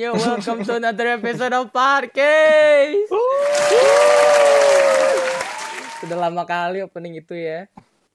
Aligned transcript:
yo, 0.00 0.16
welcome 0.16 0.64
to 0.64 0.80
another 0.80 1.20
episode 1.20 1.52
of 1.52 1.68
Parkes. 1.68 3.04
Sudah 6.00 6.16
lama 6.16 6.48
kali 6.48 6.80
opening 6.80 7.20
itu 7.20 7.36
ya. 7.36 7.68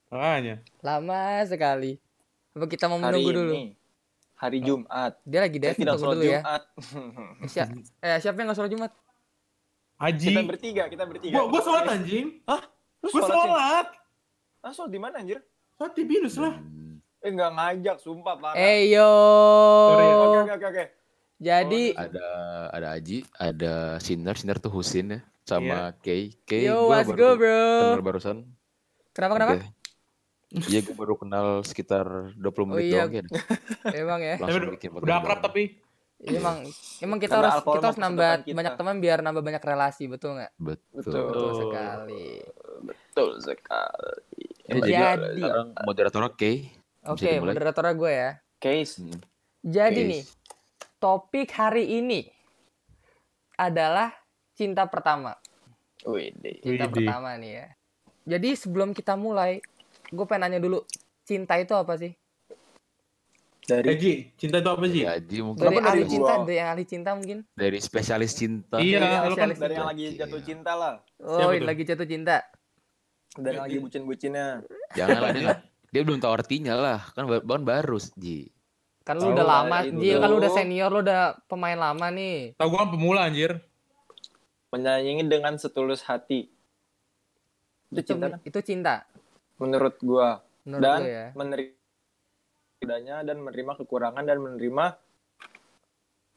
Makanya. 0.09 0.65
Lama 0.81 1.45
sekali. 1.45 2.01
Apa 2.57 2.65
kita 2.65 2.89
mau 2.89 2.97
hari 2.97 3.21
menunggu 3.21 3.31
dulu? 3.35 3.53
ini 3.53 3.63
hari 4.35 4.59
Jumat 4.63 5.19
Dia 5.27 5.43
lagi 5.43 5.57
Dev, 5.61 5.75
tidak 5.75 5.95
tunggu 6.01 6.17
dulu 6.17 6.25
ya. 6.25 6.39
Jumat 6.41 6.61
Eh, 7.43 7.49
siap, 7.51 7.67
eh, 8.01 8.17
siapa 8.17 8.37
yang 8.39 8.47
gak 8.49 8.57
sholat 8.57 8.71
Jumat? 8.71 8.91
Haji. 9.95 10.27
kita 10.27 10.43
bertiga 10.43 10.83
kita 10.89 11.03
bertiga 11.05 11.33
Gua, 11.35 11.43
gua 11.51 11.61
sholat 11.61 11.85
anjing. 11.87 12.41
lu 12.99 13.07
Gua 13.11 13.21
sholat 13.21 13.87
ah 14.59 14.71
sholat 14.73 14.91
di 14.91 14.99
mana 14.99 15.21
anjir 15.21 15.39
Sholat 15.77 15.93
di 15.93 16.03
binus 16.03 16.35
lah. 16.35 16.57
eh 17.21 17.29
nggak 17.29 17.51
ngajak 17.53 17.97
sumpah 18.01 18.35
parah 18.39 18.55
Eh 18.57 18.89
yo. 18.89 19.11
Oke 20.41 20.51
oke 20.57 20.65
oke 20.65 20.83
oke 21.35 21.43
Jadi 21.43 21.83
ada 21.91 22.27
ada 22.71 22.87
Aji, 22.91 23.17
ada 23.33 23.73
Sinar, 23.97 24.35
Sinar 24.35 24.57
tuh 24.57 24.71
Husin 24.71 25.07
ya, 25.09 25.19
sama 25.43 25.91
Kay. 25.99 26.31
Kay 26.41 26.63
yo, 26.65 26.87
gua 26.87 26.95
let's 26.97 27.09
baru 27.09 27.17
go 27.17 27.29
bro. 27.35 27.59
kenal 27.77 28.03
barusan. 28.03 28.37
Kenapa 29.11 29.33
kenapa? 29.33 29.53
Oke. 29.55 29.67
Iya, 30.65 30.79
gue 30.81 30.95
baru 30.95 31.15
kenal 31.15 31.47
sekitar 31.61 32.05
20 32.31 32.39
Oh 32.39 32.65
menit 32.71 32.87
iya. 32.87 33.03
doang 33.03 33.11
kan. 33.13 33.25
Emang 33.97 34.19
ya. 34.21 34.35
Langsung 34.37 34.61
udah, 34.61 34.71
bikin 34.71 34.89
udah 34.93 35.17
akrab 35.17 35.39
tapi. 35.41 35.63
Iya, 36.17 36.39
Emang 36.39 36.57
emang 37.01 37.19
kita 37.19 37.35
Karena 37.35 37.51
harus 37.51 37.63
kita 37.67 37.85
harus 37.85 37.99
nambah 37.99 38.31
kita. 38.41 38.55
banyak 38.55 38.73
teman 38.73 38.95
biar 38.97 39.19
nambah 39.19 39.43
banyak 39.43 39.59
relasi, 39.61 40.07
betul 40.07 40.39
nggak? 40.39 40.51
Betul. 40.55 40.95
Betul. 40.95 41.11
Betul 41.21 41.43
Oh. 41.43 41.55
sekali. 41.59 42.27
betul 42.81 43.29
sekali 43.37 44.45
Eh, 44.65 44.79
jadi 44.79 44.91
Jadi. 45.19 45.43
sekarang 45.43 45.67
moderatornya 45.77 46.31
Kay. 46.33 46.55
Oke, 47.05 47.27
dimulai? 47.27 47.51
moderatornya 47.51 47.93
gue 47.93 48.11
ya. 48.15 48.31
case 48.57 48.93
Hmm. 48.97 49.19
Jadi 49.61 49.99
Oke. 49.99 50.09
nih, 50.09 50.21
topik 50.97 51.51
hari 51.51 51.99
ini 51.99 52.27
adalah 53.55 54.11
cinta 54.53 54.87
pertama. 54.87 55.35
Wede. 56.05 56.61
Cinta 56.61 56.85
Widih. 56.85 57.07
pertama 57.07 57.35
nih 57.39 57.51
ya. 57.63 57.67
Jadi 58.25 58.49
sebelum 58.57 58.91
kita 58.91 59.13
mulai, 59.13 59.61
gue 60.09 60.25
pengen 60.25 60.49
nanya 60.49 60.59
dulu, 60.59 60.81
cinta 61.23 61.57
itu 61.57 61.73
apa 61.73 61.95
sih? 61.97 62.13
dari 63.65 63.97
Ji, 63.97 64.13
cinta 64.37 64.61
itu 64.61 64.69
apa 64.69 64.85
Ji? 64.85 65.09
Ya, 65.09 65.17
Aji 65.17 65.41
mungkin 65.41 65.65
Dari 65.65 65.73
Kenapa 65.73 65.89
ahli 65.89 65.97
dari 65.97 66.11
cinta, 66.13 66.33
gua? 66.37 66.45
dari 66.45 66.59
ahli 66.61 66.83
cinta 66.85 67.09
mungkin? 67.17 67.37
dari 67.57 67.79
spesialis 67.81 68.31
cinta. 68.37 68.77
Iya, 68.77 68.99
Iya, 69.01 69.17
lu 69.25 69.33
kan 69.33 69.49
spesialis. 69.49 69.57
dari 69.57 69.73
yang 69.73 69.89
lagi 69.89 70.05
jatuh 70.13 70.41
cinta 70.45 70.71
lah 70.77 70.93
Oh, 71.17 71.49
lagi 71.49 71.81
jatuh 71.81 72.05
cinta. 72.05 72.37
dari 73.35 73.57
yang 73.57 73.65
lagi 73.65 73.77
bucin-bucinnya 73.81 74.45
Jangan 74.93 75.19
lah 75.19 75.31
dia, 75.89 76.01
belum 76.05 76.21
tahu 76.21 76.33
artinya 76.37 76.77
lah. 76.77 76.99
Kan 77.17 77.25
ba- 77.25 77.41
bahkan 77.41 77.65
baru, 77.65 77.97
Ji. 78.15 78.53
Kan 79.05 79.21
lu 79.21 79.29
Tahu 79.29 79.37
udah 79.37 79.45
lama, 79.45 79.77
itu 79.85 80.17
kan 80.17 80.27
lu 80.27 80.41
udah 80.41 80.51
senior, 80.51 80.89
lu 80.89 81.05
udah 81.05 81.37
pemain 81.45 81.77
lama 81.77 82.09
nih. 82.09 82.57
Tahu 82.57 82.67
gua 82.67 82.79
kan 82.83 82.89
pemula 82.89 83.21
anjir. 83.23 83.61
menyayangi 84.73 85.23
dengan 85.31 85.55
setulus 85.55 86.03
hati 86.03 86.51
itu 87.87 87.95
Itu, 87.95 88.11
cinta 88.11 88.27
kan? 88.27 88.39
itu 88.43 88.59
cinta 88.59 89.07
menurut 89.55 89.95
gua 90.03 90.43
menurut 90.67 90.83
dan 90.83 90.99
lu 90.99 91.07
ya. 91.07 91.25
menerima 91.31 91.71
dan 93.23 93.37
menerima 93.39 93.71
kekurangan 93.79 94.27
dan 94.27 94.35
menerima 94.43 94.99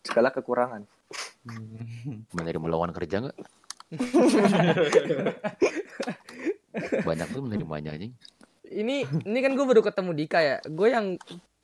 segala 0.06 0.30
kekurangan 0.30 0.86
Menerima 2.30 2.62
lowongan 2.62 2.94
kerja 2.94 3.26
nggak? 3.26 3.36
Banyak 7.08 7.28
tuh 7.32 7.42
menerimanya 7.42 7.96
anjing. 7.96 8.12
Ini 8.68 9.08
ini 9.24 9.38
kan 9.40 9.56
gue 9.56 9.64
baru 9.64 9.80
ketemu 9.80 10.10
Dika 10.12 10.40
ya. 10.44 10.56
Gue 10.62 10.92
yang 10.92 11.16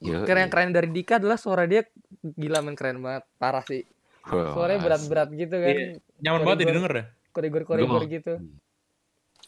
Keren 0.04 0.48
keren 0.48 0.70
dari 0.70 0.88
Dika 0.92 1.16
adalah 1.16 1.40
suara 1.40 1.64
dia 1.64 1.82
gila 2.20 2.60
men 2.60 2.76
keren 2.76 3.00
banget, 3.00 3.24
parah 3.36 3.64
sih. 3.64 3.88
Suaranya 4.24 4.80
berat-berat 4.80 5.28
gitu 5.32 5.56
kan. 5.56 5.72
Iya. 5.72 5.86
Nyaman 6.20 6.40
banget 6.44 6.58
ya 6.60 6.64
didengar 6.68 6.92
ya. 6.92 7.04
Koridor-koridor 7.32 8.04
Gua- 8.04 8.08
gitu. 8.08 8.34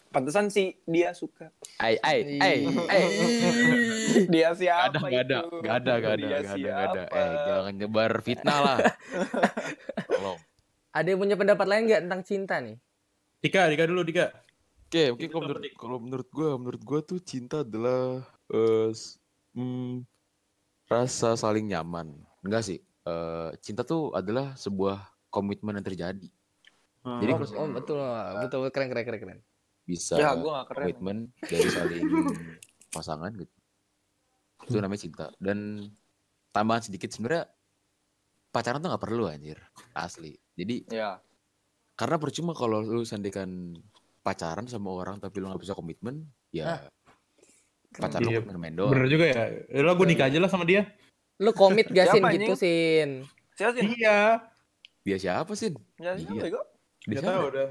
pantesan 0.07 0.47
sih 0.47 0.79
dia 0.87 1.11
suka 1.11 1.51
Ai 1.77 1.99
ai 1.99 2.39
ai 2.39 2.57
ai. 2.89 3.03
dia 4.33 4.55
siapa 4.55 4.97
Gak 4.97 5.03
ada, 5.03 5.09
gak 5.11 5.23
ada, 5.27 5.37
itu? 5.37 5.57
gak 5.59 5.75
ada, 5.75 5.93
gak 5.93 6.13
ada, 6.15 6.25
gak 6.25 6.41
ada, 6.41 6.53
gak 6.57 6.77
ada. 6.87 7.01
Eh, 7.11 7.33
jangan 7.43 7.73
nyebar 7.75 8.11
fitnah 8.23 8.59
lah. 8.63 8.77
Tolong. 10.07 10.39
Ada 10.97 11.13
yang 11.13 11.19
punya 11.21 11.35
pendapat 11.37 11.67
lain 11.69 11.83
nggak 11.85 12.01
tentang 12.09 12.21
cinta 12.25 12.55
nih? 12.57 12.73
Dika, 13.37 13.69
Dika 13.69 13.85
dulu 13.85 14.01
Dika. 14.01 14.33
Oke, 14.87 15.13
mungkin 15.13 15.27
Itu 15.27 15.33
kalau 15.35 15.45
menurut 15.45 15.63
kalau 15.77 15.97
menurut 16.01 16.27
gua, 16.31 16.49
menurut 16.57 16.81
gua 16.81 16.99
tuh 17.03 17.19
cinta 17.21 17.61
adalah 17.61 18.23
eh 18.49 18.89
s- 18.89 19.19
hmm, 19.53 20.01
rasa 20.87 21.35
saling 21.35 21.67
nyaman. 21.67 22.15
Enggak 22.41 22.63
sih. 22.65 22.79
eh 23.07 23.49
cinta 23.63 23.87
tuh 23.87 24.11
adalah 24.11 24.51
sebuah 24.59 24.99
komitmen 25.31 25.79
yang 25.79 25.85
terjadi. 25.87 26.27
Jadi 27.07 27.31
Oh, 27.31 27.39
kalau 27.39 27.47
oh, 27.55 27.67
betul, 27.71 27.99
betul, 28.35 28.59
keren 28.67 28.91
keren 28.91 29.05
keren 29.07 29.21
keren. 29.23 29.39
bisa 29.87 30.19
ya 30.19 30.35
gua 30.35 30.67
gak 30.67 30.75
keren 30.75 30.83
komitmen 30.91 31.17
dari 31.47 31.69
saling 31.71 32.03
pasangan 32.95 33.31
gitu. 33.39 33.55
Itu 34.67 34.77
namanya 34.83 35.01
cinta. 35.07 35.25
Dan 35.39 35.87
tambahan 36.51 36.83
sedikit 36.83 37.07
sebenarnya 37.15 37.47
pacaran 38.51 38.83
tuh 38.83 38.91
nggak 38.91 39.03
perlu 39.07 39.31
anjir, 39.31 39.55
asli. 39.95 40.35
Jadi 40.59 40.91
ya 40.91 41.15
karena 41.95 42.19
percuma 42.19 42.51
kalau 42.51 42.83
lu 42.83 43.07
sandikan 43.07 43.71
pacaran 44.19 44.67
sama 44.67 44.91
orang 44.91 45.23
tapi 45.23 45.39
lu 45.39 45.47
nggak 45.47 45.63
bisa 45.63 45.79
komitmen, 45.79 46.27
ya 46.51 46.91
pacaran 47.89 48.27
Iya, 48.27 48.39
lu 48.41 48.57
main 48.57 48.73
doang. 48.73 48.91
Bener 48.91 49.07
juga 49.07 49.25
ya. 49.25 49.35
Ya 49.65 49.81
lah 49.81 49.93
gua 49.93 50.05
nikah 50.05 50.27
aja 50.27 50.37
lah 50.37 50.47
sama 50.47 50.63
dia. 50.63 50.91
Lu 51.37 51.51
komit 51.51 51.87
gak 51.87 52.09
sin 52.09 52.19
Siapa, 52.19 52.33
gitu 52.33 52.53
sin? 52.55 53.09
siapa 53.53 53.71
sih 53.73 53.85
Iya. 53.95 54.17
Dia 55.01 55.17
siapa 55.17 55.51
sih? 55.53 55.69
ya 55.97 56.11
Iya. 56.13 56.25
siapa 56.43 56.59
Dia 57.05 57.19
siapa? 57.21 57.47
udah. 57.47 57.69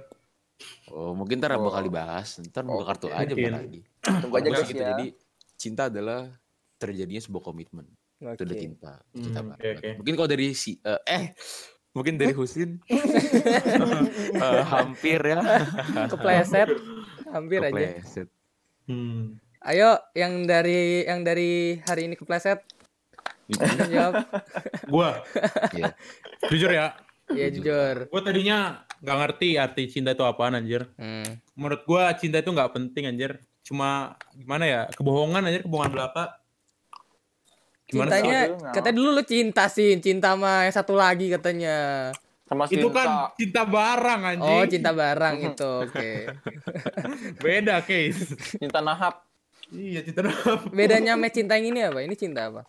Oh 0.88 1.12
mungkin 1.12 1.37
ntar 1.37 1.53
bakal 1.53 1.78
Oh. 1.78 1.84
dibahas. 1.84 2.41
Ntar 2.41 2.62
buka 2.62 2.84
kartu 2.87 3.06
aja 3.09 3.27
Mungkin. 3.27 3.44
bentar 3.44 3.60
lagi. 3.60 3.81
tunggu 4.22 4.34
aja 4.34 4.49
guys 4.49 4.65
gitu. 4.65 4.78
ya 4.78 4.88
Jadi 4.93 5.06
cinta 5.54 5.82
adalah 5.87 6.33
terjadinya 6.77 7.21
sebuah 7.21 7.43
komitmen. 7.44 7.84
Itu 8.16 8.43
udah 8.43 8.56
cinta. 8.56 8.93
Cinta 9.12 9.41
Hmm, 9.41 9.48
banget. 9.53 9.97
Mungkin 9.97 10.15
kalau 10.15 10.28
dari 10.28 10.47
si 10.53 10.81
eh, 10.81 11.00
eh 11.04 11.25
mungkin 11.93 12.16
dari 12.16 12.33
Husin 12.33 12.81
eh, 12.88 14.62
hampir 14.65 15.21
ya. 15.21 15.41
Kepleset, 16.09 16.69
hampir 17.28 17.60
aja. 17.60 17.72
Kepleset. 17.72 18.28
Hmm. 18.87 19.37
Ayo, 19.66 19.99
yang 20.15 20.47
dari 20.47 21.03
yang 21.03 21.21
dari 21.21 21.82
hari 21.82 22.06
ini 22.06 22.15
kepleset, 22.15 22.62
jawab. 23.91 24.22
Gua 24.93 25.27
Iya. 25.75 25.91
jujur 26.47 26.71
ya, 26.71 26.94
Iya 27.27 27.50
jujur. 27.50 28.07
gua 28.07 28.22
tadinya 28.22 28.59
nggak 28.97 29.16
ngerti 29.18 29.48
arti 29.59 29.83
cinta 29.91 30.15
itu 30.15 30.22
apaan 30.22 30.54
anjir. 30.54 30.86
Hmm. 30.95 31.27
Menurut 31.53 31.83
gua 31.83 32.15
cinta 32.15 32.39
itu 32.39 32.47
nggak 32.48 32.71
penting 32.71 33.10
anjir. 33.10 33.42
Cuma 33.60 34.15
gimana 34.30 34.63
ya? 34.63 34.80
Kebohongan 34.95 35.42
anjir, 35.42 35.66
kebohongan 35.66 35.91
belaka. 35.91 36.39
Gimana 37.86 38.07
sih? 38.09 38.22
Cintanya, 38.22 38.39
Aduh, 38.47 38.71
katanya 38.71 38.95
dulu 38.95 39.09
lu 39.12 39.22
cinta 39.22 39.65
sih, 39.66 39.98
cinta 39.98 40.28
sama 40.33 40.62
yang 40.62 40.74
satu 40.74 40.95
lagi 40.95 41.27
katanya. 41.27 41.77
sama 42.47 42.71
Itu 42.71 42.86
Sinta. 42.86 42.95
kan 42.95 43.09
cinta 43.34 43.62
barang 43.66 44.21
anjing. 44.22 44.54
Oh, 44.54 44.62
cinta 44.65 44.91
barang 44.95 45.34
itu, 45.51 45.71
oke. 45.83 46.10
Beda 47.42 47.83
case. 47.83 48.39
cinta 48.54 48.78
nahap 48.78 49.26
iya, 49.72 50.01
cinta 50.03 50.21
apa? 50.27 50.68
Bedanya 50.68 51.15
sama 51.15 51.28
cinta 51.28 51.53
yang 51.57 51.66
ini 51.71 51.80
apa? 51.83 51.98
Ini 52.03 52.15
cinta 52.15 52.41
apa? 52.48 52.63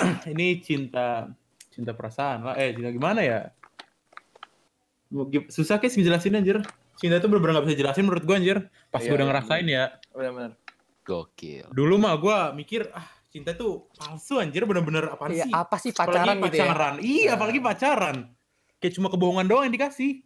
Ini 0.32 0.46
cinta 0.60 1.26
cinta 1.68 1.92
perasaan 1.92 2.46
lah. 2.46 2.54
Eh, 2.56 2.72
cinta 2.72 2.90
gimana 2.90 3.20
ya? 3.20 3.50
Susah 5.50 5.76
case 5.76 5.98
ngejelasin 5.98 6.38
anjir. 6.38 6.62
Cinta 6.94 7.16
itu 7.16 7.26
bener-bener 7.26 7.58
gak 7.58 7.66
bisa 7.66 7.76
jelasin 7.76 8.04
menurut 8.06 8.22
gua 8.22 8.36
anjir. 8.38 8.58
Pas 8.88 9.00
Iya, 9.00 9.08
gua 9.08 9.16
udah 9.16 9.24
iya, 9.24 9.30
ngerasain 9.32 9.66
ya. 9.66 9.84
benar-benar 10.12 10.52
Gokil. 11.00 11.66
Dulu 11.72 11.94
mah 11.96 12.14
gua 12.14 12.38
mikir 12.52 12.86
ah 12.92 13.08
cinta 13.30 13.56
tuh 13.56 13.88
palsu 13.94 14.38
anjir 14.38 14.62
bener-bener 14.62 15.08
apaan 15.08 15.32
Iya, 15.32 15.46
sih? 15.48 15.52
apa 15.52 15.76
sih 15.78 15.90
pacaran 15.90 16.22
apalagi 16.28 16.42
gitu 16.46 16.56
ya? 16.56 16.62
pacaran. 16.62 16.94
Iya, 17.00 17.24
Nah. 17.26 17.34
apalagi 17.34 17.60
pacaran. 17.60 18.16
Kayak 18.78 18.92
cuma 18.96 19.08
kebohongan 19.08 19.46
doang 19.48 19.64
yang 19.66 19.74
dikasih. 19.74 20.22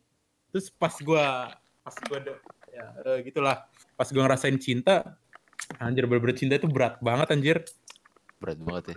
Terus 0.52 0.66
pas 0.68 0.94
gua 1.00 1.50
pas 1.80 1.94
gua 2.04 2.16
ada 2.20 2.34
ya 2.68 2.84
eh, 3.06 3.18
gitulah. 3.24 3.64
Pas 3.94 4.08
gua 4.10 4.22
ngerasain 4.26 4.58
cinta, 4.58 5.16
anjir 5.80 6.04
bener-bener 6.06 6.36
cinta 6.36 6.54
itu 6.56 6.68
berat 6.70 7.00
banget 7.00 7.28
anjir. 7.32 7.56
Berat 8.38 8.58
banget 8.62 8.84
ya. 8.92 8.94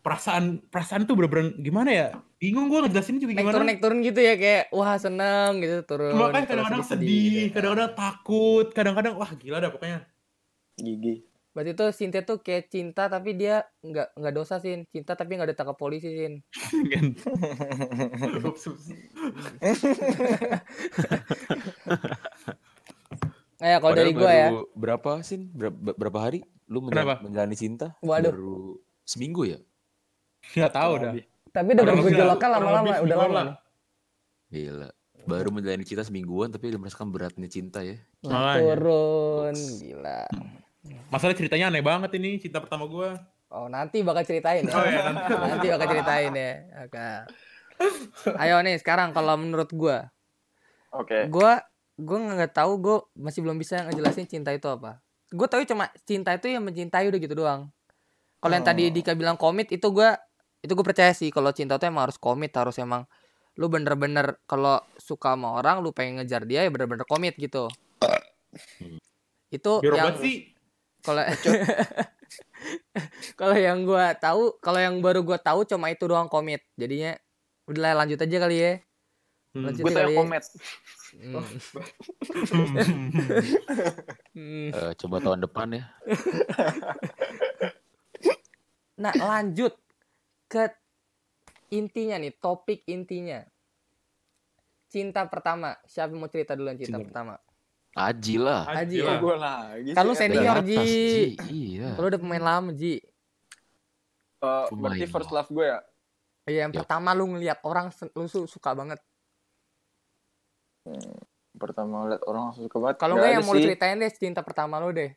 Perasaan 0.00 0.64
perasaan 0.72 1.04
tuh 1.04 1.12
bener-bener 1.12 1.52
gimana 1.60 1.90
ya? 1.92 2.06
Bingung 2.40 2.72
gua 2.72 2.88
ngejelasin 2.88 3.20
juga 3.20 3.36
Naik 3.36 3.44
gimana. 3.44 3.56
turun, 3.56 3.66
naik 3.68 3.80
turun 3.84 3.98
gitu 4.00 4.20
ya 4.24 4.34
kayak 4.40 4.72
wah 4.72 4.96
seneng 4.96 5.60
gitu 5.60 5.84
turun. 5.84 6.16
Cuma 6.16 6.32
kan 6.32 6.48
terus 6.48 6.56
kadang-kadang 6.56 6.84
sedih, 6.88 7.52
gitu. 7.52 7.52
kadang-kadang 7.52 7.92
takut, 7.92 8.66
kadang-kadang 8.72 9.14
wah 9.20 9.28
gila 9.36 9.60
dah 9.60 9.68
pokoknya. 9.68 10.08
gigi 10.80 11.28
Berarti 11.50 11.74
tuh 11.74 11.90
cinta 11.90 12.22
tuh 12.22 12.38
kayak 12.38 12.70
cinta 12.70 13.10
tapi 13.10 13.34
dia 13.34 13.66
nggak 13.82 14.14
nggak 14.14 14.34
dosa 14.34 14.62
sih, 14.62 14.86
cinta 14.94 15.18
tapi 15.18 15.34
nggak 15.34 15.50
ditangkap 15.52 15.74
polisi 15.74 16.06
sih. 16.06 16.30
Kan. 23.60 23.68
Eh 23.68 23.78
kalau 23.78 23.92
dari 23.92 24.12
gua 24.16 24.32
ya, 24.32 24.48
Berapa 24.72 25.20
sih? 25.20 25.36
Berapa, 25.52 25.92
berapa 25.94 26.18
hari? 26.18 26.40
Lu 26.64 26.80
menja- 26.80 27.04
Kenapa? 27.04 27.14
menjalani 27.20 27.56
cinta? 27.56 27.92
Waduh. 28.00 28.32
Baru 28.32 28.58
seminggu 29.04 29.44
ya? 29.44 29.58
Nggak 30.56 30.72
tahu 30.72 30.92
dah. 30.96 31.12
Tapi 31.50 31.68
udah 31.74 31.82
Kurang 31.82 31.92
lebih 31.92 32.04
bergejolak 32.08 32.30
lah, 32.30 32.38
kurang 32.38 32.52
lama-lama, 32.62 32.92
udah 33.02 33.16
lama. 33.18 33.42
Gila. 34.48 34.88
Baru 35.20 35.48
menjalani 35.52 35.84
cinta 35.84 36.00
semingguan 36.00 36.48
tapi 36.48 36.72
udah 36.72 36.80
merasakan 36.80 37.12
beratnya 37.12 37.48
cinta 37.50 37.84
ya. 37.84 38.00
Nah, 38.24 38.56
Makanya. 38.56 38.60
turun, 38.64 39.54
gila. 39.76 40.22
Masalah 41.12 41.34
ceritanya 41.36 41.68
aneh 41.68 41.84
banget 41.84 42.10
ini 42.16 42.40
cinta 42.40 42.56
pertama 42.62 42.88
gue. 42.88 43.10
Oh 43.50 43.66
nanti 43.66 44.00
bakal 44.00 44.22
ceritain 44.22 44.62
ya. 44.62 44.72
Oh 44.72 44.86
ya 44.86 45.00
nanti. 45.10 45.32
nanti 45.34 45.66
bakal 45.68 45.86
ceritain 45.90 46.32
ya. 46.32 46.52
Oke. 46.86 47.08
Ayo 48.38 48.62
nih 48.62 48.78
sekarang 48.78 49.10
kalau 49.10 49.34
menurut 49.34 49.68
gua, 49.74 50.08
Oke. 50.94 51.26
gua 51.26 51.58
gua 52.00 52.18
nggak 52.20 52.52
tahu 52.56 52.72
gua 52.80 52.96
masih 53.14 53.44
belum 53.44 53.60
bisa 53.60 53.84
ngejelasin 53.86 54.26
cinta 54.26 54.50
itu 54.50 54.66
apa. 54.66 54.98
Gua 55.30 55.46
tahu 55.46 55.62
cuma 55.68 55.92
cinta 56.08 56.34
itu 56.34 56.50
yang 56.50 56.64
mencintai 56.64 57.06
udah 57.06 57.20
gitu 57.20 57.34
doang. 57.36 57.70
Kalau 58.40 58.54
yang 58.56 58.64
tadi 58.64 58.88
Oh. 58.88 58.92
Dika 58.92 59.12
bilang 59.14 59.36
komit 59.36 59.68
itu 59.70 59.84
gua 59.92 60.16
itu 60.60 60.76
gue 60.76 60.84
percaya 60.84 61.16
sih 61.16 61.32
kalau 61.32 61.56
cinta 61.56 61.80
itu 61.80 61.88
emang 61.88 62.04
harus 62.04 62.20
komit 62.20 62.52
harus 62.52 62.76
emang 62.76 63.08
lu 63.56 63.72
bener-bener 63.72 64.36
kalau 64.44 64.76
suka 65.00 65.32
sama 65.32 65.56
orang 65.56 65.80
lu 65.80 65.88
pengen 65.96 66.20
ngejar 66.20 66.44
dia 66.44 66.64
ya 66.64 66.68
bener-bener 66.68 67.08
komit 67.08 67.32
gitu. 67.40 67.68
Itu 69.48 69.80
Biar 69.80 70.04
yang 70.04 70.16
kalau 71.00 71.24
kalau 73.40 73.56
yang 73.56 73.88
gua 73.88 74.12
tahu 74.16 74.60
kalau 74.60 74.80
yang 74.80 75.00
baru 75.00 75.24
gua 75.24 75.40
tahu 75.40 75.64
cuma 75.64 75.88
itu 75.88 76.04
doang 76.04 76.28
komit 76.28 76.60
jadinya 76.76 77.16
udah 77.64 77.80
lah, 77.80 77.92
lanjut 78.04 78.20
aja 78.20 78.36
kali 78.36 78.56
ya 78.60 78.72
Hmm. 79.50 79.66
Lanjut 79.66 79.82
Gue 79.82 79.90
kali 79.90 80.14
tanya 80.14 80.38
Hmm. 84.30 84.70
Eh, 84.70 84.92
coba 84.96 85.16
tahun 85.18 85.42
depan 85.42 85.68
ya. 85.72 85.84
nah 88.94 89.10
lanjut 89.12 89.72
ke 90.46 90.68
intinya 91.70 92.14
nih 92.14 92.36
topik 92.36 92.84
intinya 92.84 93.40
cinta 94.86 95.24
pertama 95.24 95.78
siapa 95.82 96.12
mau 96.12 96.26
cerita 96.26 96.52
duluan 96.52 96.76
cinta, 96.76 96.94
Cinta. 96.94 97.06
pertama 97.06 97.34
Aji 97.90 98.38
lah. 98.38 98.70
Aji 98.70 99.02
ya? 99.02 99.04
lah. 99.04 99.18
Gue 99.18 99.34
lagi. 99.34 99.90
Lu 99.98 100.14
sih, 100.14 100.20
senior, 100.20 100.62
Ji. 100.62 100.78
Iya. 101.42 101.98
kalau 101.98 102.06
udah 102.06 102.20
pemain 102.20 102.44
lama 102.44 102.70
Ji 102.70 103.02
Eh, 104.40 104.64
Pemain. 104.70 104.80
berarti 104.88 105.04
first 105.04 105.28
love 105.28 105.50
gue 105.50 105.66
ya. 105.66 105.80
iya 106.46 106.58
yang 106.64 106.72
Yap. 106.72 106.80
pertama 106.80 107.12
lu 107.12 107.28
ngeliat 107.28 107.60
orang 107.60 107.90
lu 108.10 108.24
su- 108.24 108.46
suka 108.46 108.72
banget 108.72 108.96
Pertama 111.52 112.06
liat 112.06 112.22
orang 112.24 112.42
langsung 112.48 112.64
suka 112.64 112.78
banget. 112.78 112.96
kalau 112.96 113.14
Nggak 113.14 113.30
yang 113.30 113.44
mau 113.44 113.54
sih. 113.54 113.62
ceritain 113.62 113.96
deh 113.96 114.10
cinta 114.10 114.40
pertama 114.40 114.78
lu 114.78 114.90
deh 114.90 115.12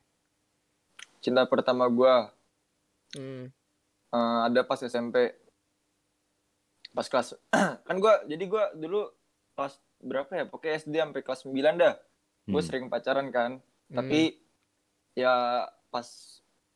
Cinta 1.19 1.45
pertama 1.45 1.87
gue 1.87 2.13
hmm. 3.15 3.43
eh, 4.11 4.39
ada 4.43 4.61
pas 4.61 4.77
SMP. 4.77 5.31
Pas 6.91 7.07
kelas 7.07 7.33
kan 7.87 7.95
gue 7.95 8.13
jadi 8.27 8.43
gue 8.43 8.63
dulu 8.77 9.07
kelas 9.53 9.73
berapa 9.99 10.31
ya? 10.33 10.43
Pokoknya 10.45 10.75
SD 10.77 10.95
sampai 10.95 11.21
kelas 11.21 11.41
9 11.43 11.53
dah. 11.75 11.95
Gue 12.43 12.53
Hmm. 12.53 12.67
sering 12.67 12.85
pacaran 12.87 13.29
kan. 13.29 13.51
Hmm. 13.87 13.95
Tapi 13.95 14.35
ya 15.13 15.63
pas 15.87 16.07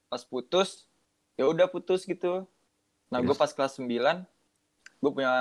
pas 0.08 0.22
putus 0.24 0.88
ya 1.36 1.44
udah 1.44 1.68
putus 1.68 2.02
gitu. 2.04 2.48
Nah, 3.08 3.20
gue 3.20 3.34
pas 3.34 3.48
kelas 3.48 3.76
9 3.76 4.24
gue 4.98 5.12
punya 5.12 5.34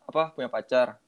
apa? 0.00 0.30
Punya 0.32 0.46
pacar. 0.46 1.02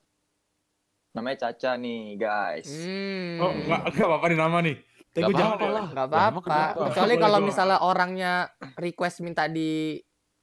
Namanya 1.18 1.38
Caca 1.44 1.70
nih, 1.74 2.02
guys. 2.14 2.68
Hmm. 2.68 3.36
Oh 3.38 3.50
enggak 3.52 3.80
enggak 3.88 4.06
apa-apa 4.06 4.26
nih 4.26 4.38
nama 4.38 4.58
nih. 4.60 4.76
Tapi 5.08 5.22
Gak 5.24 5.34
jangan 5.34 5.50
apa-apa 5.52 5.68
lah. 5.68 5.86
nggak 5.88 6.06
apa-apa 6.06 6.58
kecuali 6.86 7.14
kalau 7.16 7.38
misalnya 7.40 7.78
orangnya 7.80 8.32
request 8.76 9.16
minta 9.18 9.44
di 9.46 9.98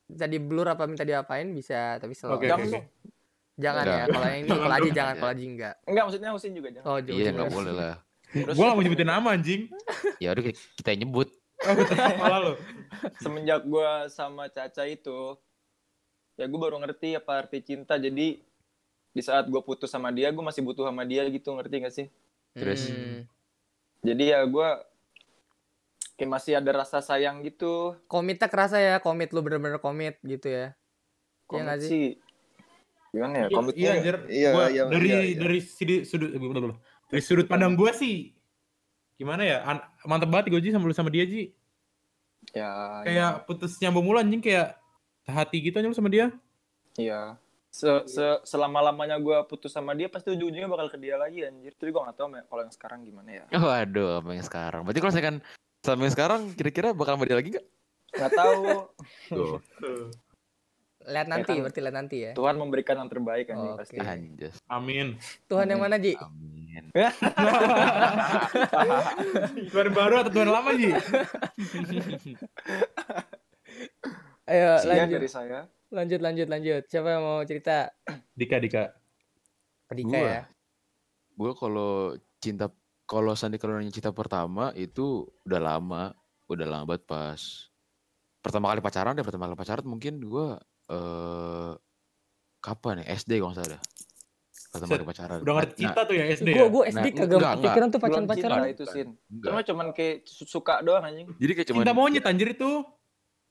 jadi 0.05 0.37
blur 0.37 0.67
apa 0.67 0.83
minta 0.83 1.01
diapain 1.01 1.47
bisa 1.49 1.95
tapi 1.95 2.11
selalu 2.11 2.35
oke, 2.35 2.45
dong. 2.45 2.61
oke. 2.61 2.79
jangan 3.55 3.83
ya 3.83 3.93
Enggak. 3.95 4.07
kalau 4.11 4.27
yang 4.27 4.37
ini 4.37 4.49
kalau 4.51 4.75
aja 4.75 4.89
jangan 4.91 5.13
kalau 5.15 5.31
aja 5.31 5.43
enggak 5.43 5.75
Enggak, 5.81 6.03
maksudnya 6.03 6.29
Husin 6.29 6.53
juga 6.53 6.69
jangan. 6.71 6.85
oh 6.85 6.97
Iya 6.97 7.07
juga 7.07 7.29
nggak 7.31 7.51
boleh 7.51 7.73
lah. 7.73 7.95
Terus 8.27 8.53
Gue 8.53 8.63
gak 8.63 8.75
mau 8.75 8.83
nyebutin 8.83 9.07
nama 9.07 9.27
anjing. 9.31 9.61
Ya 10.23 10.29
udah 10.29 10.43
kita- 10.43 10.91
nyebut. 10.93 11.27
Oh. 11.57 11.75
Malah 12.19 12.39
lo. 12.41 12.53
semenjak 13.17 13.63
gue 13.63 13.89
sama 14.09 14.45
Caca 14.47 14.83
itu, 14.83 15.39
ya 16.35 16.45
gue 16.45 16.59
baru 16.59 16.75
ngerti 16.77 17.15
apa 17.15 17.31
arti 17.39 17.63
cinta. 17.63 17.95
Jadi 17.95 18.43
di 19.15 19.21
saat 19.23 19.47
gue 19.47 19.61
putus 19.63 19.87
sama 19.87 20.11
dia, 20.11 20.27
gue 20.27 20.43
masih 20.43 20.59
butuh 20.59 20.83
sama 20.83 21.07
dia 21.07 21.23
gitu, 21.31 21.55
ngerti 21.55 21.75
gak 21.79 21.95
sih? 21.95 22.07
Terus? 22.51 22.91
Hmm. 22.91 23.23
Jadi 24.03 24.35
ya 24.35 24.43
gue 24.43 24.69
kayak 26.19 26.31
masih 26.31 26.59
ada 26.59 26.71
rasa 26.71 26.99
sayang 26.99 27.43
gitu. 27.43 27.95
komitnya 28.07 28.47
kerasa 28.47 28.79
ya 28.79 28.99
komit 29.03 29.31
lu 29.35 29.43
bener-bener 29.43 29.83
komit 29.83 30.15
gitu 30.23 30.47
ya 30.47 30.71
Iya 30.71 31.47
Komit 31.47 31.63
nggak 31.67 31.79
sih? 31.83 31.89
sih. 31.89 32.07
Gimana 33.11 33.33
ya? 33.35 33.47
Iya, 33.47 33.55
Komitnya 33.55 33.83
Iya 33.83 33.91
anjir. 33.93 34.15
Iya, 34.27 34.49
Gua 34.51 34.65
iya, 34.71 34.83
dari 34.87 35.07
iya, 35.11 35.19
iya. 35.21 35.35
dari 35.39 35.59
sudut 35.61 36.01
sudut 36.07 36.29
dari 37.11 37.21
sudut 37.21 37.47
pandang 37.47 37.75
gue 37.77 37.91
sih 37.93 38.33
gimana 39.15 39.43
ya? 39.45 39.57
An- 39.63 39.85
mantep 40.03 40.27
banget 40.31 40.51
gue 40.51 40.59
Ji 40.63 40.69
sama 40.73 40.87
lu 40.89 40.95
sama 40.95 41.11
dia 41.13 41.23
Ji. 41.27 41.51
ya, 42.53 43.01
Kayak 43.03 43.31
putus 43.49 43.75
nyambung 43.81 44.05
mulu 44.05 44.17
anjing 44.21 44.39
kayak 44.39 44.77
hati 45.27 45.57
gitu 45.61 45.75
aja 45.79 45.87
lu 45.89 45.97
sama 45.97 46.07
dia. 46.09 46.31
Iya. 46.95 47.35
Se, 47.75 47.91
se 48.07 48.23
selama 48.47 48.79
lamanya 48.79 49.19
gue 49.19 49.35
putus 49.51 49.75
sama 49.75 49.91
dia, 49.91 50.07
pasti 50.07 50.31
ujung-ujungnya 50.31 50.71
bakal 50.71 50.87
ke 50.87 50.95
dia 50.95 51.19
lagi 51.19 51.43
anjir. 51.43 51.75
Tapi 51.75 51.91
gue 51.91 51.99
gak 51.99 52.15
tahu 52.15 52.31
kalau 52.47 52.61
yang 52.63 52.71
sekarang 52.71 53.03
gimana 53.03 53.43
ya. 53.43 53.45
Waduh, 53.51 54.23
apa 54.23 54.31
yang 54.31 54.47
sekarang? 54.47 54.87
Berarti 54.87 54.99
kalau 55.03 55.11
saya 55.11 55.25
kan 55.27 55.35
sampai 55.83 56.07
sekarang 56.07 56.55
kira-kira 56.55 56.95
bakal 56.95 57.19
sama 57.19 57.27
dia 57.27 57.35
lagi 57.35 57.51
nggak? 57.51 57.67
Gak 58.15 58.31
tahu. 58.31 58.63
Tuh, 59.27 59.59
lihat 61.05 61.27
nanti 61.27 61.51
kan- 61.51 61.61
berarti 61.61 61.79
lihat 61.83 61.95
nanti 61.95 62.17
ya 62.17 62.31
Tuhan 62.33 62.55
memberikan 62.57 62.95
yang 62.97 63.09
terbaik 63.11 63.51
anjing 63.51 63.73
Oke. 63.75 63.79
pasti. 63.83 63.95
anjas. 63.99 64.55
Amin. 64.65 65.19
Tuhan 65.45 65.67
yang 65.69 65.81
mana 65.83 65.99
Ji 65.99 66.15
Amin. 66.17 66.83
Tuhan 69.69 69.87
baru 69.93 70.15
atau 70.23 70.31
Tuhan 70.33 70.49
lama 70.49 70.71
Ji? 70.73 70.89
ayo 74.47 74.69
lanjut 74.81 75.19
dari 75.19 75.29
saya. 75.29 75.67
Lanjut 75.95 76.19
lanjut 76.19 76.47
lanjut 76.51 76.83
siapa 76.85 77.07
yang 77.15 77.23
mau 77.23 77.39
cerita 77.47 77.87
Dika 78.39 78.59
Dika. 78.59 78.83
Dika 79.89 80.11
Gua. 80.11 80.27
ya 80.27 80.43
Gue 81.35 81.51
kalau 81.55 82.15
cinta 82.39 82.71
kalau 83.05 83.35
Sandi 83.35 83.55
kalau 83.55 83.75
nanya 83.75 83.91
cinta 83.91 84.09
pertama 84.11 84.71
itu 84.73 85.27
udah 85.45 85.61
lama, 85.61 86.09
udah 86.47 86.67
lama 86.67 86.83
banget 86.87 87.03
pas 87.05 87.41
pertama 88.39 88.71
kali 88.71 88.79
pacaran 88.79 89.13
deh, 89.13 89.25
pertama 89.25 89.45
kali 89.51 89.57
pacaran 89.59 89.85
mungkin 89.85 90.23
gue 90.23 90.47
eh 90.89 91.73
kapan 92.63 93.03
ya 93.03 93.19
SD 93.19 93.37
kalau 93.37 93.51
nggak 93.51 93.61
salah. 93.61 93.81
Pertama 94.71 94.89
kali 94.95 95.05
pacaran. 95.05 95.37
Udah 95.43 95.53
ngerti 95.59 95.71
Nah, 95.71 95.79
cinta 95.79 96.01
tuh 96.07 96.15
ya 96.15 96.23
SD 96.33 96.47
gue 96.49 96.55
ya? 96.55 96.65
gue 96.71 96.83
SD 96.87 96.95
Nah, 96.95 97.03
kagak 97.03 97.19
enggak, 97.19 97.35
enggak. 97.35 97.53
kepikiran 97.59 97.87
tuh 97.87 97.99
pacaran 97.99 98.23
cinta 98.25 98.31
pacaran 98.33 98.67
itu 98.71 98.83
sin. 98.87 99.07
Cuma 99.43 99.59
cuman 99.61 99.85
kayak 99.91 100.15
su- 100.25 100.49
suka 100.49 100.73
doang 100.81 101.03
anjing. 101.03 101.27
Jadi 101.35 101.51
kayak 101.51 101.67
cuman 101.69 101.81
Cinta 101.83 101.93
monyet 101.93 102.25
anjir 102.25 102.47
itu. 102.55 102.71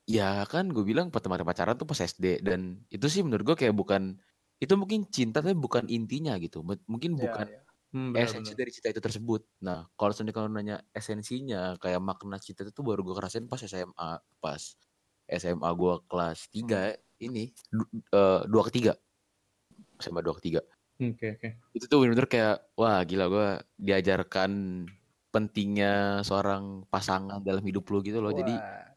Ya 0.05 0.45
kan 0.45 0.69
gue 0.69 0.85
bilang 0.85 1.09
pertama 1.09 1.41
kali 1.41 1.49
pacaran 1.49 1.75
tuh 1.81 1.89
pas 1.89 1.97
SD 1.97 2.45
dan 2.45 2.85
itu 2.93 3.07
sih 3.09 3.25
menurut 3.25 3.45
gue 3.55 3.57
kayak 3.57 3.73
bukan 3.73 4.21
itu 4.61 4.75
mungkin 4.77 5.09
cinta 5.09 5.41
tapi 5.41 5.57
bukan 5.57 5.89
intinya 5.89 6.37
gitu. 6.37 6.61
Mungkin 6.65 7.17
Ya, 7.17 7.25
bukan 7.25 7.47
ya. 7.49 7.61
Hmm, 7.95 8.11
esensi 8.13 8.53
benar-benar. 8.53 8.59
dari 8.61 8.71
cinta 8.75 8.89
itu 8.93 9.01
tersebut. 9.01 9.41
Nah, 9.65 9.89
kalau 9.97 10.13
sendiri 10.13 10.35
kalau 10.37 10.49
nanya 10.53 10.83
esensinya 10.93 11.79
kayak 11.81 12.01
makna 12.05 12.37
cinta 12.43 12.67
itu 12.69 12.83
baru 12.85 13.01
gue 13.01 13.15
kerasain 13.17 13.47
pas 13.49 13.61
SMA, 13.65 14.11
pas 14.45 14.63
SMA 15.31 15.71
gue 15.73 15.95
kelas 16.11 16.39
3 16.53 16.93
ini 17.23 17.49
du- 17.73 17.89
eh, 18.13 18.41
dua 18.51 18.63
ketiga. 18.69 18.93
SMA 19.99 20.21
dua 20.21 20.37
ketiga. 20.37 20.61
Oke 21.01 21.27
oke. 21.35 21.49
Itu 21.75 21.85
tuh 21.91 21.99
bener-bener 22.05 22.29
kayak 22.31 22.55
wah 22.79 23.01
gila 23.09 23.25
gue 23.33 23.49
diajarkan 23.81 24.51
pentingnya 25.35 26.23
seorang 26.23 26.87
pasangan 26.93 27.43
dalam 27.43 27.65
hidup 27.67 27.89
lu 27.91 27.99
gitu 28.07 28.23
loh. 28.23 28.31
Jadi 28.31 28.55
Wah. 28.55 28.94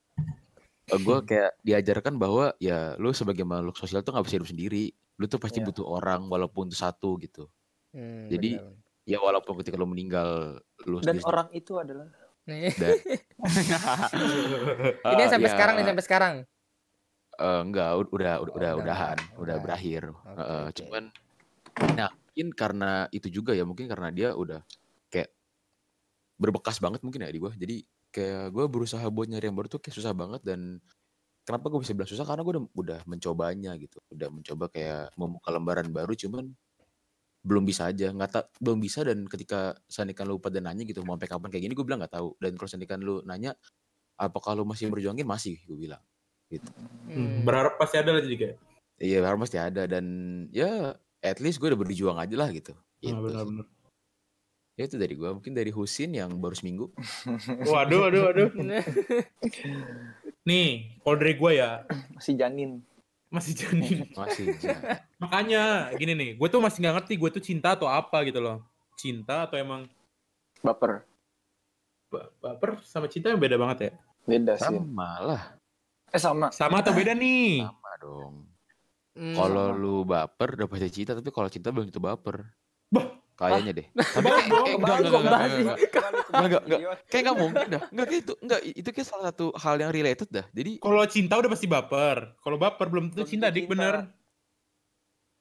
Gue 0.88 1.18
kayak 1.28 1.52
diajarkan 1.62 2.16
bahwa 2.16 2.56
ya 2.64 2.96
lu 2.96 3.12
sebagai 3.12 3.44
makhluk 3.44 3.76
sosial 3.76 4.00
tuh 4.02 4.16
nggak 4.16 4.26
bisa 4.32 4.36
hidup 4.40 4.50
sendiri. 4.50 4.86
Lu 5.20 5.28
tuh 5.28 5.36
pasti 5.36 5.60
Iya. 5.60 5.68
butuh 5.68 5.84
orang 5.84 6.32
walaupun 6.32 6.72
itu 6.72 6.80
satu 6.80 7.20
gitu. 7.20 7.52
Hmm, 7.92 8.32
Jadi, 8.32 8.56
bener. 8.56 8.76
Ya 9.08 9.20
walaupun 9.24 9.56
ketika 9.64 9.80
lu 9.80 9.88
meninggal 9.88 10.60
lu 10.84 11.00
Dan 11.00 11.16
sendiri 11.16 11.24
orang 11.28 11.48
itu 11.56 11.80
adalah 11.80 12.12
nih 12.44 12.72
dan 12.76 12.96
ini 15.16 15.24
sampai 15.32 15.48
ya, 15.48 15.54
sekarang 15.56 15.74
nih 15.80 15.86
sampai 15.88 16.04
sekarang 16.04 16.34
eh, 17.40 17.60
enggak 17.64 17.92
ud- 18.00 18.12
udah 18.12 18.34
udah 18.44 18.52
udah 18.52 18.72
udah 18.76 18.84
udahan 18.84 19.18
udah 19.36 19.40
Udah. 19.40 19.56
berakhir 19.60 20.04
Oke, 20.12 20.36
Heeh, 20.40 20.62
oke. 20.68 20.76
cuman 20.84 21.04
nah 21.96 22.10
mungkin 22.12 22.48
karena 22.52 22.92
itu 23.16 23.28
juga 23.32 23.52
ya 23.56 23.64
mungkin 23.64 23.88
karena 23.88 24.12
dia 24.12 24.30
udah 24.36 24.60
kayak 25.08 25.32
berbekas 26.38 26.78
banget 26.78 27.00
mungkin 27.02 27.24
ya 27.24 27.32
di 27.32 27.40
gua 27.40 27.54
jadi 27.56 27.82
kayak 28.18 28.50
gue 28.50 28.66
berusaha 28.66 29.06
buat 29.14 29.30
nyari 29.30 29.46
yang 29.54 29.58
baru 29.58 29.70
tuh 29.70 29.78
kayak 29.78 29.94
susah 29.94 30.18
banget 30.18 30.42
dan 30.42 30.82
kenapa 31.46 31.70
gue 31.70 31.80
bisa 31.86 31.94
bilang 31.94 32.10
susah 32.10 32.26
karena 32.26 32.42
gue 32.42 32.54
udah 32.58 32.66
udah 32.74 33.00
mencobanya 33.06 33.78
gitu 33.78 34.02
udah 34.10 34.30
mencoba 34.34 34.66
kayak 34.74 35.14
membuka 35.14 35.50
lembaran 35.54 35.88
baru 35.94 36.18
cuman 36.18 36.50
belum 37.46 37.64
bisa 37.64 37.88
aja 37.94 38.10
nggak 38.12 38.32
tak 38.34 38.46
belum 38.60 38.82
bisa 38.82 39.06
dan 39.06 39.24
ketika 39.30 39.78
sandikan 39.88 40.26
lu 40.26 40.42
pada 40.42 40.58
nanya 40.58 40.84
gitu 40.84 41.06
mau 41.06 41.16
sampai 41.16 41.30
kapan 41.30 41.50
kayak 41.54 41.64
gini 41.70 41.74
gue 41.78 41.86
bilang 41.86 42.02
nggak 42.02 42.18
tahu 42.18 42.34
dan 42.42 42.52
kalau 42.58 42.70
sandikan 42.74 43.00
lu 43.00 43.22
nanya 43.24 43.54
apakah 44.18 44.58
lu 44.58 44.66
masih 44.66 44.90
berjuangin 44.90 45.24
masih 45.24 45.62
gue 45.64 45.78
bilang 45.78 46.02
Hmm, 47.08 47.44
Berharap 47.44 47.76
pasti 47.76 48.00
ada 48.00 48.16
lah 48.16 48.24
juga. 48.24 48.56
Iya 48.98 49.20
harus 49.22 49.40
pasti 49.46 49.60
ada 49.60 49.84
dan 49.86 50.06
ya 50.50 50.96
at 51.22 51.38
least 51.44 51.60
gue 51.60 51.70
udah 51.70 51.80
berjuang 51.80 52.18
aja 52.18 52.36
lah 52.40 52.50
gitu. 52.56 52.74
Ah, 52.74 52.84
Gitu 53.04 53.14
sih. 53.14 53.22
benar-benar. 53.22 53.66
Ya 54.78 54.86
itu 54.86 54.96
dari 54.96 55.18
gue 55.18 55.26
mungkin 55.28 55.52
dari 55.52 55.74
Husin 55.74 56.14
yang 56.14 56.30
baru 56.38 56.54
seminggu. 56.54 56.94
Waduh, 57.72 57.98
waduh, 58.06 58.22
waduh. 58.30 58.50
Nih, 60.46 60.96
kalau 61.02 61.18
dari 61.18 61.34
gue 61.34 61.52
ya 61.58 61.84
Masih 62.14 62.38
janin. 62.38 62.72
masih 63.28 63.54
janin. 63.58 64.08
Masih. 64.20 64.56
ja- 64.62 65.04
Makanya 65.20 65.64
gini 65.98 66.14
nih, 66.14 66.30
gue 66.38 66.48
tuh 66.48 66.64
masih 66.64 66.80
nggak 66.80 66.96
ngerti 66.96 67.14
gue 67.18 67.30
tuh 67.30 67.44
cinta 67.44 67.76
atau 67.76 67.90
apa 67.90 68.24
gitu 68.24 68.40
loh. 68.40 68.64
Cinta 68.96 69.44
atau 69.44 69.60
emang 69.60 69.84
Baper. 70.64 71.04
ba- 72.08 72.32
baper 72.40 72.80
sama 72.88 73.12
cinta 73.12 73.28
yang 73.28 73.42
beda 73.42 73.60
banget 73.60 73.78
ya? 73.82 73.92
Beda 74.24 74.56
sih. 74.56 74.64
Sama 74.64 75.10
lah. 75.20 75.42
Eh 76.08 76.22
sama. 76.22 76.48
Sama 76.56 76.80
atau 76.80 76.96
beda 76.96 77.12
nih? 77.12 77.66
Sama 77.68 77.92
dong. 78.00 78.34
Hmm. 79.12 79.36
Kalau 79.36 79.74
lu 79.74 80.06
baper 80.06 80.56
udah 80.56 80.68
pasti 80.70 80.88
cinta 80.94 81.12
tapi 81.12 81.28
kalau 81.34 81.50
cinta 81.50 81.68
belum 81.68 81.92
tentu 81.92 82.00
baper. 82.00 82.46
Bah. 82.90 83.06
Kayaknya 83.38 83.72
deh. 83.78 83.86
Tapi 83.94 84.26
kayak, 84.26 84.46
enggak, 84.50 84.66
enggak, 84.74 84.98
enggak, 84.98 85.22
enggak, 85.22 85.78
Enggak, 86.28 86.62
enggak. 86.66 86.80
Kayak 87.06 87.22
nggak 87.22 87.38
mungkin 87.38 87.68
dah. 87.70 87.82
Enggak 87.94 88.06
kayak 88.10 88.22
itu. 88.26 88.34
Enggak, 88.42 88.60
itu 88.66 88.90
kayak 88.90 89.08
salah 89.08 89.26
satu 89.30 89.46
hal 89.54 89.76
yang 89.78 89.92
related 89.94 90.30
dah. 90.34 90.46
Jadi 90.50 90.72
Kalau 90.82 91.04
cinta 91.06 91.34
udah 91.38 91.50
pasti 91.54 91.68
baper. 91.70 92.18
Kalau 92.36 92.58
baper 92.58 92.88
belum 92.90 93.06
tentu 93.14 93.30
cinta, 93.30 93.54
dik 93.54 93.70
bener. 93.70 94.10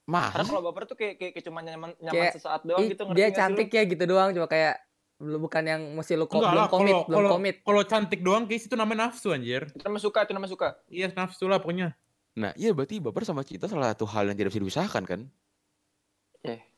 mah 0.07 0.31
Karena 0.31 0.47
kalau 0.47 0.63
baper 0.63 0.83
tuh 0.87 0.95
kayak 0.95 1.19
kayak, 1.19 1.31
kayak 1.35 1.45
cuma 1.51 1.59
nyaman 1.59 1.91
nyaman 1.99 2.15
Kayak, 2.15 2.33
sesaat 2.39 2.61
doang 2.63 2.87
gitu 2.87 3.01
ngerti 3.03 3.17
dia 3.19 3.27
cantik 3.27 3.67
ya 3.67 3.83
gitu 3.83 4.03
doang 4.07 4.31
cuma 4.31 4.47
kayak 4.47 4.79
belum 5.19 5.39
bukan 5.43 5.63
yang 5.67 5.81
mesti 5.99 6.15
lu 6.15 6.31
ko- 6.31 6.39
Enggak 6.39 6.53
belum 6.55 6.67
komit 6.71 6.93
kalau 6.95 7.03
belum 7.11 7.31
komit 7.35 7.55
kalau 7.59 7.81
cantik 7.83 8.19
doang 8.23 8.47
guys 8.47 8.63
itu 8.63 8.75
namanya 8.79 9.11
nafsu 9.11 9.35
anjir. 9.35 9.67
Itu 9.67 9.83
namanya 9.83 10.03
suka, 10.07 10.19
itu 10.23 10.31
namanya 10.31 10.51
suka. 10.55 10.67
Iya 10.87 11.11
nafsu 11.11 11.51
lah 11.51 11.59
pokoknya. 11.59 11.91
Nah, 12.39 12.55
iya 12.55 12.71
berarti 12.71 13.03
baper 13.03 13.27
sama 13.27 13.43
cinta 13.43 13.67
salah 13.67 13.91
satu 13.91 14.07
hal 14.07 14.31
yang 14.31 14.37
tidak 14.39 14.55
bisa 14.55 14.61
dipisahkan 14.63 15.03
kan? 15.03 15.21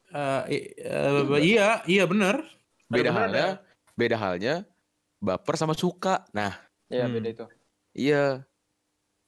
Eh, 0.10 0.18
Eh, 0.18 0.42
i- 0.50 0.68
eh, 0.80 1.42
iya, 1.46 1.70
iya 1.86 2.04
bener. 2.04 2.42
Beda 2.90 3.10
Bener, 3.10 3.14
halnya, 3.14 3.48
beda 3.94 4.18
halnya 4.18 4.54
baper 5.18 5.54
sama 5.54 5.78
suka. 5.78 6.26
Nah, 6.34 6.58
ya 6.88 7.06
Hmm. 7.06 7.14
beda 7.14 7.28
itu. 7.30 7.46
iya. 7.94 8.42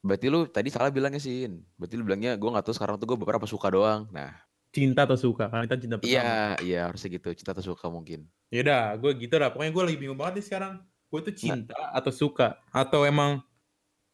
Berarti 0.02 0.26
lu 0.26 0.50
tadi 0.50 0.66
salah 0.66 0.90
bilangnya 0.90 1.22
Sin. 1.22 1.62
Berarti 1.78 1.94
lu 1.94 2.02
bilangnya 2.02 2.34
gue 2.34 2.50
nggak 2.50 2.66
tahu 2.66 2.74
sekarang 2.74 2.98
tuh 2.98 3.06
gue 3.06 3.18
baper 3.22 3.38
apa 3.38 3.46
suka 3.46 3.70
doang. 3.70 4.10
Nah, 4.10 4.34
Cinta 4.72 5.04
atau 5.04 5.14
suka? 5.14 5.46
Karena 5.46 5.68
kita 5.68 5.78
cinta 5.78 5.96
pertama. 6.00 6.10
iya, 6.10 6.56
iya 6.58 6.80
harusnya 6.88 7.12
gitu. 7.12 7.28
Cinta 7.36 7.52
atau 7.52 7.62
suka 7.62 7.86
mungkin. 7.86 8.24
Yaudah, 8.48 8.96
gue 8.98 9.12
gitu 9.20 9.36
lah. 9.36 9.52
Pokoknya 9.52 9.70
gue 9.70 9.84
lagi 9.84 9.98
bingung 10.00 10.16
banget 10.18 10.40
nih 10.40 10.46
sekarang. 10.48 10.72
Gue 11.06 11.20
tuh 11.22 11.34
cinta 11.36 11.76
atau 11.92 12.08
suka? 12.10 12.56
Atau 12.72 13.04
emang 13.04 13.44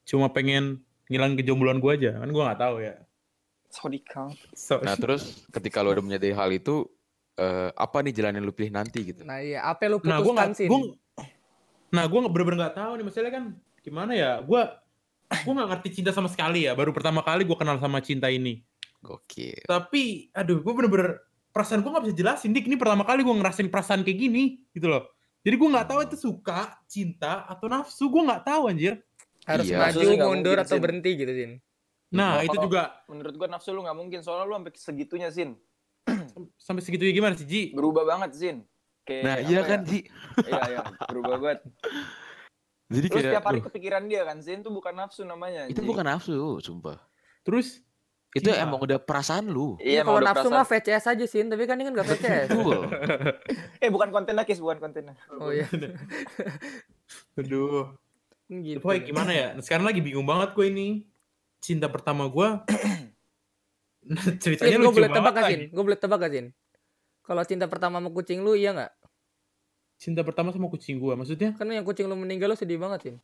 cuma 0.04 0.26
pengen 0.28 0.82
ngilangin 1.06 1.38
kejombloan 1.40 1.78
gue 1.78 1.92
aja? 1.94 2.10
Kan 2.18 2.28
gue 2.28 2.42
nggak 2.42 2.58
tahu 2.60 2.82
ya. 2.82 2.98
Sorry 3.68 4.00
Kang. 4.00 4.32
Nah, 4.82 4.96
terus 5.02 5.44
ketika 5.52 5.84
lu 5.84 5.92
udah 5.92 6.04
menyadari 6.04 6.32
hal 6.32 6.50
itu, 6.50 6.88
eh, 7.36 7.70
apa 7.72 8.00
nih 8.02 8.12
jalan 8.16 8.40
yang 8.40 8.44
lu 8.48 8.52
pilih 8.52 8.72
nanti 8.74 8.98
gitu? 9.04 9.22
nah 9.22 9.38
iya 9.38 9.62
apa 9.62 9.86
yang 9.86 9.92
lu 9.94 9.98
nah 10.02 10.18
gue 10.18 10.26
putuskan 10.26 10.50
nggak, 10.50 10.58
sih 10.58 10.66
gue, 10.66 10.80
nah 11.94 12.04
gue 12.10 12.18
bener-bener 12.26 12.58
nggak 12.66 12.76
tahu 12.76 12.92
nih 12.98 13.04
masalahnya 13.06 13.32
kan 13.38 13.44
gimana 13.78 14.12
ya? 14.16 14.32
Gue 14.42 14.62
gue 15.28 15.52
nggak 15.52 15.68
ngerti 15.70 15.88
cinta 16.00 16.10
sama 16.10 16.26
sekali 16.32 16.64
ya. 16.66 16.72
Baru 16.74 16.90
pertama 16.90 17.20
kali 17.20 17.44
gue 17.44 17.56
kenal 17.56 17.76
sama 17.78 18.00
cinta 18.00 18.26
ini. 18.32 18.64
Gokil. 18.98 19.62
Tapi, 19.68 20.32
aduh, 20.34 20.58
gue 20.58 20.72
bener-bener 20.74 21.22
perasaan 21.54 21.84
gue 21.84 21.90
nggak 21.92 22.04
bisa 22.10 22.16
jelasin. 22.18 22.50
Dik, 22.50 22.66
ini 22.66 22.74
pertama 22.74 23.06
kali 23.06 23.22
gue 23.22 23.30
ngerasain 23.30 23.68
perasaan 23.70 24.02
kayak 24.02 24.18
gini, 24.18 24.64
gitu 24.74 24.90
loh. 24.90 25.06
Jadi 25.46 25.54
gue 25.54 25.68
nggak 25.70 25.86
tahu 25.86 25.98
itu 26.02 26.16
suka, 26.18 26.82
cinta, 26.90 27.46
atau 27.46 27.70
nafsu. 27.70 28.10
Gue 28.10 28.26
nggak 28.26 28.42
tahu 28.42 28.72
anjir. 28.72 28.98
harus 29.48 29.64
Iya. 29.64 29.80
maju 29.80 29.98
sih 30.04 30.18
mundur 30.20 30.56
atau 30.60 30.76
berhenti 30.76 31.10
gitu 31.16 31.32
Sin 31.32 31.52
Nah, 32.08 32.40
Kalau- 32.40 32.46
itu 32.46 32.56
juga 32.64 32.82
Menurut 33.04 33.34
gua 33.34 33.48
nafsu 33.48 33.70
lu 33.70 33.80
nggak 33.82 33.94
mungkin 33.94 34.20
soalnya 34.20 34.44
lu 34.44 34.54
sampai 34.54 34.72
segitunya 34.74 35.28
Sin. 35.28 35.50
sampai 36.56 36.80
segitunya 36.80 37.12
gimana 37.12 37.34
sih, 37.34 37.44
Ji? 37.44 37.62
Berubah 37.72 38.04
banget 38.06 38.32
Sin. 38.32 38.56
Kayak 39.02 39.22
Nah, 39.22 39.36
iya 39.40 39.52
ya? 39.54 39.62
kan, 39.62 39.80
Ji. 39.82 39.98
Iya, 40.42 40.60
iya, 40.68 40.80
berubah 41.04 41.36
banget. 41.38 41.60
Jadi 42.88 43.04
Lu 43.04 43.12
kayak 43.12 43.24
setiap 43.28 43.44
hari 43.44 43.60
kepikiran 43.60 44.02
dia 44.04 44.24
kan 44.24 44.40
Sin, 44.40 44.60
itu 44.60 44.70
bukan 44.70 44.94
nafsu 44.94 45.20
namanya. 45.22 45.68
itu 45.68 45.80
Ji. 45.80 45.86
bukan 45.86 46.04
nafsu, 46.06 46.32
sumpah. 46.58 46.96
Terus 47.42 47.84
Itu 48.30 48.52
Cinta. 48.52 48.60
emang 48.60 48.76
udah 48.78 49.00
perasaan 49.00 49.48
lu. 49.48 49.76
Iya, 49.78 50.04
kalau 50.04 50.20
emang 50.20 50.22
udah 50.22 50.32
nafsu 50.36 50.48
mah 50.50 50.60
VCS 50.62 51.04
aja 51.06 51.24
Sin 51.24 51.48
tapi 51.48 51.64
kan 51.64 51.76
ini 51.76 51.88
kan 51.88 51.92
gak 51.94 52.08
VCS. 52.12 52.48
Eh, 53.80 53.88
bukan 53.88 54.08
kontennya 54.08 54.44
Kis, 54.44 54.60
bukan 54.60 54.76
kontennya. 54.78 55.16
oh 55.34 55.48
iya 55.48 55.64
Aduh. 57.36 57.96
gitu 58.48 58.80
Pokoknya 58.80 59.02
gimana 59.02 59.32
ya? 59.32 59.46
Nah, 59.52 59.62
sekarang 59.62 59.84
lagi 59.84 60.00
bingung 60.00 60.24
banget 60.24 60.52
gue 60.52 60.66
ini. 60.66 60.88
Cinta 61.58 61.86
pertama 61.90 62.26
gue. 62.26 62.48
ceritanya 64.42 64.76
gue 64.80 64.88
lucu 64.88 64.98
boleh 65.02 65.10
tebak 65.12 65.34
banget 65.34 65.68
gak? 65.68 65.74
Gue 65.74 65.84
boleh 65.84 65.98
tebak 65.98 66.18
gak? 66.22 66.32
Kalau 67.26 67.42
cinta 67.44 67.66
pertama 67.68 68.00
sama 68.00 68.10
kucing 68.14 68.40
lu 68.40 68.56
iya 68.56 68.70
gak? 68.72 68.92
Cinta 69.98 70.22
pertama 70.22 70.54
sama 70.54 70.70
kucing 70.70 70.96
gue. 70.96 71.12
Maksudnya? 71.12 71.52
Kan 71.58 71.68
yang 71.68 71.84
kucing 71.84 72.08
lu 72.08 72.16
meninggal 72.16 72.54
lu 72.54 72.56
sedih 72.56 72.80
banget 72.80 73.00
Sin 73.10 73.16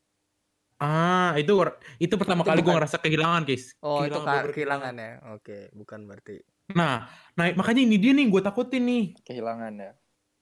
Ah, 0.82 1.38
itu 1.38 1.54
itu 2.02 2.14
pertama 2.18 2.42
Itu 2.42 2.50
kali 2.50 2.60
gue 2.60 2.74
ngerasa 2.74 2.98
kehilangan, 2.98 3.46
guys. 3.46 3.78
Oh 3.78 4.02
itu 4.02 4.10
Kehilangan, 4.10 4.26
bener-bener 4.26 4.52
kehilangan 4.58 4.94
ya 4.98 5.12
Oke 5.38 5.58
bukan 5.70 6.00
berarti 6.10 6.42
Nah, 6.72 7.04
nah 7.36 7.44
makanya 7.52 7.84
ini 7.84 8.00
dia 8.00 8.16
nih 8.16 8.32
gue 8.32 8.40
takutin 8.40 8.88
nih. 8.88 9.04
Kehilangan 9.20 9.72
ya. 9.76 9.92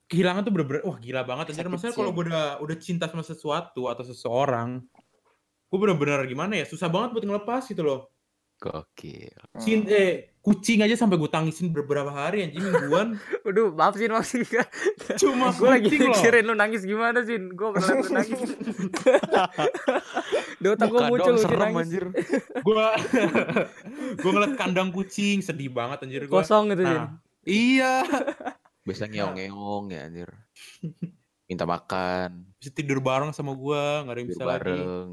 Kehilangan 0.07 0.47
tuh 0.47 0.53
bener-bener, 0.55 0.83
wah 0.87 0.99
gila 1.03 1.27
banget. 1.27 1.51
Anjir, 1.51 1.67
maksudnya 1.67 1.91
sih. 1.91 1.99
kalau 1.99 2.11
gue 2.15 2.25
udah 2.31 2.63
udah 2.63 2.77
cinta 2.79 3.11
sama 3.11 3.25
sesuatu 3.27 3.91
atau 3.91 4.05
seseorang, 4.07 4.85
gue 5.73 5.79
bener-bener 5.81 6.21
gimana 6.29 6.61
ya, 6.61 6.69
susah 6.69 6.93
banget 6.93 7.17
buat 7.17 7.25
ngelepas 7.25 7.64
gitu 7.64 7.81
loh. 7.81 8.12
Gokil. 8.62 9.35
Hmm. 9.35 9.59
Cin 9.59 9.91
eh 9.91 10.38
kucing 10.38 10.87
aja 10.87 10.95
sampai 10.95 11.19
gue 11.19 11.26
tangisin 11.26 11.75
beberapa 11.75 12.14
hari 12.14 12.47
anjing 12.47 12.62
mingguan. 12.62 13.19
Waduh 13.49 13.75
maaf 13.75 13.99
Sin 13.99 14.14
maksudnya 14.14 14.62
Cuma 15.19 15.50
Gue 15.50 15.67
lagi 15.67 15.91
mikirin 15.91 16.47
lu 16.47 16.55
nangis 16.55 16.87
gimana 16.87 17.26
Sin 17.26 17.59
Gue 17.59 17.75
pernah 17.75 17.99
lu 17.99 18.07
nangis 18.23 18.38
Di 20.62 20.67
otak 20.71 20.95
gue 20.95 21.00
muncul 21.11 21.35
lu 21.35 21.43
serem 21.43 21.75
nangis 21.75 21.91
anjir. 21.91 22.07
gue 22.62 22.87
gue 24.19 24.31
ngeliat 24.31 24.55
kandang 24.55 24.95
kucing 24.95 25.43
sedih 25.43 25.75
banget 25.75 26.07
anjir 26.07 26.31
gue 26.31 26.31
Kosong 26.31 26.71
gitu 26.71 26.87
Sin 26.87 27.02
nah, 27.02 27.19
iya 27.43 28.07
Biasa 28.83 29.07
ngeong-ngeong 29.11 29.85
ya 29.95 30.00
anjir. 30.11 30.31
Minta 31.47 31.64
makan, 31.67 32.50
bisa 32.59 32.71
tidur 32.75 32.99
bareng 32.99 33.31
sama 33.31 33.55
gue 33.55 33.83
nggak 34.07 34.14
ada 34.14 34.21
yang 34.23 34.31
tidur 34.31 34.43
bisa 34.43 34.47
lagi 34.47 34.75
bareng. 34.75 35.11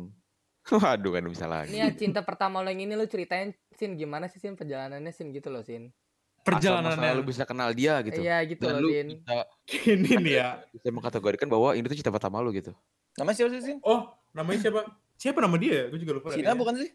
Waduh 0.70 1.12
kan 1.12 1.24
bisa 1.26 1.46
lagi. 1.46 1.74
Ini 1.74 1.78
yang 1.82 1.96
cinta 1.98 2.22
pertama 2.22 2.62
lo 2.62 2.70
yang 2.70 2.86
ini 2.86 2.94
lu 2.94 3.06
ceritain 3.06 3.50
Sin 3.74 3.98
gimana 3.98 4.30
sih 4.30 4.38
Sin 4.38 4.54
perjalanannya 4.54 5.10
Sin 5.10 5.34
gitu 5.34 5.50
loh 5.50 5.66
Sin 5.66 5.90
Asal 6.40 6.56
perjalanan 6.56 6.94
masalah 6.98 7.14
lu 7.14 7.24
bisa 7.26 7.44
kenal 7.46 7.70
dia 7.74 8.00
gitu. 8.06 8.22
Iya 8.22 8.38
gitu 8.46 8.64
Dan 8.66 8.82
loh 8.82 8.90
Sin 8.90 9.08
bisa, 9.18 9.38
ini 9.90 10.12
nih 10.18 10.34
ya 10.38 10.50
bisa 10.70 10.88
mengkategorikan 10.90 11.48
bahwa 11.50 11.74
ini 11.74 11.86
tuh 11.86 11.98
cinta 11.98 12.14
pertama 12.14 12.42
lu 12.42 12.54
gitu. 12.54 12.70
Namanya 13.18 13.36
siapa 13.36 13.50
sih, 13.54 13.62
Sin? 13.66 13.78
oh 13.82 14.14
namanya 14.32 14.60
siapa 14.62 14.80
siapa 15.18 15.42
nama 15.42 15.58
dia 15.58 15.90
gue 15.90 16.00
juga 16.00 16.22
lupa 16.22 16.32
kayaknya. 16.32 16.54
bukan 16.54 16.76
sih? 16.80 16.90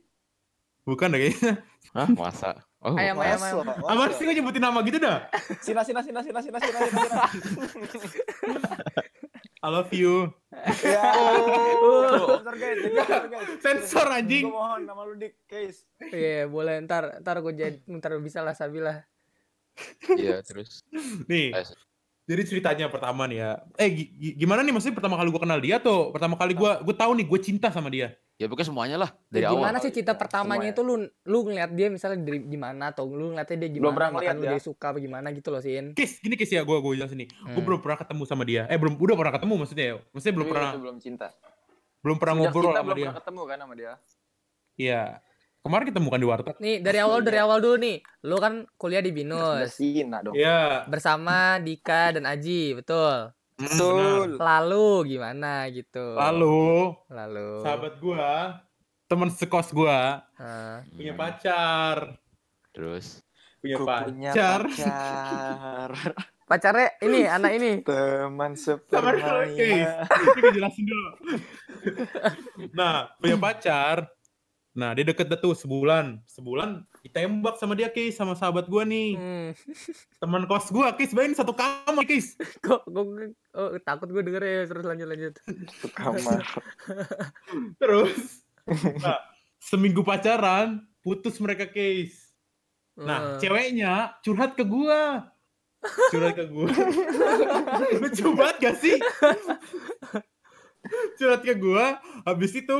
bukan 0.84 1.06
deh 1.12 1.20
kayaknya 1.20 1.52
Hah, 1.94 2.08
masa? 2.12 2.50
Oh, 2.84 2.92
Ayam, 3.00 3.16
ayam, 3.16 3.40
ayam. 3.40 3.64
apa 3.80 4.12
sih 4.12 4.28
gue 4.28 4.36
nyebutin 4.36 4.60
nama 4.60 4.78
gitu 4.84 5.00
dah 5.00 5.24
Sina, 5.64 5.80
Sina, 5.82 6.04
Sina, 6.04 6.20
Sina, 6.20 6.40
Sina, 6.44 6.58
Sina, 6.60 6.78
Sina, 6.84 7.00
Sina. 7.00 7.24
I 9.64 9.72
love 9.72 9.88
you 9.90 10.28
Ya. 10.84 11.02
Oh. 11.82 12.38
Sensor 12.38 12.54
guys, 12.54 12.78
sensor 12.78 13.24
guys. 13.26 13.48
sensor 13.58 14.06
anjing 14.08 14.44
Gue 14.44 14.54
mohon 14.54 14.84
nama 14.84 15.02
lu 15.02 15.14
dik, 15.14 15.34
case. 15.44 15.82
Iya 16.00 16.46
boleh 16.46 16.78
ntar 16.80 17.18
Ntar 17.18 17.40
gue 17.40 17.52
jadi 17.52 17.78
Ntar 17.88 18.16
bisa 18.18 18.38
lah 18.38 18.52
Sabila 18.52 19.02
Iya, 20.06 20.38
terus. 20.40 20.86
nih 21.26 21.50
jadi 22.24 22.42
ceritanya 22.42 22.86
pertama 22.86 23.26
nih 23.26 23.38
ya 23.38 23.50
eh 23.74 23.88
gi- 23.90 24.10
gi- 24.12 24.34
gimana 24.38 24.62
nih 24.62 24.70
maksudnya 24.70 24.94
pertama 24.94 25.18
kali 25.18 25.28
gue 25.28 25.42
kenal 25.42 25.58
dia 25.58 25.76
tuh 25.76 26.08
pertama 26.08 26.34
kali 26.34 26.54
gue 26.54 26.70
gue 26.80 26.94
tahu 26.94 27.12
nih 27.12 27.26
gue 27.26 27.40
cinta 27.42 27.68
sama 27.68 27.90
dia 27.90 28.14
ya 28.34 28.44
pokoknya 28.44 28.66
semuanya 28.66 28.96
lah 28.96 29.10
dari 29.26 29.40
Ya, 29.40 29.48
awal. 29.48 29.62
gimana 29.62 29.78
sih 29.78 29.90
cinta 29.90 30.10
Iya, 30.10 30.18
pertamanya 30.18 30.68
itu 30.68 30.80
lu 30.80 30.94
lu 31.22 31.38
ngeliat 31.44 31.70
dia 31.70 31.86
misalnya 31.86 32.18
dari 32.20 32.42
di 32.42 32.56
mana 32.56 32.90
atau 32.90 33.06
lu 33.06 33.30
ngeliatnya 33.30 33.56
dia 33.56 33.70
gimana 33.70 33.80
Belum 33.80 33.94
pernah 33.94 34.10
makan 34.10 34.18
ngeliat 34.20 34.34
lu 34.34 34.42
ya. 34.42 34.50
jadi 34.50 34.62
suka 34.64 34.86
apa 34.86 34.98
gimana 34.98 35.26
gitu 35.30 35.48
loh 35.48 35.60
Sin 35.60 35.86
Kis, 35.92 36.18
gini 36.18 36.34
Kis 36.34 36.50
ya 36.50 36.60
gue 36.60 36.74
gue 36.74 36.92
jelasin 36.94 37.16
nih. 37.16 37.28
Gue 37.30 37.52
Hmm. 37.52 37.62
belum 37.64 37.80
pernah 37.80 37.96
ketemu 37.96 38.22
sama 38.24 38.42
dia. 38.42 38.62
Eh 38.66 38.74
belum 38.74 38.94
udah 38.96 39.14
pernah 39.14 39.32
ketemu 39.32 39.54
maksudnya 39.56 39.84
ya. 39.84 39.96
Maksudnya 40.08 40.34
belum 40.34 40.44
Tapi 40.44 40.52
pernah 40.52 40.68
itu 40.68 40.80
belum 40.80 40.96
cinta. 40.98 41.26
belum 41.96 42.16
pernah 42.16 42.34
Semenjak 42.34 42.50
ngobrol 42.50 42.64
cinta 42.64 42.74
sama 42.74 42.84
belum 42.84 42.94
dia. 42.94 43.04
pernah 43.04 43.18
ketemu 43.18 43.40
kan 43.44 43.56
sama 43.56 43.74
dia. 43.74 43.92
Iya. 44.74 45.02
Kemarin 45.64 45.86
ketemu 45.86 46.08
kan 46.10 46.18
di 46.18 46.26
warteg. 46.26 46.54
Nih 46.58 46.76
dari 46.78 46.98
awal 46.98 47.18
dari 47.20 47.38
awal 47.38 47.58
dulu 47.58 47.76
nih 47.78 47.96
Lu 48.20 48.36
kan 48.36 48.54
kuliah 48.74 49.00
di 49.00 49.10
Binus. 49.10 49.78
Iya. 49.78 50.84
Bersama 50.84 51.36
Dika 51.56 52.12
dan 52.12 52.26
Aji 52.26 52.74
Betul 52.74 53.30
Betul. 53.54 54.34
Lalu 54.34 55.14
gimana 55.14 55.70
gitu 55.70 56.18
Lalu 56.18 56.90
Lalu 57.06 57.50
sahabat 57.62 57.94
gua, 58.02 58.58
teman 59.06 59.30
sekos 59.30 59.70
gua 59.70 60.26
Ah. 60.34 60.82
punya 60.90 61.14
Hmm, 61.14 61.20
pacar, 61.20 61.96
Terus. 62.74 63.22
punya 63.62 63.78
pacar. 63.78 64.60
pacar. 64.66 65.90
Pacarnya 66.44 66.92
ini 67.00 67.24
anak 67.24 67.56
ini 67.56 67.80
Teman. 67.80 68.52
Ini 69.48 69.80
gue 70.36 70.50
jelasin 70.52 70.84
dulu. 70.84 71.10
nah, 72.78 73.08
punya 73.16 73.40
pacar. 73.40 74.04
Nah, 74.74 74.90
dia 74.90 75.06
deket 75.06 75.30
dah 75.30 75.38
tuh 75.38 75.54
sebulan. 75.54 76.18
Sebulan 76.26 76.82
ditembak 77.06 77.62
sama 77.62 77.78
dia, 77.78 77.86
Kis, 77.86 78.18
sama 78.18 78.34
sahabat 78.34 78.66
gua 78.66 78.82
nih. 78.82 79.14
Hmm. 79.14 79.50
Teman 80.20 80.50
kos 80.50 80.74
gua, 80.74 80.90
Kis, 80.98 81.14
bayangin 81.14 81.38
satu 81.38 81.54
kamar, 81.54 82.02
Kis. 82.02 82.34
Kok, 82.58 82.82
kok, 82.90 83.06
oh, 83.54 83.78
takut 83.86 84.10
gue 84.10 84.22
denger 84.26 84.42
ya. 84.42 84.60
Terus 84.66 84.84
lanjut 84.84 85.06
lanjut. 85.06 85.34
Ke 85.78 85.88
kamar. 85.94 86.42
Terus, 87.80 88.42
nah, 88.98 89.22
seminggu 89.62 90.02
pacaran, 90.02 90.82
putus 91.06 91.38
mereka, 91.38 91.70
Kis. 91.70 92.34
Nah, 92.98 93.38
Eh, 93.38 93.46
ceweknya 93.46 94.18
curhat 94.26 94.58
ke 94.58 94.66
gua. 94.66 95.30
Curhat 96.10 96.34
ke 96.34 96.50
gua. 96.50 96.66
Lucu 98.02 98.26
banget 98.34 98.56
gak 98.58 98.76
sih? 98.82 98.98
curhat 101.14 101.46
ke 101.46 101.54
gua, 101.54 102.02
habis 102.26 102.58
itu 102.58 102.76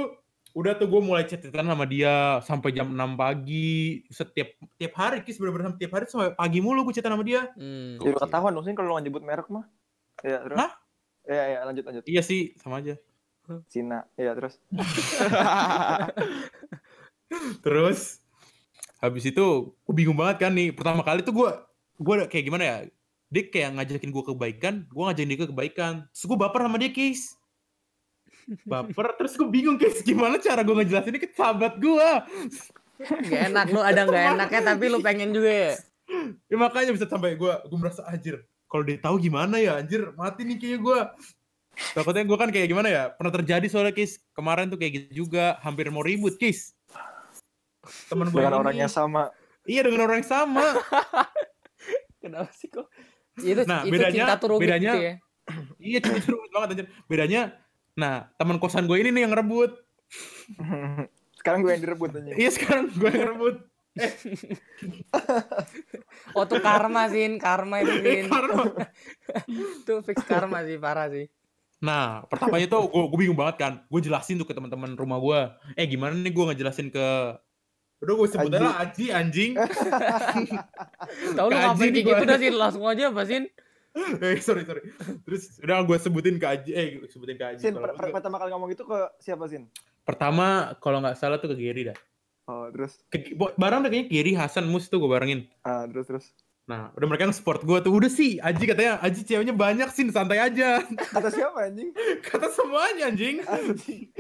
udah 0.55 0.73
tuh 0.79 0.87
gua 0.87 1.03
mulai 1.03 1.27
chatan 1.27 1.67
sama 1.67 1.83
dia 1.83 2.39
sampai 2.47 2.71
jam 2.71 2.87
6 2.87 3.19
pagi 3.19 4.07
setiap 4.07 4.55
tiap 4.79 4.95
hari 4.95 5.27
kis 5.27 5.43
bener-bener 5.43 5.75
tiap 5.75 5.99
hari 5.99 6.07
sampai 6.07 6.31
pagi 6.31 6.63
mulu 6.63 6.87
gua 6.87 6.95
chatan 6.95 7.19
sama 7.19 7.27
dia 7.27 7.51
hmm. 7.59 7.99
Ya 7.99 8.09
udah 8.15 8.23
ketahuan 8.23 8.55
dong 8.55 8.65
sih 8.65 8.75
kalau 8.79 8.95
nyebut 9.03 9.27
merek 9.27 9.51
mah. 9.51 9.67
Iya, 10.23 10.47
terus. 10.47 10.59
Hah? 10.63 10.71
Iya, 11.27 11.45
iya, 11.51 11.59
lanjut 11.67 11.85
lanjut. 11.89 12.05
iya 12.07 12.23
sih 12.23 12.55
sama 12.63 12.79
aja 12.79 12.95
Cina. 13.69 14.09
Iya, 14.17 14.33
terus. 14.39 14.57
terus 17.65 18.23
habis 19.03 19.25
itu 19.27 19.75
gua 19.75 19.95
bingung 19.95 20.17
banget 20.17 20.49
kan 20.49 20.53
nih 20.55 20.73
pertama 20.73 21.05
kali 21.05 21.21
tuh 21.21 21.35
gua 21.35 21.67
gua 22.01 22.25
kayak 22.25 22.45
gimana 22.47 22.65
ya 22.65 22.77
dia 23.29 23.43
kayak 23.51 23.75
ngajakin 23.77 24.11
gua 24.15 24.23
kebaikan 24.23 24.75
gua 24.89 25.11
ngajakin 25.11 25.29
dia 25.29 25.39
ke 25.43 25.47
kebaikan 25.51 25.93
terus 26.09 26.25
gua 26.25 26.39
baper 26.47 26.65
sama 26.65 26.81
dia 26.81 26.95
kis 26.95 27.37
baper. 28.63 29.07
Terus 29.17 29.33
gua 29.35 29.49
bingung 29.49 29.77
kis 29.77 30.01
gimana 30.01 30.37
cara 30.37 30.61
gua 30.61 30.81
ngejelasin 30.81 31.13
ini 31.13 31.21
ke 31.21 31.31
sahabat 31.31 31.77
gua? 31.79 32.25
Gak 33.01 33.41
enak 33.51 33.67
lu 33.69 33.81
ada 33.81 34.07
nggak 34.07 34.25
enaknya 34.35 34.61
tapi 34.65 34.85
lu 34.87 34.99
pengen 35.01 35.31
juga 35.31 35.51
ya. 35.51 35.73
ya 36.47 36.57
makanya 36.57 36.93
bisa 36.93 37.05
sampai 37.05 37.35
gua 37.35 37.59
gua 37.65 37.79
merasa 37.81 38.05
anjir 38.05 38.39
kalau 38.67 38.83
dia 38.83 38.97
tahu 38.97 39.19
gimana 39.19 39.59
ya? 39.59 39.79
Anjir 39.79 40.13
mati 40.15 40.45
nih 40.45 40.57
kayaknya 40.57 40.79
gua. 40.79 41.01
Takutnya 41.91 42.23
gua 42.23 42.39
kan 42.39 42.49
kayak 42.49 42.71
gimana 42.71 42.87
ya? 42.87 43.03
Pernah 43.11 43.33
terjadi 43.35 43.67
soalnya 43.67 43.91
kis 43.91 44.23
kemarin 44.33 44.71
tuh 44.71 44.79
kayak 44.79 44.93
gitu 45.11 45.27
juga. 45.27 45.59
Hampir 45.61 45.91
mau 45.91 46.03
ribut 46.03 46.37
kis 46.37 46.73
temen 48.09 48.33
gue 48.33 48.41
Dengan 48.41 48.57
ini. 48.57 48.61
orang 48.65 48.77
yang 48.79 48.89
sama. 48.89 49.29
iya 49.69 49.85
dengan 49.85 50.09
orang 50.09 50.25
yang 50.25 50.29
sama. 50.29 50.65
Kenapa 52.23 52.49
sih 52.57 52.69
kok? 52.73 52.89
Itu 53.37 53.61
Nah, 53.69 53.85
itu 53.85 53.93
bedanya- 53.93 54.25
cinta 54.33 54.37
bedanya- 54.57 54.95
gitu 54.97 55.01
ya. 55.05 55.15
iya 55.93 55.99
cuma 56.01 56.17
ribut 56.17 56.51
banget 56.55 56.69
anjir. 56.73 56.87
Bedanya 57.05 57.41
nah 57.95 58.27
teman 58.35 58.59
kosan 58.59 58.85
gue 58.85 58.99
ini 58.99 59.11
nih 59.11 59.25
yang 59.25 59.35
rebut 59.35 59.71
Sekarang 61.39 61.61
gue 61.61 61.71
yang 61.71 61.83
direbut 61.83 62.11
aja. 62.11 62.33
iya 62.35 62.49
sekarang 62.49 62.89
gue 62.91 63.07
yang 63.07 63.29
rebut 63.31 63.57
Oh 66.35 66.45
tuh 66.45 66.59
karma 66.59 67.07
sin, 67.07 67.39
karma 67.39 67.79
itu 67.79 67.95
Eh, 67.95 68.03
sin. 68.03 68.27
karma. 68.27 68.65
Itu 69.81 70.03
fix 70.03 70.19
karma 70.25 70.63
sih, 70.63 70.77
parah 70.77 71.07
sih. 71.07 71.31
Nah, 71.79 72.27
pertamanya 72.27 72.67
tuh 72.69 72.89
gue, 72.89 73.03
gue 73.07 73.19
bingung 73.21 73.37
banget 73.37 73.57
kan. 73.57 73.73
Gue 73.87 74.01
jelasin 74.01 74.35
tuh 74.35 74.45
ke 74.45 74.55
teman-teman 74.57 74.95
rumah 74.95 75.19
gue. 75.19 75.41
Eh 75.77 75.87
gimana 75.87 76.11
nih 76.13 76.33
gue 76.33 76.45
ngejelasin 76.45 76.91
ke 76.91 77.07
Udah 78.03 78.15
gue 78.17 78.29
sebut 78.29 78.51
aja 78.51 78.61
lah 78.61 78.75
Aji 78.83 79.07
anjing. 79.11 79.53
Tahu 81.33 81.47
lu 81.47 81.55
ngapain 81.55 81.89
kayak 81.89 82.05
gitu 82.05 82.25
dah 82.25 82.37
sin, 82.37 82.55
langsung 82.55 82.85
aja 82.85 83.09
apa 83.09 83.23
sin? 83.25 83.47
eh 84.25 84.43
sorry 84.43 84.67
sorry. 84.67 84.83
Terus 85.23 85.63
udah 85.63 85.87
gue 85.87 85.97
sebutin 86.03 86.37
ke 86.37 86.47
Aji. 86.47 86.71
Eh 86.75 86.87
gue 86.99 87.09
sebutin 87.09 87.39
ke 87.39 87.45
Aji. 87.55 87.61
Sin, 87.63 87.75
per- 87.79 87.95
per- 87.95 88.11
pertama 88.11 88.43
kali 88.43 88.51
ngomong 88.51 88.71
itu 88.75 88.83
ke 88.83 88.99
siapa, 89.23 89.47
Sin? 89.47 89.71
Pertama 90.03 90.75
kalau 90.83 90.99
nggak 90.99 91.15
salah 91.15 91.39
tuh 91.39 91.55
ke 91.55 91.57
Gary 91.57 91.95
dah. 91.95 91.99
Oh, 92.45 92.69
terus. 92.69 93.01
Ke, 93.09 93.33
bareng 93.57 93.81
deh 93.87 93.89
kayaknya 93.89 94.09
Gary, 94.13 94.33
Hasan, 94.37 94.69
Mus 94.69 94.93
tuh 94.93 95.01
gue 95.01 95.09
barengin. 95.09 95.49
Ah, 95.65 95.89
terus 95.89 96.05
terus. 96.05 96.27
Nah, 96.69 96.93
udah 96.97 97.07
mereka 97.09 97.25
yang 97.25 97.37
support 97.37 97.65
gue 97.65 97.79
tuh. 97.81 97.93
Udah 97.93 98.13
sih, 98.13 98.37
Aji 98.37 98.69
katanya, 98.69 99.01
Aji 99.01 99.25
ceweknya 99.25 99.57
banyak 99.57 99.89
sih, 99.89 100.05
santai 100.13 100.45
aja. 100.45 100.85
Kata 101.17 101.33
siapa 101.33 101.73
anjing? 101.73 101.97
Kata 102.21 102.53
semuanya 102.53 103.09
anjing. 103.09 103.41
Anjing. 103.49 104.13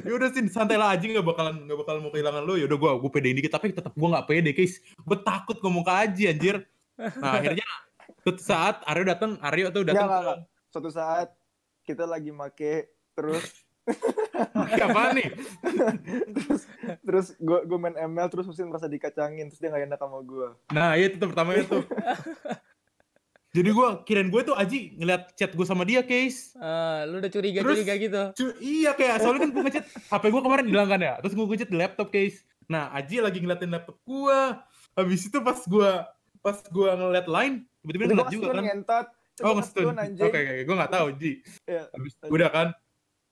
ya 0.00 0.12
udah 0.16 0.32
sih 0.32 0.48
santai 0.48 0.80
lah 0.80 0.96
Aji 0.96 1.12
nggak 1.12 1.26
bakalan 1.28 1.68
nggak 1.68 1.78
bakalan 1.84 2.00
mau 2.00 2.08
kehilangan 2.08 2.40
lo 2.40 2.56
ya 2.56 2.64
udah 2.64 2.78
gue 2.80 2.90
gue 3.04 3.10
pedein 3.12 3.36
dikit 3.36 3.52
tapi 3.52 3.68
tetap 3.68 3.92
gue 3.92 4.08
nggak 4.08 4.24
pede 4.24 4.56
guys 4.56 4.80
gue 4.80 5.18
takut 5.20 5.60
ngomong 5.60 5.84
ke 5.84 5.92
Aji 5.92 6.22
anjir 6.24 6.56
nah 6.98 7.32
akhirnya 7.34 7.66
suatu 8.20 8.40
saat 8.40 8.82
Aryo 8.84 9.04
datang 9.04 9.38
Aryo 9.40 9.70
tuh 9.70 9.82
datang 9.82 10.06
nggak. 10.06 10.38
Suatu 10.68 10.90
saat 10.90 11.30
kita 11.82 12.04
lagi 12.04 12.28
make 12.28 12.90
terus 13.12 13.46
apa 14.52 15.12
nih? 15.12 15.32
Terus 16.34 16.62
terus 17.00 17.26
gue 17.36 17.58
gue 17.64 17.78
main 17.78 17.96
ML 17.96 18.28
terus 18.28 18.44
mesti 18.44 18.62
merasa 18.62 18.84
dikacangin 18.84 19.48
terus 19.48 19.58
dia 19.58 19.68
nggak 19.68 19.86
enak 19.86 19.98
sama 19.98 20.20
gue 20.20 20.48
nah 20.70 20.92
iya 20.92 21.08
itu 21.08 21.16
tuh 21.16 21.28
pertamanya 21.28 21.64
tuh 21.66 21.82
jadi 23.56 23.70
gue 23.70 23.88
kirain 24.04 24.28
gue 24.28 24.42
tuh 24.42 24.52
Aji 24.52 24.78
ngeliat 24.94 25.32
chat 25.32 25.50
gue 25.50 25.64
sama 25.64 25.82
dia 25.82 26.02
guys 26.02 26.52
Eh, 26.54 27.00
lu 27.06 27.18
udah 27.18 27.30
curiga-curiga 27.30 27.94
gitu. 27.96 28.22
Cu- 28.34 28.58
iya 28.60 28.92
kayak 28.92 29.18
soalnya 29.18 29.40
kan 29.40 29.50
gue 29.50 29.62
ngechat 29.64 29.84
HP 30.06 30.24
gue 30.28 30.42
kemarin 30.42 30.66
hilang 30.66 30.88
kan 30.88 31.00
ya. 31.00 31.14
Terus 31.18 31.32
gue 31.32 31.46
ngechat 31.46 31.68
di 31.68 31.78
laptop 31.78 32.08
guys 32.08 32.36
nah 32.66 32.92
Aji 32.92 33.24
lagi 33.24 33.40
ngeliatin 33.40 33.72
laptop 33.72 33.96
gue 33.98 34.38
habis 34.92 35.24
itu 35.24 35.38
pas 35.40 35.56
gue 35.56 35.90
pas 36.40 36.56
gue 36.62 36.88
ngeliat 36.88 37.26
line 37.26 37.54
tiba-tiba 37.82 38.04
ngeliat 38.10 38.32
juga 38.32 38.46
kan 38.54 38.64
ngentot 38.64 39.06
Oh 39.42 39.54
ngestun. 39.54 39.94
Oke 39.94 40.38
oke 40.38 40.62
gue 40.66 40.74
nggak 40.74 40.92
tahu 40.92 41.06
Ji. 41.14 41.32
Iya. 41.66 41.86
Habis 41.94 42.12
udah 42.26 42.50
kan. 42.50 42.68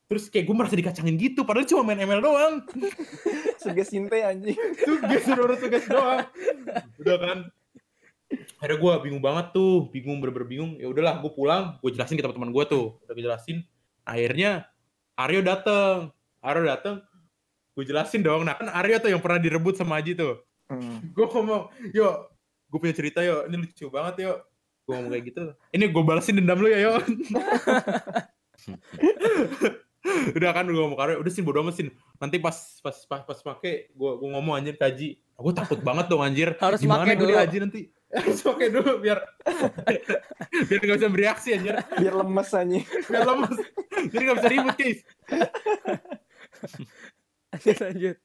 Terus 0.07 0.31
kayak 0.31 0.47
gue 0.47 0.55
merasa 0.55 0.79
dikacangin 0.79 1.19
gitu 1.19 1.42
padahal 1.42 1.66
cuma 1.66 1.83
main 1.83 1.99
ML 1.99 2.23
doang. 2.23 2.55
seges 3.62 3.90
sinte 3.90 4.23
anjing 4.23 4.55
Tugas 4.79 5.27
udah 5.27 5.59
tugas 5.59 5.85
doang. 5.90 6.23
Udah 7.03 7.16
kan. 7.19 7.38
Akhirnya 8.59 8.79
gue 8.79 8.92
bingung 9.07 9.23
banget 9.23 9.55
tuh, 9.55 9.90
bingung 9.90 10.19
bener-bener 10.23 10.47
bingung. 10.47 10.73
Ya 10.79 10.90
udahlah, 10.90 11.23
gue 11.23 11.31
pulang, 11.31 11.79
gue 11.79 11.90
jelasin 11.95 12.19
ke 12.19 12.23
teman-teman 12.27 12.51
gue 12.51 12.64
tuh, 12.66 12.87
udah 13.07 13.12
gue 13.14 13.25
jelasin. 13.27 13.62
Akhirnya 14.03 14.66
Aryo 15.14 15.42
dateng, 15.47 16.11
Aryo 16.42 16.62
dateng, 16.66 17.03
gue 17.75 17.85
jelasin 17.87 18.27
dong. 18.27 18.42
Nah 18.47 18.59
kan 18.59 18.66
Aryo 18.71 18.99
tuh 18.99 19.11
yang 19.14 19.23
pernah 19.23 19.38
direbut 19.38 19.79
sama 19.79 19.99
Aji 20.03 20.19
tuh. 20.19 20.42
hmm. 20.71 21.14
Gue 21.14 21.27
ngomong, 21.31 21.71
yo, 21.95 22.31
gue 22.77 22.85
punya 22.85 22.93
cerita 22.93 23.25
yo, 23.25 23.49
ini 23.49 23.57
lucu 23.65 23.89
banget 23.89 24.29
yo. 24.29 24.33
Gue 24.85 24.93
ngomong 25.01 25.17
kayak 25.17 25.25
gitu. 25.33 25.43
Ini 25.75 25.85
gue 25.89 26.03
balesin 26.05 26.37
dendam 26.37 26.61
lu 26.61 26.69
ya 26.69 26.79
yo. 26.85 27.01
udah 30.37 30.51
kan 30.55 30.69
gue 30.69 30.77
ngomong 30.77 31.01
Aryo, 31.01 31.25
udah 31.25 31.33
sih 31.33 31.41
bodo 31.41 31.65
amat 31.65 31.81
sih. 31.81 31.89
Nanti 32.21 32.37
pas 32.37 32.55
pas 32.85 32.95
pas 33.09 33.25
pas 33.25 33.41
make 33.49 33.91
gue 33.91 34.11
gue 34.21 34.29
ngomong 34.31 34.55
anjir 34.61 34.77
ke 34.77 34.85
Aji. 34.85 35.09
Gue 35.17 35.53
takut 35.57 35.81
banget 35.81 36.07
dong 36.12 36.21
anjir. 36.21 36.53
Harus 36.61 36.85
Gimana 36.85 37.09
gue 37.17 37.25
dulu. 37.25 37.35
Aji 37.41 37.57
nanti? 37.65 37.81
Harus 38.15 38.39
pakai 38.45 38.69
dulu 38.71 39.03
biar 39.03 39.19
biar 40.71 40.79
gak 40.79 40.99
bisa 41.03 41.11
bereaksi 41.11 41.49
anjir. 41.57 41.75
biar 41.99 42.15
lemes 42.15 42.51
anjing 42.55 42.85
Biar 43.11 43.25
lemes. 43.27 43.57
Jadi 44.12 44.23
gak 44.23 44.37
bisa 44.39 44.51
ribut 44.53 44.77
guys. 44.79 45.01
Lanjut 47.51 47.79
lanjut. 47.83 48.17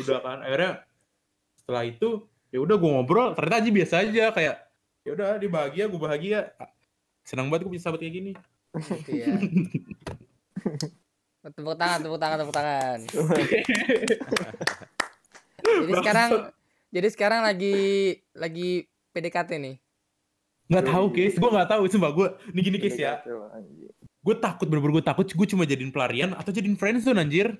Udah 0.00 0.18
kan 0.24 0.38
akhirnya 0.46 0.72
setelah 1.60 1.84
itu 1.84 2.24
ya 2.48 2.58
udah 2.64 2.76
gue 2.80 2.90
ngobrol 2.90 3.36
ternyata 3.36 3.60
Aji 3.60 3.70
biasa 3.72 3.94
aja 4.08 4.24
kayak 4.32 4.56
ya 5.04 5.10
udah 5.12 5.28
dia 5.40 5.50
bahagia 5.50 5.84
gue 5.88 6.00
bahagia. 6.00 6.40
Senang 7.24 7.52
banget 7.52 7.68
gue 7.68 7.72
punya 7.76 7.82
sahabat 7.84 8.00
kayak 8.00 8.14
gini. 8.14 8.32
Iya. 9.08 9.26
Tepuk 11.48 11.80
tangan, 11.80 12.04
tepuk 12.04 12.20
tangan, 12.20 12.36
tepuk 12.44 12.56
tangan. 12.56 12.98
jadi 15.88 15.92
sekarang 15.96 16.30
jadi 16.92 17.08
sekarang 17.08 17.40
lagi 17.40 17.76
lagi 18.36 18.84
PDKT 19.16 19.50
nih. 19.56 19.76
nggak 20.68 20.84
tahu 20.84 21.06
guys 21.08 21.34
gue 21.40 21.48
nggak 21.48 21.70
tahu 21.72 21.82
sumpah. 21.88 22.12
Gue 22.12 22.28
ini 22.52 22.60
gini 22.60 22.76
guys 22.76 23.00
ya. 23.00 23.24
Gue 24.20 24.34
takut 24.36 24.68
bener-bener 24.68 25.00
gue 25.00 25.04
takut. 25.08 25.24
Gue 25.24 25.46
cuma 25.48 25.64
jadiin 25.64 25.88
pelarian 25.88 26.36
atau 26.36 26.52
jadiin 26.52 26.76
friendzone 26.76 27.16
anjir. 27.16 27.56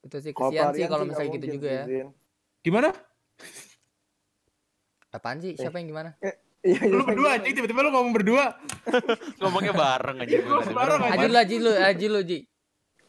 Itu 0.00 0.16
sih 0.24 0.32
Kalau 0.32 0.48
kesian 0.48 0.72
sih 0.72 0.88
kalau 0.88 1.04
misalnya 1.04 1.30
gitu 1.36 1.46
juga 1.60 1.68
ya. 1.68 1.84
Gimana 2.64 2.96
Apaan 5.16 5.40
sih? 5.40 5.56
Siapa 5.56 5.80
yang 5.80 5.88
gimana? 5.96 6.12
Iya, 6.20 6.36
iya, 6.60 6.92
lu 6.92 7.08
berdua 7.08 7.40
anjing 7.40 7.54
tiba-tiba 7.56 7.80
lu 7.88 7.90
ngomong 7.94 8.12
berdua 8.12 8.44
Ngomongnya 9.40 9.72
bareng 9.72 10.16
aja. 10.20 10.36
Bareng 10.76 11.00
aja. 11.00 11.12
Aji 11.16 11.26
lu, 11.26 11.36
Aji 11.40 11.56
lu, 11.56 11.72
Aji 11.72 12.06
lu, 12.12 12.20
Ji. 12.20 12.38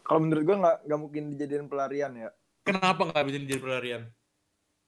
Kalau 0.08 0.20
menurut 0.24 0.44
gue 0.48 0.56
nggak 0.56 0.78
nggak 0.88 1.00
mungkin 1.04 1.24
dijadiin 1.36 1.68
pelarian 1.68 2.12
ya. 2.16 2.30
kenapa 2.64 3.08
nggak 3.08 3.24
bisa 3.28 3.38
jadi 3.48 3.64
pelarian 3.64 4.02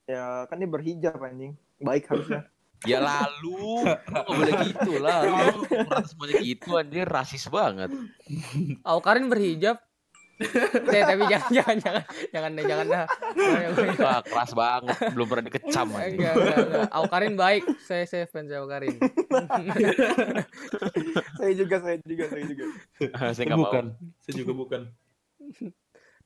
Ya 0.04 0.44
kan 0.48 0.58
dia 0.58 0.70
berhijab 0.72 1.20
anjing. 1.20 1.54
Baik 1.84 2.08
harusnya. 2.08 2.48
Ya 2.88 3.04
lalu, 3.04 3.60
lu 3.60 3.84
gak 3.84 4.24
boleh 4.24 4.54
gitu 4.72 5.04
lah. 5.04 5.28
Semuanya 6.08 6.36
gitu 6.40 6.80
anjir, 6.80 7.04
rasis 7.12 7.52
banget. 7.52 7.92
Aukarin 8.88 9.28
berhijab. 9.28 9.84
Teh, 10.40 11.04
tapi 11.12 11.24
jangan, 11.28 11.52
jangan, 11.52 11.76
jangan, 11.84 12.04
jangan 12.32 12.50
deh, 12.56 12.64
jangan 12.64 12.86
dah. 12.88 13.06
Wah, 14.00 14.20
keras 14.24 14.52
banget, 14.56 14.96
belum 15.12 15.28
pernah 15.28 15.44
dikecam 15.52 15.88
Enggak, 15.92 16.00
anjir. 16.00 16.16
enggak, 16.16 16.58
enggak. 16.64 16.88
Aukarin 16.96 17.36
baik. 17.36 17.64
Saya 17.84 18.04
saya 18.08 18.24
fans 18.24 18.48
Aukarin. 18.56 18.96
saya 21.40 21.52
juga, 21.52 21.76
saya 21.84 21.98
juga, 22.08 22.24
saya 22.32 22.44
juga. 22.48 22.64
Saya 22.96 23.32
saya 23.36 23.46
nggak 23.52 23.60
mau. 23.60 23.68
bukan 23.68 23.86
saya 24.24 24.34
juga 24.34 24.54
bukan 24.56 24.82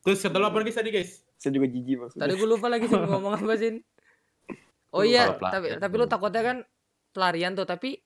Terus 0.03 0.19
kata 0.19 0.35
lu 0.35 0.45
apa 0.45 0.57
lagi 0.59 0.73
tadi 0.75 0.89
guys? 0.91 1.23
Saya 1.39 1.51
juga 1.55 1.65
jijik 1.65 1.95
maksudnya. 1.97 2.21
Tadi 2.27 2.33
gue 2.35 2.47
lupa 2.47 2.67
lagi 2.69 2.85
sih 2.85 2.93
ngomong 2.93 3.33
apa 3.33 3.53
sih. 3.55 3.81
Oh 4.93 5.01
iya, 5.01 5.33
tapi 5.33 5.79
tapi 5.79 5.93
lu 5.95 6.05
takutnya 6.05 6.41
kan 6.43 6.57
pelarian 7.09 7.57
tuh, 7.57 7.65
tapi 7.65 7.97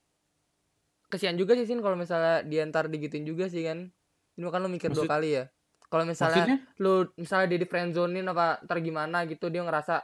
kesian 1.09 1.35
juga 1.35 1.57
sih 1.57 1.67
Sin 1.67 1.83
kalau 1.83 1.99
misalnya 1.99 2.47
dia 2.47 2.63
ntar 2.63 2.87
digituin 2.87 3.27
juga 3.27 3.51
sih 3.51 3.65
kan. 3.65 3.91
Ini 4.37 4.47
kan 4.47 4.61
lu 4.61 4.69
mikir 4.69 4.93
dua 4.93 5.03
Maksud- 5.03 5.11
kali 5.11 5.29
ya. 5.35 5.51
Kalau 5.88 6.04
misalnya 6.04 6.43
Maksudnya? 6.43 6.58
lu 6.78 7.08
misalnya 7.15 7.45
dia 7.47 7.58
di 7.58 7.65
friendzonein 7.65 8.26
apa 8.26 8.60
ntar 8.62 8.80
gimana 8.80 9.23
gitu 9.23 9.47
dia 9.47 9.62
ngerasa 9.62 10.04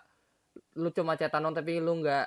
lu 0.76 0.90
cuma 0.90 1.14
cetan 1.14 1.42
doang 1.42 1.52
tapi 1.52 1.78
lu 1.78 1.98
nggak 1.98 2.26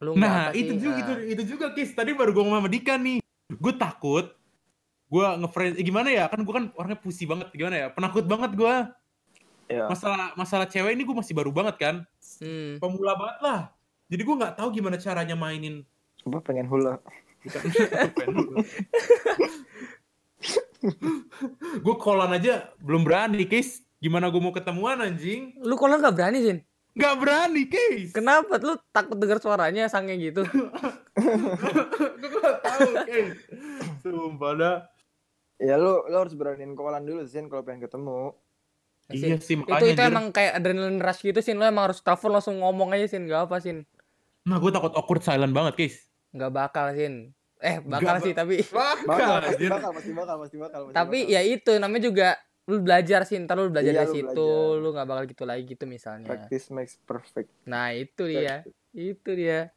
lu 0.00 0.10
nggak 0.12 0.22
Nah, 0.22 0.48
apa 0.48 0.52
itu 0.52 0.70
sih, 0.70 0.78
juga 0.78 0.92
nah. 0.92 1.00
itu, 1.00 1.12
itu 1.28 1.42
juga 1.48 1.64
Kis. 1.70 1.90
Tadi 1.90 2.12
baru 2.12 2.30
gue 2.30 2.40
ngomong 2.40 2.60
sama 2.60 2.68
Dika 2.68 2.94
nih. 2.94 3.18
Gue 3.50 3.72
takut 3.72 4.26
gue 5.06 5.24
ngefriend 5.38 5.76
eh, 5.76 5.82
gimana 5.82 6.08
ya 6.08 6.24
kan 6.24 6.40
gue 6.40 6.50
kan 6.50 6.64
orangnya 6.72 6.96
pusi 6.96 7.24
banget 7.24 7.52
gimana 7.52 7.76
ya 7.76 7.86
penakut 7.88 8.24
banget 8.24 8.52
gue 8.52 8.74
Ya. 9.68 9.84
masalah 9.84 10.32
masalah 10.34 10.64
cewek 10.64 10.92
ini 10.92 11.00
gue 11.00 11.12
masih 11.12 11.32
baru 11.32 11.48
banget 11.48 11.76
kan 11.76 11.94
Hmm. 12.40 12.76
pemula 12.76 13.14
banget 13.14 13.36
lah 13.40 13.60
jadi 14.06 14.20
gue 14.20 14.34
nggak 14.34 14.54
tahu 14.54 14.70
gimana 14.70 14.94
caranya 14.96 15.32
mainin 15.32 15.80
Apa 16.24 16.38
pengen 16.42 16.64
hula? 16.64 16.96
gue 21.78 21.94
kolan 21.96 22.32
aja 22.32 22.70
belum 22.78 23.02
berani 23.02 23.46
Kis 23.46 23.80
gimana 23.98 24.28
gue 24.28 24.38
mau 24.38 24.50
ketemuan 24.50 24.98
anjing 24.98 25.54
Lu 25.58 25.74
kalau 25.74 25.96
nggak 25.96 26.12
berani 26.12 26.38
Sin? 26.40 26.58
nggak 26.92 27.14
berani 27.16 27.62
Kis 27.64 28.10
Kenapa? 28.12 28.58
Lu 28.58 28.76
takut 28.90 29.14
denger 29.14 29.38
suaranya 29.38 29.86
sange 29.86 30.12
gitu? 30.16 30.42
gue 32.20 32.30
nggak 32.32 32.58
tahu 32.60 32.88
Kis 33.04 33.30
sumpah 34.00 34.52
dah 34.54 34.76
Ya 35.56 35.78
lu 35.78 36.02
lu 36.02 36.16
harus 36.16 36.34
beraniin 36.34 36.74
kolan 36.74 37.02
dulu 37.02 37.22
Sin 37.24 37.46
kalau 37.46 37.62
pengen 37.62 37.86
ketemu. 37.86 38.34
iya 39.08 39.34
Sin. 39.34 39.38
sih 39.38 39.54
itu 39.54 39.62
makanya 39.62 39.78
itu 39.84 39.94
Jir. 39.96 40.10
emang 40.10 40.26
kayak 40.30 40.52
adrenaline 40.56 40.98
rush 40.98 41.22
gitu 41.22 41.38
Sin 41.38 41.56
lu 41.56 41.64
emang 41.64 41.86
harus 41.86 42.02
telepon 42.02 42.32
langsung 42.32 42.58
ngomong 42.58 42.90
aja 42.90 43.06
Sin 43.06 43.24
gak 43.24 43.46
apa 43.46 43.58
Sin 43.58 43.86
nah 44.42 44.58
gue 44.58 44.68
takut 44.68 44.90
awkward 44.92 45.22
silent 45.22 45.50
banget 45.50 45.74
Kis 45.78 45.94
nggak 46.32 46.50
bakal 46.50 46.90
Sin 46.92 47.30
eh 47.62 47.78
bakal 47.80 48.02
Nggak 48.12 48.18
sih 48.20 48.34
tapi 48.34 48.56
Bakal, 48.60 49.06
bakal 49.06 49.36
pasti 49.40 49.64
bakal, 49.64 49.90
pasti 49.92 50.10
bakal, 50.12 50.36
pasti 50.36 50.56
bakal. 50.58 50.80
pasti 50.84 50.94
tapi 50.94 51.18
bakal. 51.20 51.32
ya 51.32 51.40
itu 51.40 51.72
namanya 51.76 52.02
juga 52.02 52.28
lu 52.62 52.76
belajar 52.78 53.20
sih 53.22 53.38
ntar 53.38 53.54
lu 53.56 53.68
belajar 53.68 53.90
Iya, 53.90 54.00
dari 54.00 54.08
lu 54.08 54.14
situ 54.14 54.46
belajar. 54.46 54.78
lu 54.78 54.88
nggak 54.92 55.06
bakal 55.06 55.24
gitu 55.26 55.44
lagi 55.44 55.62
gitu 55.64 55.84
misalnya 55.84 56.26
practice 56.26 56.66
makes 56.68 56.94
perfect. 57.00 57.50
nah 57.64 57.90
itu 57.90 58.22
dia 58.24 58.62
itu 58.92 59.30
dia 59.32 59.70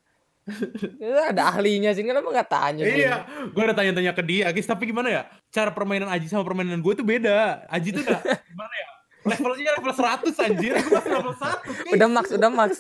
ada 1.26 1.50
ahlinya 1.52 1.90
sih 1.90 2.02
kenapa 2.02 2.30
nggak 2.30 2.46
tanya? 2.48 2.86
Iya, 2.86 3.26
gue 3.50 3.62
udah 3.64 3.74
tanya-tanya 3.74 4.14
ke 4.14 4.22
dia, 4.22 4.46
Kis, 4.54 4.70
tapi 4.70 4.86
gimana 4.86 5.10
ya? 5.10 5.22
Cara 5.50 5.74
permainan 5.74 6.06
Aji 6.06 6.30
sama 6.30 6.46
permainan 6.46 6.78
gue 6.78 6.94
tuh 6.94 7.02
beda. 7.02 7.66
Aji 7.66 7.90
tuh 7.90 8.06
udah 8.06 8.22
gimana 8.54 8.74
ya? 8.76 8.88
Levelnya 9.26 9.74
level 9.74 9.90
100 9.90 10.38
anjir, 10.38 10.74
gue 10.78 10.92
masih 10.94 11.12
level 11.12 11.34
1. 11.34 11.50
Kis. 11.82 11.94
udah 11.98 12.08
max 12.08 12.26
udah 12.30 12.52
max 12.52 12.72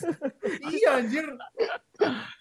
Iya 0.61 0.89
anjir. 0.95 1.25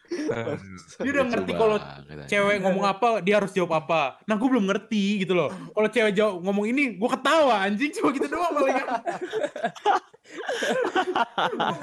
Dia 1.05 1.11
udah 1.11 1.25
ngerti 1.27 1.53
kalau 1.53 1.77
Cewek 2.25 2.57
ngomong 2.61 2.85
apa, 2.85 3.09
dia 3.21 3.41
harus 3.41 3.51
jawab 3.51 3.79
apa. 3.79 4.17
Nah, 4.25 4.35
gue 4.37 4.47
belum 4.47 4.65
ngerti 4.65 5.21
gitu 5.21 5.33
loh. 5.33 5.49
Kalau 5.49 5.89
cewek 5.89 6.13
jawab 6.13 6.41
ngomong 6.41 6.65
ini, 6.67 6.95
gue 6.95 7.09
ketawa 7.11 7.63
anjing 7.63 7.91
cuma 7.91 8.11
gitu 8.11 8.27
doang 8.27 8.53
paling. 8.53 8.75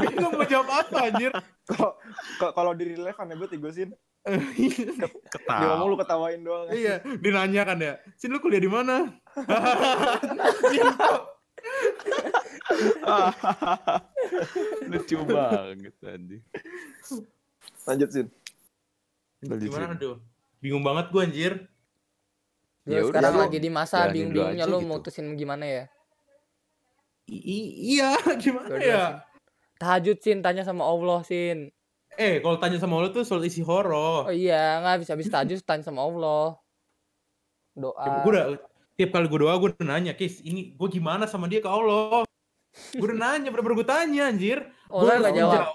Gue 0.02 0.10
bingung 0.10 0.34
mau 0.34 0.44
jawab 0.44 0.68
apa 0.72 0.98
anjir. 1.08 1.32
Kalau 1.64 1.90
kalau- 2.38 2.54
kalau 2.54 2.72
di 2.74 2.84
real 2.90 3.06
life 3.06 3.18
aneh 3.18 3.38
banget 3.38 3.54
ya 3.54 3.58
gue. 3.60 3.72
Dia 3.72 3.88
Ketawa. 5.30 5.62
ngomong 5.74 5.88
lu 5.90 5.96
ketawain 5.98 6.42
doang. 6.42 6.66
iya, 6.70 7.02
dia 7.02 7.32
nanya 7.32 7.62
kan 7.64 7.78
ya. 7.78 7.94
Sin 8.18 8.30
lu 8.30 8.38
kuliah 8.38 8.58
di 8.58 8.70
mana? 8.70 9.10
Lucu 14.88 15.18
banget 15.26 15.94
tadi. 15.98 16.38
Lanjut 17.88 18.10
Sin. 18.10 18.28
Gimana 19.42 19.98
tuh? 19.98 20.22
Bingung 20.62 20.86
banget 20.86 21.10
gue 21.10 21.22
anjir. 21.22 21.54
Lu 22.86 22.94
Ya 22.94 23.02
udah, 23.06 23.10
sekarang 23.14 23.36
lagi 23.38 23.58
di 23.62 23.70
masa 23.70 24.10
bingung-bingungnya 24.10 24.66
lu 24.66 24.82
gitu. 24.82 24.90
mutusin 24.90 25.38
gimana 25.38 25.70
ya 25.70 25.84
I- 27.30 27.46
i- 27.46 27.74
iya, 27.94 28.18
gimana 28.42 28.74
Yaudah, 28.74 28.82
ya? 28.82 29.04
Sin. 29.06 29.14
tahajud 29.78 30.18
sin 30.18 30.38
tanya 30.42 30.66
sama 30.66 30.90
Allah 30.90 31.22
sin 31.22 31.70
Eh, 32.18 32.42
kalau 32.42 32.58
tanya 32.58 32.82
sama 32.82 32.98
lo 33.00 33.14
tuh 33.14 33.22
soal 33.22 33.46
isi 33.46 33.62
horor. 33.62 34.26
oh 34.28 34.34
iya 34.34 34.82
nggak 34.82 35.06
bisa 35.06 35.14
bisa 35.14 35.30
tahajud 35.30 35.62
tanya 35.70 35.86
sama 35.86 36.02
Allah 36.02 36.58
doa 37.72 38.26
gue 38.26 38.32
udah 38.34 38.46
tiap 38.98 39.10
kali 39.14 39.30
gue 39.30 39.40
doa 39.46 39.54
gue 39.62 39.70
udah 39.78 39.86
nanya, 39.88 40.18
Kis, 40.18 40.42
ini 40.42 40.74
gue 40.74 40.88
gimana 40.90 41.30
sama 41.30 41.46
dia 41.46 41.62
ke 41.62 41.70
Allah? 41.70 42.26
Gue 42.98 43.06
udah 43.08 43.18
nanya, 43.18 43.54
bener-bener 43.54 43.78
gue 43.78 43.88
tanya 43.88 44.28
anjir. 44.28 44.58
Allah 44.90 45.22
nggak 45.22 45.32
harus 45.32 45.40
jawab 45.40 45.66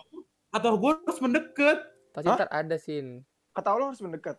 Atau 0.53 0.71
gue 0.75 0.91
harus 1.07 1.19
mendekat? 1.23 1.79
Pasti 2.17 2.29
Hah? 2.33 2.37
ntar 2.41 2.49
ada 2.49 2.77
sin 2.81 3.21
Kata 3.53 3.73
Allah 3.73 3.89
harus 3.93 4.01
mendekat. 4.05 4.37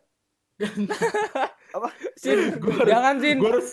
sin 2.21 2.57
Gua 2.57 2.73
harus- 2.73 2.89
jangan 2.89 3.15
sin 3.21 3.37
Gue 3.37 3.49
harus, 3.53 3.69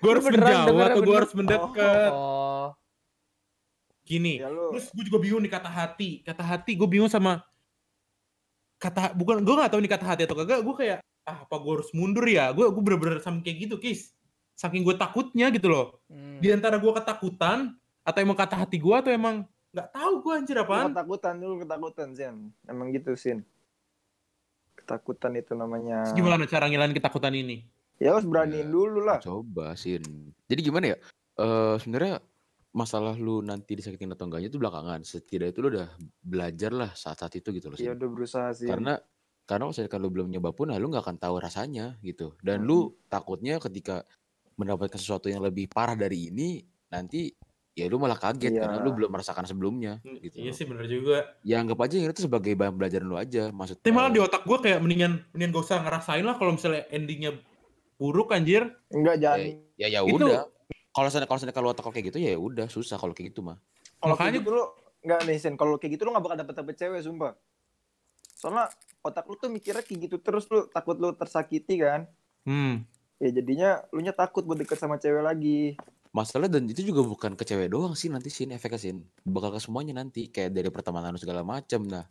gue 0.00 0.10
harus 0.12 0.24
menjauh 0.28 0.78
atau 0.84 1.00
gue 1.00 1.16
harus 1.16 1.32
mendekat? 1.36 2.10
oh 2.12 2.68
Gini, 4.06 4.38
Ya 4.38 4.46
lu 4.52 4.70
terus 4.70 4.92
gue 4.94 5.02
juga 5.02 5.18
bingung 5.18 5.42
nih 5.42 5.50
kata 5.50 5.66
hati. 5.66 6.22
Kata 6.22 6.38
hati 6.44 6.78
gue 6.78 6.86
bingung 6.86 7.10
sama 7.10 7.42
kata 8.76 9.16
bukan 9.16 9.40
gue 9.40 9.54
nggak 9.56 9.72
tahu 9.72 9.80
nih 9.82 9.92
kata 9.96 10.04
hati 10.06 10.22
atau 10.28 10.36
kagak. 10.38 10.62
Gue 10.62 10.74
kayak 10.78 10.98
ah, 11.26 11.42
apa 11.42 11.56
gue 11.58 11.72
harus 11.74 11.90
mundur 11.90 12.22
ya? 12.22 12.54
Gue 12.54 12.70
gue 12.70 12.82
bener-bener 12.84 13.18
sama 13.18 13.42
kayak 13.42 13.66
gitu, 13.66 13.82
Kis. 13.82 14.14
Saking 14.54 14.86
gue 14.86 14.94
takutnya 14.94 15.50
gitu 15.50 15.66
loh. 15.66 15.98
hmm. 16.06 16.38
Di 16.38 16.54
antara 16.54 16.78
gue 16.78 16.92
ketakutan 16.94 17.74
atau 18.06 18.18
emang 18.22 18.38
kata 18.38 18.54
hati 18.62 18.78
gue 18.78 18.94
atau 18.94 19.10
emang 19.10 19.42
nggak 19.76 19.88
tahu 19.92 20.12
gue 20.18 20.32
anjir 20.32 20.56
apaan. 20.56 20.88
ketakutan 20.90 21.34
dulu 21.36 21.54
ketakutan 21.60 22.08
Sin. 22.10 22.36
Emang 22.64 22.88
gitu 22.90 23.12
Sin. 23.12 23.44
Ketakutan 24.74 25.32
itu 25.34 25.52
namanya. 25.52 26.04
Terus 26.06 26.16
gimana 26.16 26.44
cara 26.46 26.64
ngilangin 26.64 26.96
ketakutan 26.96 27.34
ini? 27.34 27.66
Ya 27.96 28.12
harus 28.12 28.24
beraniin 28.24 28.68
Ya. 28.68 28.72
dulu 28.72 29.00
lah. 29.02 29.18
Coba 29.20 29.72
sin. 29.74 30.04
Jadi 30.46 30.60
gimana 30.62 30.92
ya? 30.92 30.96
Eh 31.36 31.76
sebenarnya 31.80 32.20
masalah 32.70 33.16
lu 33.16 33.40
nanti 33.40 33.72
disakitin 33.72 34.12
atau 34.12 34.28
enggaknya 34.28 34.48
itu 34.48 34.56
belakangan. 34.56 35.00
Setidaknya 35.00 35.52
itu 35.52 35.60
lu 35.60 35.68
udah 35.72 35.88
belajar 36.20 36.70
lah 36.70 36.90
saat-saat 36.92 37.36
itu 37.36 37.48
gitu 37.52 37.72
loh. 37.72 37.76
Ya 37.76 37.92
Sin. 37.92 37.96
udah 37.96 38.08
berusaha 38.08 38.48
Sin. 38.52 38.68
Karena 38.68 39.00
karena 39.46 39.62
kalau 39.64 39.72
misalkan 39.72 40.00
lu 40.02 40.10
belum 40.10 40.28
nyoba 40.28 40.50
pun, 40.50 40.66
nah, 40.68 40.76
lu 40.76 40.90
nggak 40.90 41.04
akan 41.06 41.18
tahu 41.18 41.34
rasanya 41.38 41.96
gitu. 42.02 42.34
Dan 42.42 42.62
Hmm. 42.62 42.68
lu 42.68 42.78
takutnya 43.06 43.56
ketika 43.58 44.02
mendapatkan 44.56 44.98
sesuatu 44.98 45.30
yang 45.30 45.40
lebih 45.40 45.70
parah 45.70 45.94
dari 45.94 46.28
ini, 46.28 46.60
nanti 46.88 47.30
ya 47.76 47.92
lu 47.92 48.00
malah 48.00 48.16
kaget 48.16 48.56
karena 48.56 48.80
lu 48.80 48.88
Iya. 48.88 48.96
belum 48.96 49.10
merasakan 49.12 49.44
sebelumnya. 49.44 50.00
Gitu. 50.00 50.40
Iya 50.40 50.50
sih 50.50 50.64
bener 50.64 50.88
juga. 50.88 51.36
Ya 51.44 51.60
anggap 51.60 51.76
aja 51.84 52.00
ini 52.00 52.08
tuh 52.08 52.24
sebagai 52.24 52.56
bahan 52.56 52.72
pelajaran 52.72 53.04
lu 53.04 53.20
aja. 53.20 53.52
Maksudnya. 53.52 53.84
Tapi 53.84 53.92
malah 53.92 54.08
di 54.08 54.20
otak 54.24 54.42
gue 54.42 54.58
kayak 54.58 54.80
mendingan 54.80 55.20
mendingan 55.36 55.52
gak 55.52 55.64
usah 55.68 55.78
ngerasain 55.84 56.24
lah 56.24 56.40
kalau 56.40 56.56
misalnya 56.56 56.88
endingnya 56.88 57.36
buruk 58.00 58.32
anjir. 58.32 58.64
Enggak 58.88 59.20
jangan. 59.20 59.60
ya 59.76 59.86
ya 59.92 60.00
Itu- 60.00 60.16
udah. 60.16 60.48
Kalau 60.88 61.06
misalnya 61.12 61.28
kalau 61.28 61.36
misalnya 61.36 61.52
kalau 61.54 61.68
otak 61.68 61.84
lu 61.84 61.92
kayak 61.92 62.06
gitu 62.08 62.18
ya 62.18 62.32
udah 62.34 62.66
susah 62.72 62.96
kalau 62.96 63.12
kayak 63.12 63.36
gitu 63.36 63.44
mah. 63.44 63.60
Kalau 64.00 64.16
kayak 64.16 64.40
gitu 64.40 64.48
lu 64.50 64.64
enggak 65.04 65.20
nih. 65.28 65.36
Kalau 65.52 65.76
kayak 65.76 65.92
gitu 65.92 66.02
lu 66.02 66.10
gak 66.16 66.24
bakal 66.24 66.36
dapet 66.40 66.54
dapet 66.56 66.74
cewek 66.80 67.00
sumpah. 67.04 67.36
Soalnya 68.32 68.72
otak 69.04 69.28
lu 69.28 69.36
tuh 69.36 69.52
mikirnya 69.52 69.84
kayak 69.84 70.08
gitu 70.08 70.16
terus 70.16 70.48
lu 70.48 70.64
takut 70.72 70.96
lu 70.96 71.12
tersakiti 71.12 71.76
kan. 71.76 72.08
Hmm. 72.48 72.88
Ya 73.20 73.28
jadinya 73.32 73.84
lu 73.92 74.00
nya 74.00 74.16
takut 74.16 74.48
buat 74.48 74.56
deket 74.56 74.80
sama 74.80 74.96
cewek 74.96 75.20
lagi. 75.20 75.76
Masalah 76.16 76.48
dan 76.48 76.64
itu 76.64 76.80
juga 76.80 77.04
bukan 77.04 77.36
ke 77.36 77.44
cewek 77.44 77.68
doang 77.68 77.92
sih 77.92 78.08
nanti 78.08 78.32
sih 78.32 78.48
efeknya 78.48 78.80
sih. 78.80 78.96
Bakal 79.20 79.52
ke 79.52 79.60
semuanya 79.60 80.00
nanti 80.00 80.32
kayak 80.32 80.56
dari 80.56 80.72
pertemanan 80.72 81.20
segala 81.20 81.44
macam. 81.44 81.84
Nah, 81.84 82.08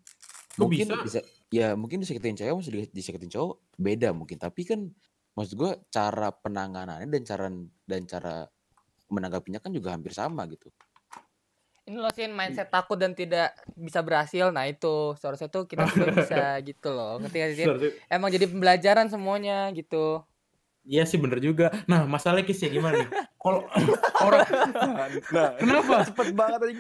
Kok 0.56 0.72
mungkin 0.72 0.88
bisa? 1.04 1.20
ya 1.52 1.76
mungkin 1.76 2.00
disakitin 2.00 2.40
cewek 2.40 2.56
masih 2.56 2.72
di- 2.72 2.94
disakitin 2.96 3.28
cowok 3.28 3.76
beda 3.76 4.16
mungkin 4.16 4.40
tapi 4.40 4.64
kan 4.64 4.88
maksud 5.36 5.60
gua 5.60 5.76
cara 5.92 6.32
penanganannya 6.32 7.12
dan 7.12 7.24
cara 7.28 7.48
dan 7.84 8.02
cara 8.08 8.36
menanggapinya 9.12 9.60
kan 9.60 9.76
juga 9.76 9.92
hampir 9.92 10.16
sama 10.16 10.48
gitu. 10.48 10.72
ini 11.86 12.02
loh 12.02 12.10
sin 12.10 12.34
mindset 12.34 12.72
takut 12.74 12.98
dan 12.98 13.14
tidak 13.14 13.54
bisa 13.78 14.02
berhasil 14.02 14.50
nah 14.50 14.66
itu 14.66 15.14
seharusnya 15.22 15.52
tuh 15.54 15.70
kita 15.70 15.86
juga 15.86 16.08
bisa 16.18 16.42
gitu 16.66 16.90
loh 16.90 17.22
ngerti 17.22 17.38
gak 17.38 17.50
sih 17.52 17.58
Sin? 17.62 17.70
Emang 18.10 18.34
jadi 18.34 18.50
pembelajaran 18.50 19.06
semuanya 19.12 19.70
gitu 19.76 20.24
Iya 20.86 21.04
sih 21.04 21.18
bener 21.18 21.42
juga. 21.42 21.74
Nah 21.90 22.06
masalahnya 22.06 22.46
Kis 22.46 22.62
ya 22.62 22.70
gimana 22.70 23.02
nih? 23.02 23.10
Kalau 23.36 23.66
orang 24.26 24.42
Nah, 25.34 25.50
kenapa? 25.58 26.06
cepet 26.06 26.28
banget 26.32 26.60
aja. 26.62 26.74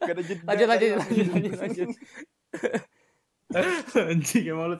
Gak 0.00 0.12
ada 0.16 0.22
jeda. 0.24 0.42
lanjut 0.48 0.66
lanjut 0.66 0.90
lanjut 0.96 1.26
lanjut 1.28 1.54
lanjut 1.60 1.88
Anjing 3.94 4.44
emang 4.50 4.74
lu. 4.74 4.76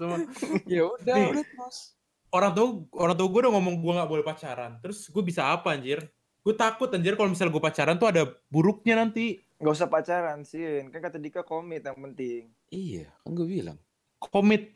Ya 0.66 0.82
udah, 0.88 1.14
Nih. 1.14 1.28
udah 1.30 1.44
terus. 1.44 1.94
Orang 2.34 2.50
tuh 2.50 2.88
orang 2.96 3.14
tuh 3.14 3.30
gue 3.30 3.40
udah 3.46 3.52
ngomong 3.54 3.74
gue 3.78 3.92
nggak 3.94 4.10
boleh 4.10 4.24
pacaran. 4.26 4.80
Terus 4.82 5.06
gue 5.06 5.22
bisa 5.22 5.52
apa 5.52 5.76
anjir? 5.76 6.02
Gue 6.42 6.56
takut 6.56 6.90
anjir 6.90 7.14
kalau 7.14 7.30
misalnya 7.30 7.52
gue 7.54 7.62
pacaran 7.62 7.94
tuh 7.94 8.08
ada 8.10 8.26
buruknya 8.50 8.98
nanti. 8.98 9.38
Gak 9.62 9.70
usah 9.70 9.86
pacaran 9.86 10.42
Sin. 10.42 10.90
Kan 10.90 11.00
kata 11.00 11.16
Dika 11.16 11.46
komit 11.46 11.86
yang 11.86 11.94
penting. 11.94 12.50
Iya, 12.68 13.06
kan 13.22 13.30
gue 13.32 13.46
bilang. 13.46 13.78
Komit. 14.18 14.74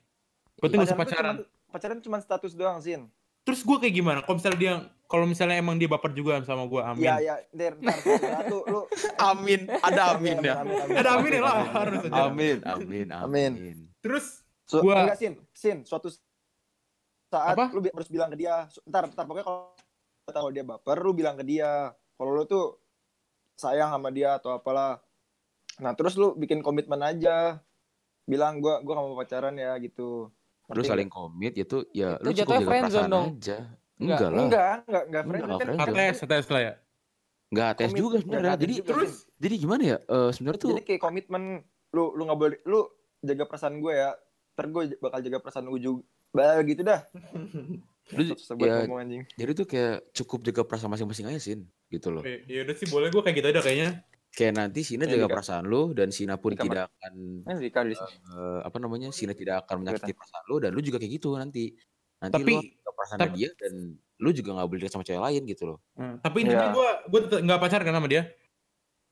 Berarti 0.63 0.75
nggak 0.79 0.89
usah 0.89 0.95
tuh 0.95 1.03
pacaran. 1.03 1.35
Cuman, 1.35 1.69
pacaran 1.69 1.99
cuma 1.99 2.19
status 2.23 2.53
doang 2.55 2.79
Sin. 2.79 3.11
Terus 3.49 3.65
gue 3.65 3.77
kayak 3.81 3.95
gimana 3.97 4.19
kalau 4.21 4.37
misalnya 4.37 4.61
dia 4.61 4.75
kalau 5.09 5.25
misalnya 5.25 5.57
emang 5.57 5.81
dia 5.81 5.89
baper 5.89 6.13
juga 6.13 6.45
sama 6.45 6.69
gue 6.69 6.85
amin 6.85 7.01
Iya, 7.01 7.17
iya, 7.19 7.35
Der, 7.49 7.73
ntar, 7.81 7.97
ntar, 7.97 8.45
lu, 8.45 8.61
lu, 8.69 8.81
Amin, 9.17 9.65
ada 9.81 10.13
amin 10.13 10.37
ya. 10.45 10.61
ada 10.93 11.11
amin 11.17 11.33
ya 11.33 11.41
lah 11.41 11.57
harus 11.73 12.01
aja 12.05 12.29
Amin, 12.29 12.57
amin, 12.61 13.07
Amin. 13.09 13.53
amin. 13.57 13.79
terus 14.05 14.45
Gua- 14.69 15.01
enggak, 15.01 15.17
Sin, 15.17 15.35
Sin, 15.57 15.79
suatu 15.89 16.13
saat 17.33 17.57
Apa? 17.57 17.73
lu 17.73 17.81
harus 17.81 18.09
bilang 18.09 18.29
ke 18.29 18.37
dia, 18.37 18.69
ntar, 18.85 19.09
ntar, 19.09 19.25
pokoknya 19.25 19.45
kalau 19.49 19.73
tahu 20.29 20.49
dia 20.53 20.61
baper, 20.61 20.97
lu 21.01 21.17
bilang 21.17 21.41
ke 21.41 21.45
dia, 21.45 21.93
kalau 22.21 22.37
lu 22.37 22.45
tuh 22.45 22.77
sayang 23.57 23.89
sama 23.89 24.13
dia 24.13 24.37
atau 24.37 24.53
apalah. 24.53 25.01
Nah, 25.81 25.97
terus 25.97 26.21
lu 26.21 26.37
bikin 26.37 26.61
komitmen 26.61 27.01
aja, 27.01 27.65
bilang 28.25 28.61
gua 28.61 28.85
gua 28.85 28.93
gak 28.97 29.05
mau 29.09 29.17
pacaran 29.17 29.57
ya 29.57 29.73
gitu. 29.81 30.29
Lu 30.69 30.83
saling 30.85 31.09
komit 31.09 31.53
itu 31.57 31.77
ya 31.91 32.17
Itu 32.17 32.25
lu 32.25 32.31
cukup 32.37 32.53
jaga 32.55 32.67
friendzone 32.69 32.85
perasaan 32.85 33.11
dong. 33.11 33.27
aja. 33.35 33.57
Enggak, 33.99 34.19
Enggak 34.19 34.31
lah. 34.31 34.43
Enggak, 34.45 34.75
enggak, 34.87 35.03
enggak 35.03 35.03
Enggak, 35.03 35.23
friend 35.25 35.43
enggak 35.43 35.59
kan. 35.59 35.87
friend. 35.89 35.99
ATS 36.13 36.19
ATS 36.23 36.47
lah 36.49 36.63
ya 36.63 36.73
Enggak 37.49 37.71
tes 37.75 37.91
juga 37.91 38.17
sebenarnya. 38.21 38.43
enggak 38.45 38.61
Jadi 38.61 38.75
juga, 38.75 38.89
terus 38.93 39.13
jadi 39.41 39.55
gimana 39.57 39.83
ya? 39.83 39.97
Eh 39.99 40.31
sebenarnya 40.37 40.61
tuh 40.61 40.71
Jadi 40.77 40.83
kayak 40.85 41.01
komitmen 41.01 41.43
lu 41.89 42.05
lu 42.13 42.23
nggak 42.29 42.39
boleh 42.39 42.59
lu 42.69 42.81
jaga 43.25 43.45
perasaan 43.49 43.81
gue 43.81 43.93
ya. 43.93 44.11
Ntar 44.55 44.67
gue 44.69 44.83
bakal 45.01 45.19
jaga 45.25 45.39
perasaan 45.41 45.65
lu 45.67 45.79
juga. 45.81 46.03
Bah, 46.29 46.61
gitu 46.61 46.85
dah. 46.85 47.01
lu 48.17 48.25
ya 48.65 48.89
jadi 49.37 49.51
tuh 49.53 49.67
kayak 49.69 50.01
cukup 50.17 50.41
jaga 50.41 50.65
perasaan 50.65 50.89
masing-masing 50.89 51.29
aja 51.29 51.41
sih 51.41 51.61
gitu 51.93 52.09
loh. 52.09 52.25
ya 52.25 52.65
udah 52.65 52.73
sih 52.73 52.89
boleh 52.89 53.13
gue 53.13 53.21
kayak 53.21 53.37
gitu 53.37 53.49
aja 53.53 53.61
kayaknya 53.61 54.01
Kayak 54.39 54.55
nanti 54.55 54.81
Sina 54.81 55.03
Ya, 55.03 55.19
jaga 55.19 55.27
Dika. 55.27 55.35
perasaan 55.35 55.65
lu 55.67 55.91
dan 55.91 56.09
Sina 56.09 56.39
pun 56.39 56.55
Di 56.55 56.57
kamar. 56.57 56.71
tidak 56.71 56.85
akan 56.95 57.13
Ini 57.43 57.59
Rika 57.59 57.81
di 57.83 57.95
sini. 57.99 58.15
eh, 58.15 58.61
apa 58.63 58.77
namanya? 58.79 59.09
Sina 59.11 59.35
tidak 59.35 59.67
akan 59.67 59.75
menyakiti 59.83 60.15
perasaan 60.15 60.45
lu 60.47 60.57
dan 60.57 60.71
lu 60.71 60.81
juga 60.81 60.97
kayak 60.97 61.13
gitu 61.13 61.35
nanti. 61.35 61.75
Nanti 62.19 62.35
Tapi- 62.39 62.55
lu 62.55 62.63
jaga 62.63 62.91
perasaan 62.95 63.19
tapi- 63.19 63.35
dia 63.37 63.51
dan 63.53 63.73
lu 64.17 64.31
juga 64.31 64.51
nggak 64.53 64.69
boleh 64.69 64.87
sama 64.87 65.03
cewek 65.03 65.19
lain 65.21 65.43
gitu 65.45 65.63
loh. 65.67 65.79
tapi 66.19 66.37
intinya 66.43 66.65
Iya. 66.65 66.75
gue 66.75 66.89
gue 67.09 67.21
tetap 67.27 67.39
nggak 67.41 67.59
pacaran 67.59 67.85
kan 67.85 67.95
sama 67.95 68.09
dia 68.09 68.23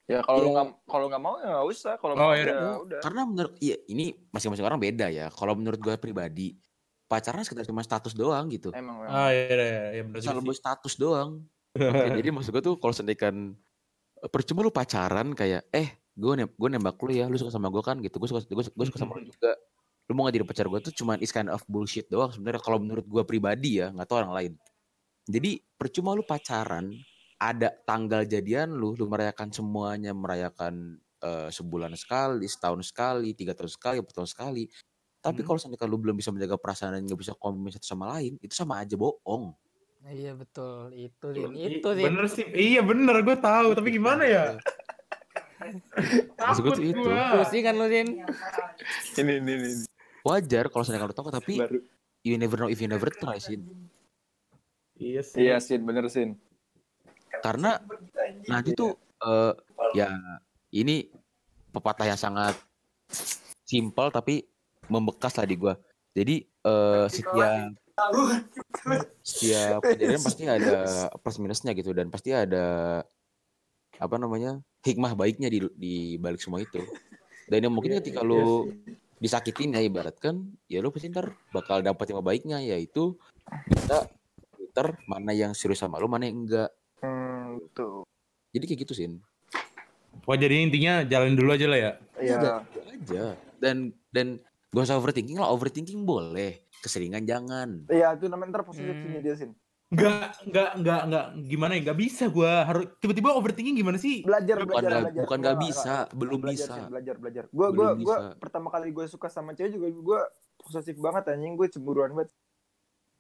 Ya 0.07 0.23
kalau 0.23 0.39
lu 0.39 0.47
Iya. 0.47 0.55
nggak 0.55 0.67
kalau 0.87 1.07
nggak 1.11 1.19
mau 1.21 1.35
ya 1.37 1.47
nggak 1.51 1.67
usah. 1.67 1.95
Kalau 1.97 2.15
Oh, 2.15 2.19
mau 2.21 2.31
iya, 2.31 2.47
ya 2.47 2.55
iya. 2.55 2.73
udah. 2.79 3.01
Karena 3.03 3.23
menurut 3.25 3.53
iya 3.59 3.77
ini 3.85 4.05
masing-masing 4.31 4.63
orang 4.63 4.79
beda 4.79 5.07
ya. 5.11 5.27
Kalau 5.29 5.59
menurut 5.59 5.83
gue 5.83 5.95
pribadi 5.97 6.55
pacaran 7.05 7.43
sekedar 7.43 7.63
cuma 7.65 7.83
status 7.83 8.15
doang 8.15 8.47
gitu. 8.47 8.71
Emang. 8.71 9.03
emang. 9.03 9.11
ah 9.11 9.31
iya 9.31 9.51
iya 9.51 9.83
iya 9.93 10.03
benar 10.03 10.23
status 10.55 10.95
doang. 10.95 11.43
Oke, 11.75 12.07
jadi 12.15 12.29
maksud 12.31 12.51
gue 12.51 12.63
tuh 12.63 12.79
kalau 12.79 12.95
seandainya 12.95 13.35
percuma 14.33 14.65
lu 14.65 14.73
pacaran 14.75 15.33
kayak 15.37 15.69
eh 15.73 15.89
gue 16.17 16.33
nem 16.37 16.49
gue 16.49 16.69
nembak 16.73 16.97
lu 17.05 17.13
ya 17.13 17.29
lu 17.29 17.37
suka 17.37 17.53
sama 17.53 17.69
gue 17.73 17.83
kan? 17.85 18.01
Gitu 18.01 18.17
gue 18.17 18.29
suka 18.29 18.41
gue, 18.49 18.65
gue 18.67 18.87
suka 18.89 18.99
sama 19.01 19.17
lu 19.21 19.29
juga. 19.29 19.53
Lu 20.09 20.15
mau 20.15 20.27
gak 20.31 20.39
jadi 20.39 20.47
pacar 20.47 20.67
gue 20.71 20.81
tuh 20.91 20.95
cuman 20.95 21.19
is 21.23 21.33
kind 21.35 21.51
of 21.51 21.63
bullshit 21.69 22.07
doang 22.09 22.31
sebenarnya 22.35 22.63
kalau 22.63 22.79
menurut 22.83 23.05
gue 23.07 23.23
pribadi 23.27 23.83
ya 23.83 23.91
nggak 23.95 24.07
tahu 24.09 24.19
orang 24.25 24.35
lain. 24.37 24.53
Jadi 25.27 25.51
percuma 25.79 26.15
lu 26.15 26.23
pacaran 26.27 26.95
ada 27.37 27.69
tanggal 27.85 28.25
jadian 28.25 28.73
lu 28.79 28.97
lu 28.97 29.07
merayakan 29.11 29.51
semuanya 29.53 30.13
merayakan 30.17 30.99
eh, 31.21 31.49
sebulan 31.53 31.93
sekali 31.99 32.47
setahun 32.49 32.87
sekali 32.89 33.35
tiga 33.37 33.53
tahun 33.57 33.71
sekali 33.73 33.97
empat 34.03 34.15
tahun 34.23 34.31
sekali. 34.31 34.65
Tapi 35.21 35.41
Hmm. 35.43 35.49
kalau 35.49 35.59
seandainya 35.59 35.89
lu 35.91 35.99
belum 35.99 36.17
bisa 36.19 36.31
menjaga 36.31 36.57
perasaan 36.61 36.95
dan 36.97 37.03
nggak 37.09 37.19
bisa 37.21 37.33
komitmen 37.37 37.75
satu 37.75 37.87
sama 37.89 38.07
lain 38.17 38.39
itu 38.41 38.55
sama 38.55 38.79
aja 38.85 38.95
bohong 38.95 39.53
Iya 40.07 40.33
betul. 40.33 40.95
Itu 40.95 41.27
Sin. 41.33 41.51
I- 41.53 41.79
Itu 41.79 41.89
Sin. 41.91 42.05
bener 42.07 42.27
sih 42.27 42.45
iya 42.49 42.81
bener 42.81 43.17
gue 43.21 43.37
tahu 43.37 43.75
tapi 43.75 43.91
gimana 43.91 44.23
ya 44.23 44.45
Maksud 46.39 46.63
gue 46.63 46.71
takut 46.71 46.79
tuh 46.79 46.85
itu. 46.85 47.01
gue 47.03 47.27
Pusing 47.33 47.63
kan 47.63 47.75
lu 47.75 47.87
Sin? 47.87 48.09
Ini 49.17 49.33
ini 49.41 49.53
ini. 49.57 49.71
wajar 50.23 50.67
kalau 50.67 50.83
seandainya 50.83 51.07
lu 51.07 51.15
tahu 51.15 51.31
tapi 51.31 51.55
Baru. 51.57 51.79
you 52.23 52.35
never 52.35 52.55
know 52.57 52.67
if 52.67 52.79
you 52.79 52.87
never 52.87 53.07
try 53.09 53.35
sih 53.37 53.59
iya 54.97 55.23
sih 55.23 55.39
Iya 55.41 55.59
Sin, 55.59 55.83
bener 55.83 56.07
Sin. 56.07 56.35
karena 57.39 57.79
nanti 58.45 58.73
tuh 58.73 58.95
eh 59.19 59.55
ya 59.93 60.11
ini 60.73 61.07
pepatah 61.71 62.07
yang 62.07 62.17
sangat 62.17 62.55
simpel 63.63 64.09
tapi 64.09 64.43
membekas 64.87 65.35
lah 65.35 65.47
di 65.47 65.55
gua 65.55 65.75
jadi 66.11 66.43
eh 66.43 67.07
setiap 67.07 67.71
setiap 69.25 69.81
kejadian 69.81 70.21
pasti 70.21 70.45
ada 70.45 71.09
plus 71.17 71.37
minusnya 71.41 71.73
gitu 71.73 71.97
dan 71.97 72.13
pasti 72.13 72.37
ada 72.37 73.01
apa 73.97 74.17
namanya 74.21 74.61
hikmah 74.85 75.17
baiknya 75.17 75.49
di 75.49 75.65
di 75.73 75.95
balik 76.21 76.41
semua 76.41 76.61
itu. 76.61 76.85
Dan 77.49 77.65
yang 77.65 77.75
mungkin 77.75 77.97
ketika 78.03 78.21
lu 78.21 78.69
disakitin 79.17 79.73
ya 79.73 79.81
ibaratkan 79.81 80.45
ya 80.69 80.85
lu 80.85 80.93
pasti 80.93 81.09
ntar 81.09 81.33
bakal 81.57 81.81
dapat 81.81 82.13
yang 82.13 82.21
baiknya 82.21 82.61
yaitu 82.61 83.17
bisa 83.65 84.05
filter 84.53 85.01
mana 85.09 85.33
yang 85.33 85.57
serius 85.57 85.81
sama 85.81 85.97
lu 85.97 86.11
mana 86.11 86.29
yang 86.29 86.45
enggak. 86.45 86.71
Hmm, 87.01 87.65
jadi 88.53 88.65
kayak 88.69 88.81
gitu 88.89 88.93
sih 88.93 89.09
wah 90.25 90.37
jadi 90.37 90.65
intinya 90.65 91.05
jalan 91.05 91.37
dulu 91.37 91.53
aja 91.53 91.67
lah 91.69 91.79
ya. 91.79 91.93
Iya. 92.17 92.37
Itu 92.37 92.81
aja. 92.81 93.25
Dan 93.61 93.77
dan 94.09 94.27
gak 94.73 94.85
usah 94.89 94.97
overthinking 94.97 95.39
lah 95.39 95.53
overthinking 95.53 96.09
boleh 96.09 96.66
keseringan 96.87 97.27
jangan 97.27 97.69
Iya, 97.91 98.15
itu 98.15 98.31
namanya 98.31 98.55
ntar 98.55 98.65
positif 98.65 98.95
Hmm. 98.95 99.03
sini 99.03 99.19
dia 99.21 99.35
Sin. 99.35 99.53
Nggak, 99.87 100.51
nggak, 100.51 100.71
nggak, 100.83 101.01
nggak, 101.07 101.27
gimana 101.47 101.73
ya? 101.75 101.81
Nggak 101.87 101.99
bisa 102.03 102.25
gue 102.27 102.53
harus 102.67 102.85
tiba-tiba 102.99 103.31
overthinking 103.35 103.79
gimana 103.79 103.99
sih? 103.99 104.27
Belajar, 104.27 104.67
bukan 104.67 104.83
belajar, 104.83 104.91
belajar. 104.99 105.23
bukan 105.23 105.39
Enggak, 105.39 105.39
nggak 105.39 105.55
enggak, 105.55 105.71
bisa 105.79 105.95
belum 106.11 106.39
belajar, 106.43 106.67
bisa 106.67 106.75
Sin, 106.75 106.85
belajar, 106.91 107.15
belajar. 107.23 107.45
Gue 107.47 107.67
Belum 107.71 107.77
gue 107.77 107.89
gue 108.03 108.17
bisa. 108.19 108.35
pertama 108.43 108.69
kali 108.71 108.89
gue 108.91 109.05
suka 109.07 109.29
sama 109.31 109.55
cewek 109.55 109.71
juga 109.71 109.87
gue 109.91 110.21
posesif 110.59 110.97
banget 110.99 111.23
anjing, 111.31 111.55
gue 111.55 111.67
cemburuan 111.71 112.11
banget. 112.13 112.31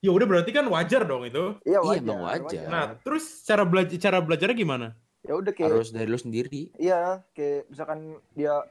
Ya 0.02 0.10
udah 0.10 0.26
berarti 0.26 0.50
kan 0.50 0.66
wajar 0.66 1.02
dong 1.06 1.22
itu. 1.22 1.54
Iya 1.62 1.78
Iya, 1.78 1.80
wajar. 1.80 2.02
emang 2.02 2.20
wajar. 2.24 2.64
Nah, 2.66 2.84
terus 2.98 3.24
cara 3.42 3.62
belajar 3.62 3.96
cara 3.96 4.18
belajarnya 4.18 4.56
gimana? 4.56 4.88
ya 5.22 5.34
udah 5.34 5.50
kayak 5.50 5.74
harus 5.74 5.90
dari 5.90 6.06
lu 6.06 6.14
sendiri 6.14 6.70
iya 6.78 7.18
kayak 7.34 7.66
misalkan 7.66 8.14
dia 8.30 8.62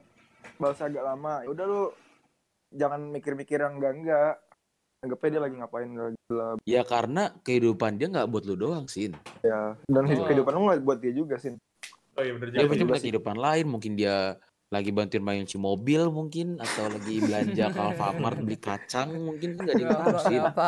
balas 0.56 0.80
agak 0.80 1.04
lama 1.04 1.44
ya 1.44 1.52
udah 1.52 1.64
lu 1.68 1.82
jangan 2.72 3.12
mikir-mikir 3.12 3.60
yang 3.60 3.76
enggak 3.76 3.92
enggak 3.92 4.34
anggapnya 5.00 5.28
dia 5.30 5.42
lagi 5.42 5.54
ngapain 5.56 5.88
lagi 5.92 6.18
bla 6.26 6.48
ya 6.64 6.82
karena 6.82 7.22
kehidupan 7.40 7.96
dia 7.96 8.06
nggak 8.08 8.28
buat 8.28 8.44
lu 8.44 8.56
doang 8.56 8.86
sih 8.86 9.12
ya 9.40 9.76
dan 9.86 10.02
Oh. 10.06 10.24
kehidupan 10.24 10.52
lu 10.52 10.60
nggak 10.66 10.80
buat 10.82 10.98
dia 10.98 11.12
juga 11.12 11.36
sih 11.36 11.52
Oh 12.16 12.24
iya 12.24 12.32
bener 12.32 12.48
dia 12.48 12.64
juga. 12.64 12.72
juga 12.74 12.88
punya 12.88 13.02
kehidupan 13.02 13.36
lain 13.36 13.66
mungkin 13.68 13.92
dia 13.92 14.16
lagi 14.66 14.90
bantuin 14.90 15.22
main 15.22 15.44
cuci 15.44 15.60
mobil 15.60 16.08
mungkin 16.08 16.56
atau 16.58 16.88
lagi 16.88 17.20
belanja 17.20 17.64
ke 17.68 17.80
Alfamart 17.86 18.38
beli 18.40 18.56
kacang 18.56 19.12
mungkin 19.14 19.54
kan 19.54 19.68
yang 19.68 19.92
tahu 19.94 20.16
sih 20.24 20.36
apa 20.40 20.66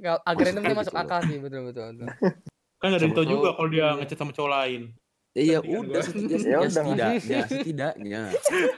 nggak 0.00 0.16
algoritma 0.24 0.58
Maksudnya 0.58 0.80
masuk 0.80 0.96
akal 0.96 1.20
sih 1.22 1.36
betul 1.38 1.60
betul. 1.68 1.86
betul. 1.92 2.08
Kan 2.78 2.86
nggak 2.88 2.98
ada 2.98 3.04
yang 3.04 3.14
tahu 3.14 3.26
juga 3.28 3.48
kalau 3.52 3.68
dia 3.68 3.84
Iya. 3.84 3.90
ngechat 4.00 4.16
sama 4.16 4.32
cowok 4.32 4.50
lain. 4.50 4.82
Ya, 5.36 5.42
ya 5.44 5.58
Tapi 5.60 5.68
kan 5.68 5.80
udah 5.84 6.02
setidaknya, 6.08 6.48
Ya 6.48 6.58
udah, 6.58 6.70
setidaknya, 6.72 7.40
setidaknya 7.46 8.20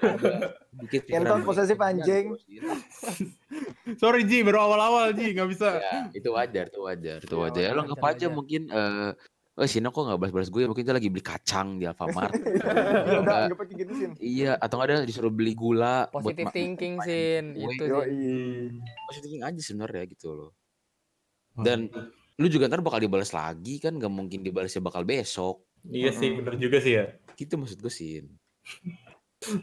ada 0.02 0.34
dikit 0.76 1.02
Kenton 1.06 1.40
posesif 1.46 1.78
anjing. 1.78 2.34
Sorry 3.96 4.26
Ji, 4.26 4.42
baru 4.42 4.66
awal-awal 4.66 5.14
Ji, 5.14 5.30
nggak 5.32 5.48
bisa. 5.48 5.78
Ya, 5.78 6.10
itu 6.10 6.28
wajar, 6.34 6.64
itu 6.68 6.80
wajar, 6.82 7.18
itu 7.22 7.34
Ya, 7.34 7.40
wajar. 7.40 7.62
Ya, 7.62 7.72
wajar, 7.78 8.10
aja 8.12 8.26
mungkin 8.28 8.66
eh 8.68 9.12
oh 9.60 9.68
Sina 9.68 9.92
kok 9.92 10.00
nggak 10.08 10.16
balas-balas 10.16 10.48
gue 10.48 10.62
mungkin 10.64 10.84
dia 10.88 10.94
lagi 10.96 11.12
beli 11.12 11.20
kacang 11.20 11.76
di 11.76 11.84
Alfamart. 11.84 12.32
Ya 12.32 13.18
udah 13.22 13.52
kayak 13.52 13.76
gitu 13.76 13.92
sih 13.92 14.06
iya 14.24 14.52
atau 14.56 14.80
nggak 14.80 14.88
ada 14.88 14.96
disuruh 15.04 15.28
beli 15.28 15.52
gula 15.52 16.08
buat 16.08 16.32
Positive 16.32 16.48
thinking 16.48 16.96
sin. 17.04 17.52
itu 17.58 17.84
sih. 17.84 18.72
positive 19.04 19.28
thinking 19.28 19.44
aja 19.44 19.60
sebenarnya 19.60 20.04
gitu 20.08 20.28
loh. 20.32 20.50
Dan 21.60 21.92
lu 22.40 22.46
juga 22.48 22.72
ntar 22.72 22.80
bakal 22.80 23.04
dibalas 23.04 23.36
lagi 23.36 23.76
kan? 23.76 24.00
Nggak 24.00 24.12
mungkin 24.12 24.40
dibalasnya 24.40 24.80
bakal 24.80 25.04
besok 25.04 25.60
Iya 25.84 26.10
sih, 26.12 26.28
bener 26.32 26.54
juga 26.56 26.78
sih 26.78 26.94
ya. 26.94 27.06
gitu 27.34 27.56
maksud 27.56 27.80
gue 27.80 27.88
sih 27.88 28.20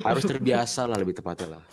harus 0.02 0.26
terbiasa 0.26 0.90
lah 0.90 0.98
lebih 0.98 1.14
tepatnya 1.14 1.62
lah 1.62 1.64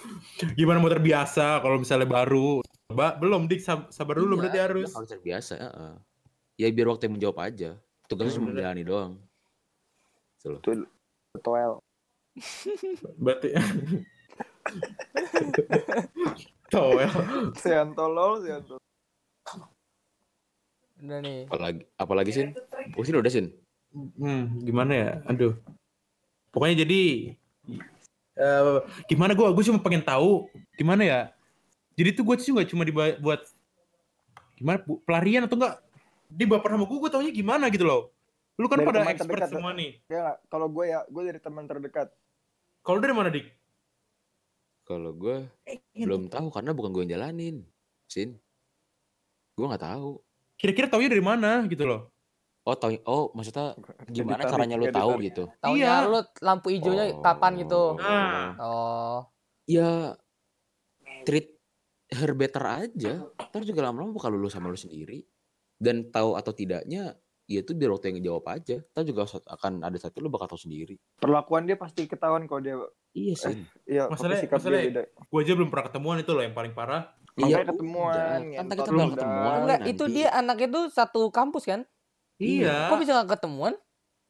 Gimana 0.52 0.76
mau 0.76 0.92
terbiasa 0.92 1.64
kalau 1.64 1.80
misalnya 1.80 2.04
baru? 2.04 2.60
Ba 2.92 3.16
belum 3.16 3.48
dik 3.48 3.64
sab- 3.64 3.88
sabar 3.88 4.20
dulu 4.20 4.36
Iya, 4.36 4.40
berarti 4.44 4.58
iya, 4.60 4.66
harus. 4.68 4.90
harus 4.92 5.08
terbiasa 5.08 5.52
ya, 5.56 5.68
ya 6.60 6.66
biar 6.68 6.92
waktu 6.92 7.08
yang 7.08 7.16
menjawab 7.16 7.38
aja 7.40 7.70
tugasnya 8.04 8.36
cuma 8.36 8.36
Hmm, 8.36 8.48
bener. 8.52 8.56
menjalani 8.60 8.82
doang 8.84 9.12
Gitu 10.36 10.46
loh. 10.52 10.60
toel 11.40 11.72
Berarti 13.16 13.48
Towel. 16.68 17.10
sean 17.56 17.96
tolol 17.96 18.44
sean 18.44 18.60
tolol 18.60 18.82
Udah 21.00 21.18
nih. 21.20 21.48
apalagi 21.48 21.80
apalagi 21.96 22.30
sih 22.30 22.44
oh 22.92 23.02
sih 23.02 23.12
udah 23.12 23.32
sih 23.32 23.48
Hmm, 23.94 24.58
gimana 24.66 24.92
ya? 24.92 25.10
Aduh. 25.30 25.54
Pokoknya 26.50 26.82
jadi 26.82 27.34
eh 28.34 28.62
gimana 29.06 29.30
gua 29.38 29.54
gua 29.54 29.62
cuma 29.62 29.78
pengen 29.78 30.02
tahu 30.02 30.50
gimana 30.74 31.02
ya? 31.06 31.20
Jadi 31.94 32.10
tuh 32.18 32.26
gue 32.26 32.34
tuh 32.34 32.50
nggak 32.58 32.68
cuma 32.74 32.82
dibuat 32.82 33.46
gimana 34.58 34.82
Bu? 34.82 34.98
pelarian 35.06 35.46
atau 35.46 35.54
enggak? 35.54 35.78
Dia 36.26 36.46
baper 36.50 36.74
sama 36.74 36.90
gue, 36.90 36.98
gue 36.98 37.10
taunya 37.14 37.30
gimana 37.30 37.70
gitu 37.70 37.86
loh. 37.86 38.10
Lu 38.58 38.66
kan 38.66 38.82
Dari 38.82 38.86
pada 38.90 39.06
expert 39.06 39.38
terdekat, 39.38 39.50
semua 39.54 39.70
nih. 39.74 40.02
ya 40.10 40.18
nggak 40.26 40.38
kalau 40.50 40.66
gue 40.70 40.84
ya 40.90 41.06
gue 41.06 41.22
dari 41.26 41.38
teman 41.42 41.66
terdekat 41.66 42.10
Kalau 42.82 42.98
dari 42.98 43.14
mana 43.14 43.30
dik? 43.30 43.46
kalau 44.84 45.16
gue 45.16 45.48
belum 45.96 46.28
tahu 46.28 46.52
karena 46.52 46.76
bukan 46.76 46.92
gue 46.92 47.02
yang 47.08 47.12
jalanin 47.16 47.64
sin 48.04 48.36
gue 49.56 49.64
nggak 49.64 49.80
tahu 49.80 50.20
kira-kira 50.60 50.92
taunya 50.92 51.08
dari 51.08 51.24
mana 51.24 51.64
gitu 51.66 51.88
loh. 51.88 52.13
Oh, 52.64 52.72
tahu 52.72 52.96
oh 53.04 53.28
maksudnya 53.36 53.76
gimana 54.08 54.40
ditarik, 54.40 54.52
caranya 54.56 54.76
lu 54.80 54.86
tahu 54.88 55.10
gitu? 55.20 55.44
Taunya 55.60 55.84
Iya. 56.00 56.08
lu 56.08 56.20
lampu 56.40 56.72
hijaunya 56.72 57.04
kapan 57.20 57.52
gitu. 57.60 57.82
Nah. 58.00 58.56
Oh. 58.56 59.18
Ya 59.68 60.16
treat 61.22 61.52
her 62.08 62.32
better 62.32 62.64
aja. 62.64 63.12
Ntar 63.52 63.62
juga 63.62 63.84
lama-lama 63.84 64.16
bakal 64.16 64.32
lulus 64.32 64.56
sama 64.56 64.72
lu 64.72 64.80
sendiri. 64.80 65.28
Dan 65.76 66.08
tahu 66.08 66.40
atau 66.40 66.56
tidaknya 66.56 67.20
ya 67.44 67.60
itu 67.60 67.76
biar 67.76 67.92
waktu 67.92 68.16
yang 68.16 68.32
jawab 68.32 68.48
aja. 68.48 68.80
Ntar 68.80 69.04
juga 69.04 69.28
akan 69.28 69.84
ada 69.84 69.98
satu 70.00 70.24
lu 70.24 70.32
bakal 70.32 70.48
tahu 70.48 70.64
sendiri. 70.64 70.96
Perlakuan 71.20 71.68
dia 71.68 71.76
pasti 71.76 72.08
ketahuan 72.08 72.48
kalau 72.48 72.64
dia 72.64 72.80
Iya 73.12 73.34
sih. 73.38 73.56
Iya, 73.86 74.10
Masalah- 74.10 74.40
sikap 74.40 74.58
masalah- 74.58 74.80
dia 74.80 74.90
beda. 74.90 75.02
Gue 75.06 75.38
aja 75.38 75.52
belum 75.54 75.70
pernah 75.70 75.86
ketemuan 75.86 76.16
itu 76.18 76.32
loh 76.32 76.42
yang 76.42 76.50
paling 76.50 76.72
parah. 76.72 77.14
Iya, 77.36 77.62
ketemuan. 77.62 78.40
Kan 78.42 78.66
kita 78.66 78.90
lu 78.90 78.96
bakal 78.96 78.96
udah. 78.96 79.06
ketemuan 79.14 79.56
Enggak, 79.62 79.80
itu 79.86 80.04
dia 80.08 80.28
anaknya 80.32 80.68
tuh 80.72 80.84
satu 80.88 81.28
kampus 81.28 81.62
kan? 81.62 81.86
Iya. 82.38 82.90
Kok 82.90 82.98
bisa 83.00 83.12
gak 83.22 83.38
ketemuan? 83.38 83.74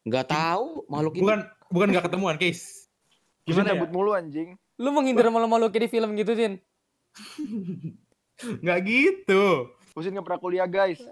Nggak 0.05 0.27
tahu 0.29 0.85
makhluk 0.93 1.12
itu. 1.17 1.23
Bukan 1.25 1.40
bukan 1.73 1.87
nggak 1.88 2.05
ketemuan, 2.12 2.37
case. 2.37 2.93
Gimana 3.49 3.73
ya? 3.73 3.85
mulu 3.88 4.12
anjing. 4.12 4.57
Lu 4.77 4.93
menghindar 4.93 5.33
malu-malu 5.33 5.73
kayak 5.73 5.88
di 5.88 5.90
film 5.93 6.12
gitu, 6.19 6.37
Sin. 6.37 6.61
Nggak 8.61 8.79
gitu. 8.85 9.73
Usin 9.95 10.12
nggak 10.12 10.27
pernah 10.27 10.40
kuliah 10.43 10.69
guys. 10.69 11.01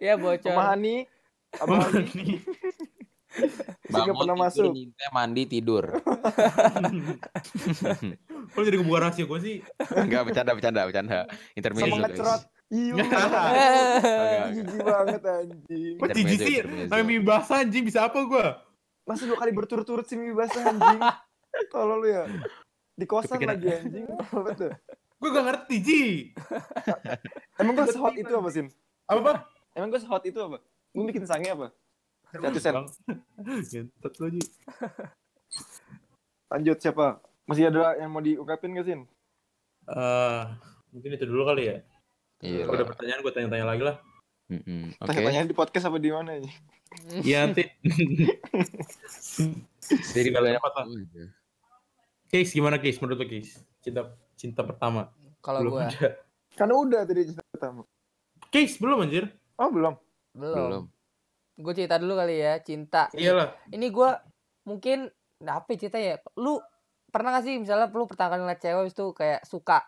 Ya 0.00 0.16
bocor. 0.16 0.40
Sama 0.40 0.72
Hani, 0.72 1.04
Abang 1.60 1.84
Hani. 1.84 2.40
Usin 3.90 4.00
nggak 4.08 4.16
pernah 4.16 4.36
tidur, 4.36 4.46
masuk. 4.46 4.72
nyintai, 4.72 5.08
mandi, 5.12 5.42
tidur. 5.44 5.84
Kok 8.54 8.62
jadi 8.62 8.76
kebuka 8.80 8.98
rahasia 9.02 9.24
gue 9.26 9.38
sih? 9.42 9.56
Enggak 9.92 10.30
bercanda, 10.30 10.52
bercanda, 10.56 10.80
bercanda. 10.86 11.18
Intermezzo. 11.52 11.90
Sama 11.90 12.08
guys. 12.08 12.46
Iya. 12.68 12.92
Jijik 14.56 14.80
banget 14.80 15.22
anjing. 15.22 15.94
Kok 16.00 16.08
jijik 16.10 16.24
Intermezzo, 16.24 16.44
sih? 16.44 16.54
intermezzo. 16.58 16.90
Namanya 16.90 17.04
mie 17.04 17.20
basah 17.20 17.56
anjing 17.60 17.84
bisa 17.84 18.00
apa 18.04 18.18
gue? 18.20 18.46
Masa 19.04 19.22
dua 19.24 19.36
kali 19.36 19.52
berturut-turut 19.52 20.04
sih 20.04 20.16
mie 20.16 20.32
basah 20.32 20.72
anjing. 20.72 21.00
Tolol 21.72 21.98
lu 22.00 22.08
ya. 22.08 22.24
Di 22.94 23.04
kosan 23.04 23.36
Kepikiran. 23.36 23.52
lagi 23.52 23.66
anjing. 23.70 24.04
Apa 24.10 24.50
tuh? 24.54 24.72
Gue 25.14 25.28
gak 25.30 25.46
ngerti, 25.46 25.76
Ji. 25.80 26.02
Emang 27.60 27.72
gue 27.74 27.86
sehot 27.86 28.12
itu 28.12 28.28
apa, 28.28 28.48
Sin? 28.50 28.66
Apa, 29.06 29.20
Pak? 29.22 29.36
Emang 29.72 29.88
gue 29.88 30.00
sehot 30.02 30.22
itu 30.22 30.36
apa? 30.36 30.58
Bikin 30.92 31.24
sange 31.24 31.48
apa? 31.48 31.72
Satu 32.28 32.58
sen. 32.58 32.74
Bang. 32.74 32.86
Gentot 33.62 34.14
lo, 34.18 34.26
Ji. 34.28 34.42
Lanjut 36.50 36.76
siapa? 36.76 37.20
Masih 37.44 37.68
ada 37.68 37.96
yang 37.96 38.10
mau 38.10 38.20
diungkapin 38.20 38.74
gak, 38.74 38.84
Sin? 38.84 39.00
Eh, 39.86 40.42
mungkin 40.90 41.10
itu 41.12 41.24
dulu 41.24 41.44
kali 41.46 41.62
ya. 41.66 41.76
Iya. 42.44 42.68
Kalau 42.68 42.76
ada 42.76 42.86
pertanyaan 42.86 43.20
gue 43.24 43.32
tanya-tanya 43.32 43.66
lagi 43.66 43.82
lah. 43.88 43.96
Mm-mm, 44.52 45.00
Oke. 45.00 45.08
Tanya-tanya 45.08 45.48
di 45.48 45.56
podcast 45.56 45.88
apa 45.88 45.96
di 45.96 46.12
mana 46.12 46.36
ini? 46.36 46.52
Iya, 47.24 47.48
nanti. 47.48 47.64
Dari 50.12 50.28
Segala 50.28 50.52
banyak 50.52 50.60
tempat 50.60 50.72
lah. 50.76 50.86
Case 52.28 52.50
gimana 52.52 52.76
case 52.76 53.00
menurut 53.00 53.24
lo 53.24 53.26
case? 53.26 53.64
Cinta 53.80 54.12
cinta 54.36 54.60
pertama. 54.60 55.08
Kalau 55.40 55.64
ada. 55.80 56.20
Kan 56.52 56.68
udah 56.68 57.08
tadi 57.08 57.32
cerita 57.32 57.42
pertama. 57.48 57.88
Case 58.52 58.76
belum 58.76 59.08
anjir. 59.08 59.32
Oh, 59.56 59.72
belum. 59.72 59.96
belum. 60.36 60.54
Belum. 60.68 60.84
Gue 61.56 61.72
cerita 61.72 61.96
dulu 61.96 62.18
kali 62.18 62.44
ya, 62.44 62.60
cinta. 62.60 63.08
Iyalah. 63.14 63.56
Ini 63.70 63.86
gua 63.88 64.20
mungkin 64.68 65.08
nah 65.40 65.64
apa 65.64 65.72
ya 65.74 65.78
cerita 65.86 65.98
ya? 65.98 66.20
Lu 66.36 66.60
pernah 67.08 67.38
gak 67.38 67.46
sih 67.46 67.56
misalnya 67.56 67.88
lu 67.88 68.04
pertama 68.10 68.34
kali 68.34 68.42
ngeliat 68.44 68.60
cewek 68.60 68.90
itu 68.90 69.06
kayak 69.14 69.40
suka? 69.46 69.86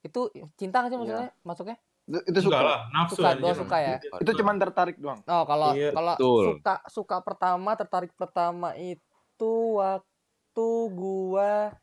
Itu 0.00 0.20
cinta 0.54 0.80
gak 0.80 0.90
sih 0.90 0.96
maksudnya? 0.96 1.30
Masuknya? 1.42 1.76
Itu, 2.02 2.18
itu 2.24 2.38
Enggak 2.40 2.58
suka. 2.58 2.60
lah, 2.64 2.80
nafsu 2.90 3.14
Suka, 3.14 3.30
doang 3.34 3.56
suka 3.56 3.76
ya? 3.78 3.96
Itu 4.18 4.30
cuman 4.34 4.56
tertarik 4.56 4.96
doang. 4.96 5.20
Oh, 5.24 5.44
kalau 5.44 5.70
Iya, 5.72 5.90
kalau 5.92 6.14
betul. 6.14 6.44
suka 6.50 6.74
suka 6.88 7.16
pertama, 7.20 7.70
tertarik 7.74 8.12
pertama 8.14 8.74
itu 8.74 9.52
waktu 9.76 10.66
gua 10.90 11.76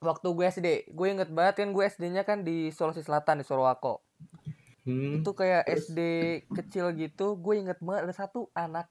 waktu 0.00 0.28
gue 0.28 0.46
SD. 0.46 0.68
Gue 0.90 1.12
inget 1.12 1.28
banget 1.28 1.60
kan 1.60 1.68
gue 1.70 1.84
SD-nya 1.84 2.24
kan 2.24 2.40
di 2.40 2.72
Sulawesi 2.72 3.04
Selatan 3.04 3.38
di 3.38 3.44
Sorowako. 3.44 4.00
Hmm. 4.82 5.20
Itu 5.20 5.30
kayak 5.30 5.68
SD 5.68 6.00
kecil 6.48 6.96
gitu. 6.96 7.36
Gue 7.36 7.60
inget 7.60 7.76
banget 7.78 8.08
ada 8.08 8.14
satu 8.16 8.48
anak 8.50 8.88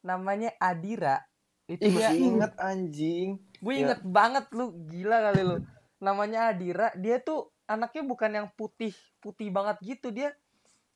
namanya 0.00 0.50
Adira. 0.58 1.22
Itu 1.64 1.78
Ih, 1.80 1.94
dia 1.94 2.10
masih 2.10 2.18
inget 2.26 2.52
anjing. 2.58 3.28
gue 3.38 3.72
Ya. 3.72 3.80
inget 3.84 4.00
banget 4.02 4.44
lu 4.50 4.70
gila 4.84 5.18
kali 5.20 5.42
lu 5.42 5.56
namanya 5.98 6.48
Adira 6.48 6.94
dia 6.94 7.18
tuh 7.18 7.50
anaknya 7.64 8.02
bukan 8.02 8.30
yang 8.32 8.46
putih 8.50 8.90
putih 9.18 9.48
banget 9.48 9.76
gitu 9.80 10.08
dia 10.08 10.32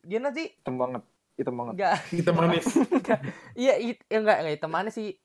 dia 0.00 0.18
nanti 0.18 0.50
Hitam 0.52 0.76
banget. 0.76 1.02
Hitam 1.32 1.54
banget. 1.54 1.72
enggak 1.74 1.96
Kita 2.12 2.30
manis. 2.30 2.64
iya 3.54 3.74
it, 3.76 3.98
ya 4.04 4.18
enggak 4.18 4.38
enggak 4.40 4.60
temannya 4.60 4.90
sih 4.90 5.16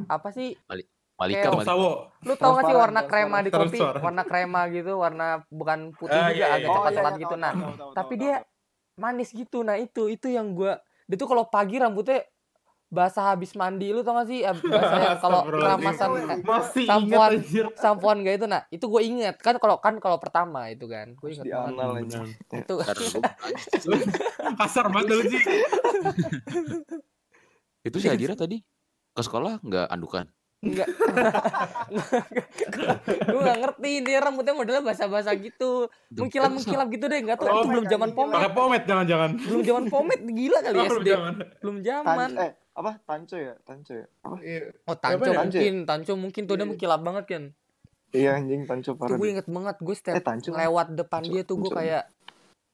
apa 0.00 0.30
sih 0.30 0.54
Malika, 0.64 0.94
Kayak- 1.18 1.44
Top 1.44 1.54
Malika. 1.56 1.66
sawo. 1.66 1.90
lu 2.20 2.34
tau 2.34 2.52
gak 2.52 2.64
sih 2.64 2.76
warna 2.76 3.00
krema 3.04 3.38
di 3.40 3.50
kopi 3.50 3.78
warna 3.82 4.22
krema 4.22 4.60
gitu 4.70 4.92
warna 4.94 5.26
bukan 5.48 5.90
putih 5.92 6.14
Ah, 6.14 6.28
juga 6.28 6.38
iya, 6.38 6.46
agak 6.52 6.60
iya. 6.60 6.68
coklat 6.70 6.92
coklat 6.92 7.10
iya, 7.10 7.20
gitu 7.20 7.34
tahu, 7.34 7.42
nah 7.42 7.52
tahu, 7.52 7.72
tahu, 7.74 7.90
tapi 7.92 8.14
tahu, 8.14 8.22
dia 8.22 8.34
tahu. 8.36 8.46
manis 8.96 9.28
gitu 9.32 9.58
nah 9.60 9.76
itu 9.76 10.02
itu 10.06 10.26
yang 10.28 10.46
gua 10.52 10.78
dia 11.04 11.16
tuh 11.16 11.26
kalau 11.26 11.44
pagi 11.44 11.76
rambutnya 11.76 12.22
basah 12.88 13.36
habis 13.36 13.52
mandi 13.52 13.92
lu 13.92 14.00
tau 14.00 14.16
gak 14.16 14.32
sih 14.32 14.40
basah 14.48 15.00
yang 15.00 15.18
kalau 15.20 15.44
keramasan 15.44 16.08
anjir. 16.88 17.68
sampoan 17.76 18.24
gak 18.24 18.40
itu 18.40 18.46
nah 18.48 18.64
itu 18.72 18.84
gue 18.88 19.02
inget 19.04 19.36
kan 19.36 19.60
kalau 19.60 19.76
kan 19.76 20.00
kalau 20.00 20.16
pertama 20.16 20.72
itu 20.72 20.88
kan 20.88 21.12
gue 21.12 21.28
inget 21.28 21.52
banget 21.52 22.32
itu. 22.48 22.74
Kasar 24.58 24.88
banget 24.88 25.08
lu 25.12 25.22
sih. 25.28 25.40
Itu 27.84 27.96
si 28.00 28.08
Adira 28.08 28.34
tadi 28.34 28.60
ke 29.12 29.22
sekolah 29.22 29.60
nggak 29.60 29.86
andukan? 29.92 30.26
Enggak 30.58 30.90
gue 33.24 33.40
gak 33.40 33.58
ngerti 33.58 33.90
dia 34.02 34.18
rambutnya 34.18 34.52
modelnya 34.52 34.82
basah-basah 34.82 35.34
gitu 35.36 35.86
mengkilap 36.10 36.50
mengkilap 36.50 36.86
gitu 36.88 37.04
deh 37.06 37.18
nggak 37.20 37.36
tahu 37.36 37.46
Oh, 37.48 37.56
itu 37.56 37.66
belum 37.70 37.84
zaman 37.86 38.08
pomade 38.12 38.34
Pakai 38.34 38.50
pomade 38.52 38.84
jangan-jangan. 38.84 39.30
belum 39.38 39.60
zaman 39.62 39.82
pomade 39.86 40.22
gila 40.26 40.58
kali 40.60 40.72
Oh, 40.72 40.76
ya 40.76 40.88
belum 40.88 40.96
SD 40.96 41.08
zaman. 41.08 41.32
belum 41.58 41.76
Tan 41.76 41.84
zaman 41.84 42.28
eh 42.36 42.50
apa? 42.72 42.90
Tanco 43.00 43.36
ya? 43.36 43.52
Tanco 43.60 43.92
ya? 43.92 44.06
Apa? 44.20 44.36
Iya. 44.40 44.60
oh 44.84 44.96
tanco 44.96 45.24
ya? 45.24 45.36
mungkin 45.40 45.72
tanco 45.84 46.12
mungkin 46.14 46.40
tuh 46.44 46.52
dia 46.52 46.58
Iya. 46.58 46.68
mengkilap 46.68 47.00
banget 47.00 47.24
kan 47.26 47.44
Iya 48.08 48.28
anjing 48.34 48.60
Tanco 48.64 48.90
parah. 48.94 49.14
gue 49.14 49.26
inget 49.28 49.46
banget 49.46 49.76
gue 49.78 49.88
Eh 49.88 49.94
setiap 49.94 50.24
Tanco. 50.24 50.48
lewat 50.50 50.86
depan 50.92 51.20
Tanco, 51.20 51.30
dia 51.30 51.40
tuh 51.44 51.54
gue 51.56 51.70
kayak 51.72 52.02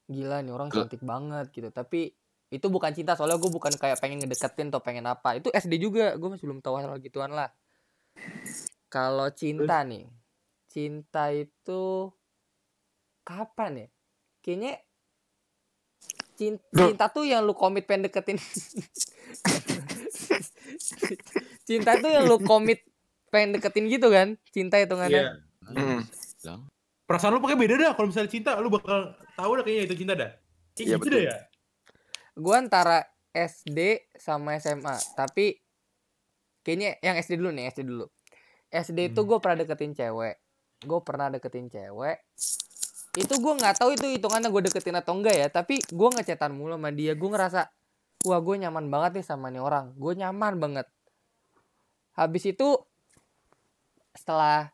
gila 0.07 0.37
nih 0.38 0.51
orang 0.51 0.66
cantik 0.70 1.01
banget 1.01 1.47
gitu 1.51 1.68
tapi 1.68 2.12
itu 2.47 2.66
bukan 2.66 2.90
cinta 2.92 3.12
soalnya 3.12 3.35
gue 3.35 3.49
bukan 3.49 3.73
kayak 3.73 3.99
pengen 3.99 4.20
ngedeketin 4.20 4.68
atau 4.68 4.79
pengen 4.79 5.03
apa 5.05 5.35
itu 5.35 5.49
SD 5.51 5.78
juga 5.78 6.12
gue 6.14 6.28
masih 6.28 6.45
belum 6.45 6.61
tahu 6.61 6.76
hal 6.76 6.93
gituan 6.99 7.28
lah 7.28 7.49
kalau 8.88 9.28
cinta 9.34 9.82
nih 9.82 10.06
cinta 10.70 11.30
itu 11.30 12.10
kapan 13.22 13.86
ya 13.86 13.88
kayaknya 14.42 14.72
cinta, 16.34 16.66
cinta 16.74 17.04
tuh 17.08 17.24
yang 17.24 17.46
lu 17.46 17.54
komit 17.54 17.86
pengen 17.86 18.10
deketin 18.10 18.38
cinta 21.68 21.96
tuh 21.98 22.10
yang 22.10 22.26
lu 22.26 22.38
komit 22.42 22.82
pengen 23.30 23.56
deketin 23.58 23.86
gitu 23.90 24.10
kan 24.10 24.38
cinta 24.50 24.78
Iya. 24.78 24.84
hitungannya 24.86 25.22
Mm. 25.64 26.04
Bilang, 26.44 26.68
Perasaan 27.08 27.32
lu 27.32 27.40
pakai 27.40 27.56
beda 27.56 27.80
dah 27.80 27.92
kalau 27.96 28.12
misalnya 28.12 28.28
cinta, 28.28 28.52
lu 28.60 28.68
bakal 28.68 29.16
tahu 29.32 29.56
dah 29.56 29.64
kayaknya 29.64 29.84
itu 29.88 29.96
cinta 30.04 30.12
dah. 30.12 30.28
Kayak 30.76 30.84
Iya, 30.84 30.96
gitu 31.00 31.00
betul. 31.00 31.16
dah 31.16 31.22
ya. 31.24 31.36
gue 32.36 32.56
antara 32.58 32.98
SD 33.32 34.12
sama 34.20 34.60
SMA 34.60 34.92
tapi 35.16 35.56
kayaknya 36.64 36.96
yang 36.98 37.14
SD 37.14 37.36
dulu 37.36 37.50
nih 37.50 37.68
SD 37.68 37.80
dulu 37.84 38.06
SD 38.68 39.12
itu 39.12 39.20
Hmm. 39.20 39.28
gue 39.28 39.38
pernah 39.38 39.56
deketin 39.60 39.92
cewek 39.92 40.34
gue 40.80 41.00
pernah 41.00 41.26
deketin 41.28 41.66
cewek 41.68 42.18
itu 43.14 43.30
gue 43.30 43.52
nggak 43.54 43.78
tahu 43.78 43.94
itu 43.94 44.06
hitungannya 44.10 44.48
gue 44.48 44.62
deketin 44.64 44.96
atau 44.96 45.14
enggak 45.14 45.36
ya 45.36 45.46
tapi 45.48 45.78
gue 45.80 46.08
ngecetan 46.10 46.50
mulu 46.50 46.74
sama 46.74 46.90
dia 46.90 47.14
gue 47.14 47.28
ngerasa 47.28 47.70
wah 48.24 48.40
gue 48.40 48.54
nyaman 48.58 48.88
banget 48.88 49.10
nih 49.14 49.24
sama 49.24 49.48
nih 49.48 49.60
orang 49.60 49.94
gue 49.94 50.12
nyaman 50.14 50.58
banget 50.58 50.86
habis 52.12 52.42
itu 52.44 52.74
setelah 54.12 54.70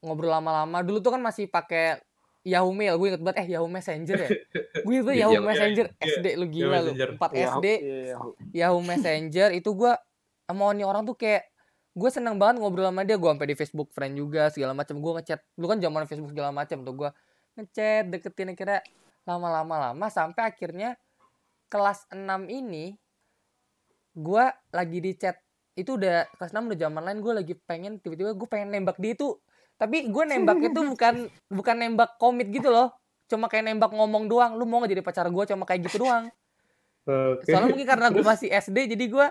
ngobrol 0.00 0.30
lama-lama 0.30 0.80
dulu 0.80 0.98
tuh 0.98 1.12
kan 1.12 1.20
masih 1.20 1.46
pakai 1.46 1.98
Yahoo 2.40 2.72
Mail 2.72 2.96
gue 2.96 3.08
inget 3.10 3.20
banget 3.20 3.38
eh 3.42 3.48
Yahoo 3.50 3.68
Messenger 3.68 4.16
ya 4.18 4.30
gue 4.86 4.94
itu 4.96 5.10
Iya, 5.10 5.20
Yahoo 5.20 5.34
iya, 5.34 5.40
Messenger 5.42 5.86
iya. 5.90 6.04
SD 6.14 6.26
lu 6.34 6.46
gila 6.48 6.78
lu 6.80 6.92
Messenger. 6.94 7.08
4 7.12 7.30
Iya, 7.30 7.46
SD. 7.52 7.66
Yahoo 8.54 8.80
Messenger 8.80 9.48
itu 9.52 9.70
gua 9.72 9.92
sama 10.50 10.74
orang 10.74 11.02
tuh 11.06 11.16
kayak 11.16 11.50
gue 11.90 12.10
seneng 12.10 12.38
banget 12.38 12.62
ngobrol 12.62 12.86
sama 12.86 13.02
dia 13.02 13.18
gue 13.18 13.30
sampai 13.30 13.48
di 13.50 13.56
Facebook 13.58 13.90
friend 13.90 14.14
juga 14.14 14.46
segala 14.54 14.72
macam 14.78 15.02
gue 15.02 15.12
ngechat 15.20 15.40
lu 15.58 15.66
kan 15.66 15.78
zaman 15.82 16.06
Facebook 16.06 16.30
segala 16.30 16.50
macam 16.54 16.78
tuh 16.86 16.94
gue 16.94 17.10
ngechat 17.58 18.04
deketin 18.14 18.54
akhirnya 18.54 18.80
lama-lama 19.26 19.90
lama 19.90 20.06
sampai 20.06 20.54
akhirnya 20.54 20.94
kelas 21.66 22.06
6 22.14 22.46
ini 22.46 22.94
gue 24.14 24.44
lagi 24.74 24.98
di 25.02 25.12
chat 25.18 25.38
itu 25.74 25.98
udah 25.98 26.30
kelas 26.38 26.54
6 26.54 26.70
udah 26.70 26.78
zaman 26.78 27.02
lain 27.02 27.18
gue 27.22 27.32
lagi 27.34 27.54
pengen 27.58 27.98
tiba-tiba 27.98 28.34
gue 28.38 28.48
pengen 28.50 28.70
nembak 28.74 28.98
dia 29.02 29.14
itu 29.18 29.38
tapi 29.74 30.10
gue 30.10 30.24
nembak 30.30 30.58
itu 30.70 30.80
bukan 30.82 31.14
bukan 31.50 31.76
nembak 31.78 32.18
komit 32.22 32.50
gitu 32.54 32.70
loh 32.70 32.94
cuma 33.30 33.46
kayak 33.46 33.70
nembak 33.70 33.90
ngomong 33.94 34.26
doang 34.26 34.58
lu 34.58 34.66
mau 34.66 34.82
gak 34.82 34.94
jadi 34.94 35.02
pacar 35.02 35.26
gue 35.30 35.44
cuma 35.46 35.66
kayak 35.66 35.90
gitu 35.90 36.06
doang 36.06 36.30
Oke. 37.10 37.50
soalnya 37.50 37.70
mungkin 37.70 37.86
karena 37.86 38.06
gue 38.14 38.22
masih 38.22 38.48
SD 38.50 38.94
jadi 38.94 39.04
gue 39.10 39.26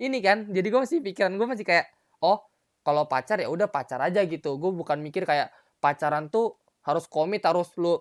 ini 0.00 0.18
kan 0.20 0.48
jadi 0.50 0.66
gue 0.68 0.80
masih 0.82 0.98
pikiran 1.00 1.32
gue 1.36 1.46
masih 1.48 1.64
kayak 1.64 1.88
oh 2.20 2.44
kalau 2.86 3.08
pacar 3.08 3.40
ya 3.40 3.48
udah 3.48 3.66
pacar 3.66 3.98
aja 4.04 4.22
gitu 4.24 4.60
gue 4.60 4.70
bukan 4.70 5.00
mikir 5.00 5.24
kayak 5.24 5.50
pacaran 5.80 6.28
tuh 6.28 6.56
harus 6.86 7.08
komit 7.10 7.42
harus 7.42 7.72
lu 7.80 7.98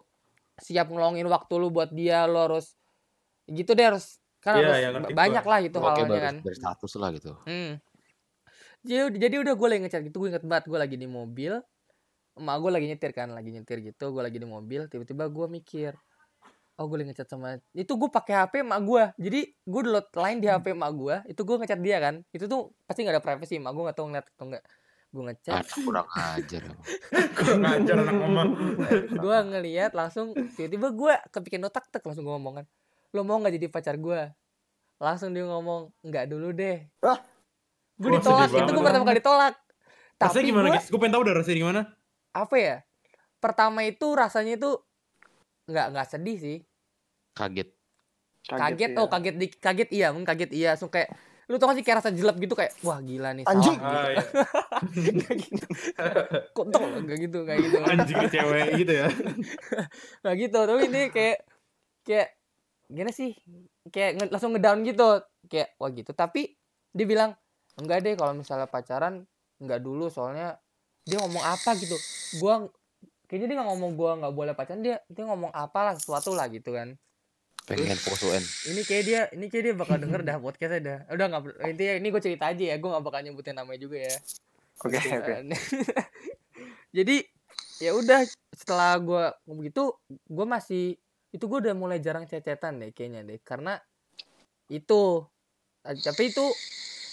siap 0.61 0.87
ngeluangin 0.87 1.27
waktu 1.27 1.53
lu 1.57 1.67
buat 1.73 1.91
dia 1.91 2.29
lu 2.29 2.37
harus 2.37 2.77
gitu 3.49 3.73
deh 3.73 3.85
harus 3.93 4.19
kan 4.39 4.61
Iya, 4.61 4.93
harus 4.93 5.09
ya, 5.09 5.15
banyak 5.17 5.45
lah 5.45 5.59
gitu 5.65 5.77
halnya 5.81 6.21
kan 6.21 6.35
dari 6.45 6.57
status 6.57 6.91
lah 7.01 7.09
gitu. 7.17 7.33
Hmm. 7.49 7.81
Jadi, 8.85 9.17
jadi 9.17 9.35
udah 9.41 9.53
gue 9.57 9.67
lagi 9.67 9.81
ngecat 9.81 10.01
gitu, 10.05 10.21
gue 10.21 10.29
inget 10.29 10.45
banget 10.45 10.69
gue 10.69 10.77
lagi 10.77 10.93
di 10.93 11.09
mobil, 11.09 11.57
emak 12.37 12.55
gue 12.61 12.71
lagi 12.77 12.85
nyetir 12.85 13.11
kan, 13.17 13.33
lagi 13.33 13.49
nyetir 13.49 13.81
gitu, 13.81 14.13
gue 14.13 14.21
lagi 14.21 14.37
di 14.37 14.45
mobil, 14.45 14.85
tiba-tiba 14.85 15.25
gue 15.25 15.47
mikir, 15.49 15.97
oh 16.75 16.85
gue 16.85 16.97
lagi 16.99 17.07
ngecat 17.11 17.27
sama, 17.27 17.55
itu 17.71 17.87
gue 17.87 18.09
pakai 18.11 18.35
HP 18.35 18.53
emak 18.61 18.81
gue, 18.83 19.03
jadi 19.15 19.39
gue 19.47 19.81
download 19.81 20.07
line 20.11 20.39
di 20.43 20.47
HP 20.51 20.65
emak 20.75 20.91
gue, 20.91 21.15
itu 21.31 21.41
gue 21.41 21.55
ngecat 21.55 21.79
dia 21.79 21.97
kan, 22.03 22.15
itu 22.29 22.45
tuh 22.45 22.75
pasti 22.83 23.07
nggak 23.07 23.15
ada 23.15 23.23
privacy, 23.23 23.55
emak 23.55 23.71
gue 23.71 23.83
nggak 23.87 23.97
tahu 23.97 24.07
ngeliat 24.11 24.27
atau 24.27 24.45
enggak, 24.51 24.63
gue 25.09 25.23
ngechat, 25.23 25.63
Anak 25.63 25.77
kurang 25.79 26.07
ajar. 26.11 26.63
Kurang 27.39 27.59
ngajar 27.63 27.95
anak 28.03 28.15
mama. 28.19 28.43
gue 29.07 29.37
ngeliat 29.47 29.91
langsung, 29.95 30.35
tiba-tiba 30.55 30.87
gue 30.91 31.13
kepikiran 31.31 31.71
otak 31.71 31.87
tek 31.87 32.03
langsung 32.03 32.27
gue 32.27 32.35
ngomong 32.35 32.53
kan, 32.59 32.65
lo 33.15 33.21
mau 33.23 33.39
nggak 33.39 33.55
jadi 33.55 33.67
pacar 33.71 33.95
gue? 33.95 34.21
Langsung 34.99 35.31
dia 35.31 35.47
ngomong, 35.47 35.91
nggak 36.03 36.25
dulu 36.27 36.51
deh. 36.51 36.83
Wah. 36.99 37.19
Gue 37.95 38.19
ditolak, 38.19 38.51
itu 38.51 38.71
gue 38.71 38.83
pertama 38.83 39.07
kali 39.07 39.19
ditolak. 39.23 39.55
Rasanya 40.15 40.43
gimana, 40.43 40.67
gua- 40.67 40.75
guys? 40.79 40.87
Gue 40.91 40.99
pengen 40.99 41.13
tahu 41.15 41.23
dah 41.23 41.35
rasanya 41.39 41.57
gimana. 41.59 41.81
apa 42.35 42.55
ya 42.59 42.75
pertama 43.39 43.87
itu 43.87 44.11
rasanya 44.11 44.59
itu 44.59 44.75
nggak 45.65 45.85
nggak 45.93 46.07
sedih 46.07 46.37
sih 46.37 46.57
Kaget. 47.35 47.69
kaget, 48.45 48.91
ya. 48.93 49.01
oh 49.01 49.09
kaget 49.09 49.35
di 49.35 49.47
kaget 49.49 49.89
iya 49.91 50.07
mungkin 50.13 50.29
kaget 50.29 50.51
iya 50.53 50.69
langsung 50.77 50.93
kayak 50.93 51.09
lu 51.45 51.61
tau 51.61 51.69
gak 51.69 51.77
sih 51.77 51.85
kayak 51.85 51.97
rasa 52.01 52.09
jelek 52.09 52.37
gitu 52.41 52.53
kayak 52.57 52.73
wah 52.81 52.97
gila 53.01 53.29
nih 53.37 53.45
Anjing. 53.45 53.77
salah 53.77 54.01
Ah, 54.01 54.09
iya. 54.09 54.23
Nggak 55.13 55.35
gitu 55.45 55.65
kok 56.53 56.65
tol 56.73 56.89
nggak 57.05 57.17
gitu 57.21 57.37
nggak 57.45 57.57
gitu 57.61 57.77
Anjing 57.85 58.17
cewek 58.33 58.67
gitu 58.81 58.93
ya. 58.97 59.07
nggak 60.25 60.35
gitu 60.41 60.59
tapi 60.65 60.81
ini 60.89 61.01
kayak 61.13 61.37
kayak 62.01 62.27
gimana 62.89 63.11
sih 63.13 63.33
kayak 63.89 64.11
nge- 64.17 64.31
langsung 64.33 64.53
ngedown 64.53 64.81
gitu 64.85 65.21
kayak 65.49 65.73
wah 65.77 65.89
gitu 65.89 66.11
tapi 66.13 66.53
dia 66.93 67.05
bilang 67.05 67.33
enggak 67.77 68.05
deh 68.05 68.13
kalau 68.17 68.33
misalnya 68.33 68.65
pacaran 68.65 69.25
enggak 69.61 69.81
dulu 69.81 70.09
soalnya 70.09 70.57
dia 71.05 71.21
ngomong 71.21 71.45
apa 71.45 71.77
gitu 71.77 71.97
gua 72.41 72.65
kayaknya 73.35 73.47
dia 73.51 73.57
nggak 73.59 73.69
ngomong 73.75 73.91
gua 73.99 74.11
nggak 74.15 74.33
boleh 74.33 74.53
pacaran 74.55 74.79
dia 74.79 75.03
dia 75.11 75.23
ngomong 75.27 75.51
apa 75.51 75.91
lah 75.91 75.93
sesuatu 75.99 76.31
lah 76.31 76.47
gitu 76.47 76.71
kan. 76.71 76.95
Pengen 77.65 77.97
UN. 77.97 78.43
ini 78.71 78.81
kayak 78.85 79.03
dia 79.03 79.21
ini 79.33 79.45
kayak 79.49 79.63
dia 79.67 79.73
bakal 79.73 79.97
denger 79.99 80.21
dah 80.23 80.37
podcastnya 80.39 80.79
dah. 80.79 80.99
Udah 81.11 81.25
nggak 81.27 81.41
intinya 81.65 81.93
ini 81.97 82.07
gue 82.13 82.21
cerita 82.21 82.45
aja 82.53 82.63
ya 82.71 82.75
gue 82.77 82.89
nggak 82.93 83.03
bakal 83.03 83.19
nyebutin 83.25 83.57
namanya 83.57 83.79
juga 83.81 83.97
ya. 84.05 84.15
Oke, 84.85 84.97
oke. 85.01 85.33
jadi 86.97 87.25
ya 87.81 87.91
udah 87.97 88.21
setelah 88.53 88.95
gue 89.01 89.25
begitu 89.49 89.97
gue 90.07 90.45
masih 90.45 90.95
itu 91.33 91.43
gue 91.43 91.59
udah 91.67 91.73
mulai 91.73 91.97
jarang 91.99 92.29
cecetan 92.29 92.79
deh 92.79 92.93
kayaknya 92.93 93.25
deh 93.25 93.41
karena 93.41 93.81
itu 94.69 95.25
Eh, 95.85 95.97
tapi 96.01 96.33
itu 96.33 96.45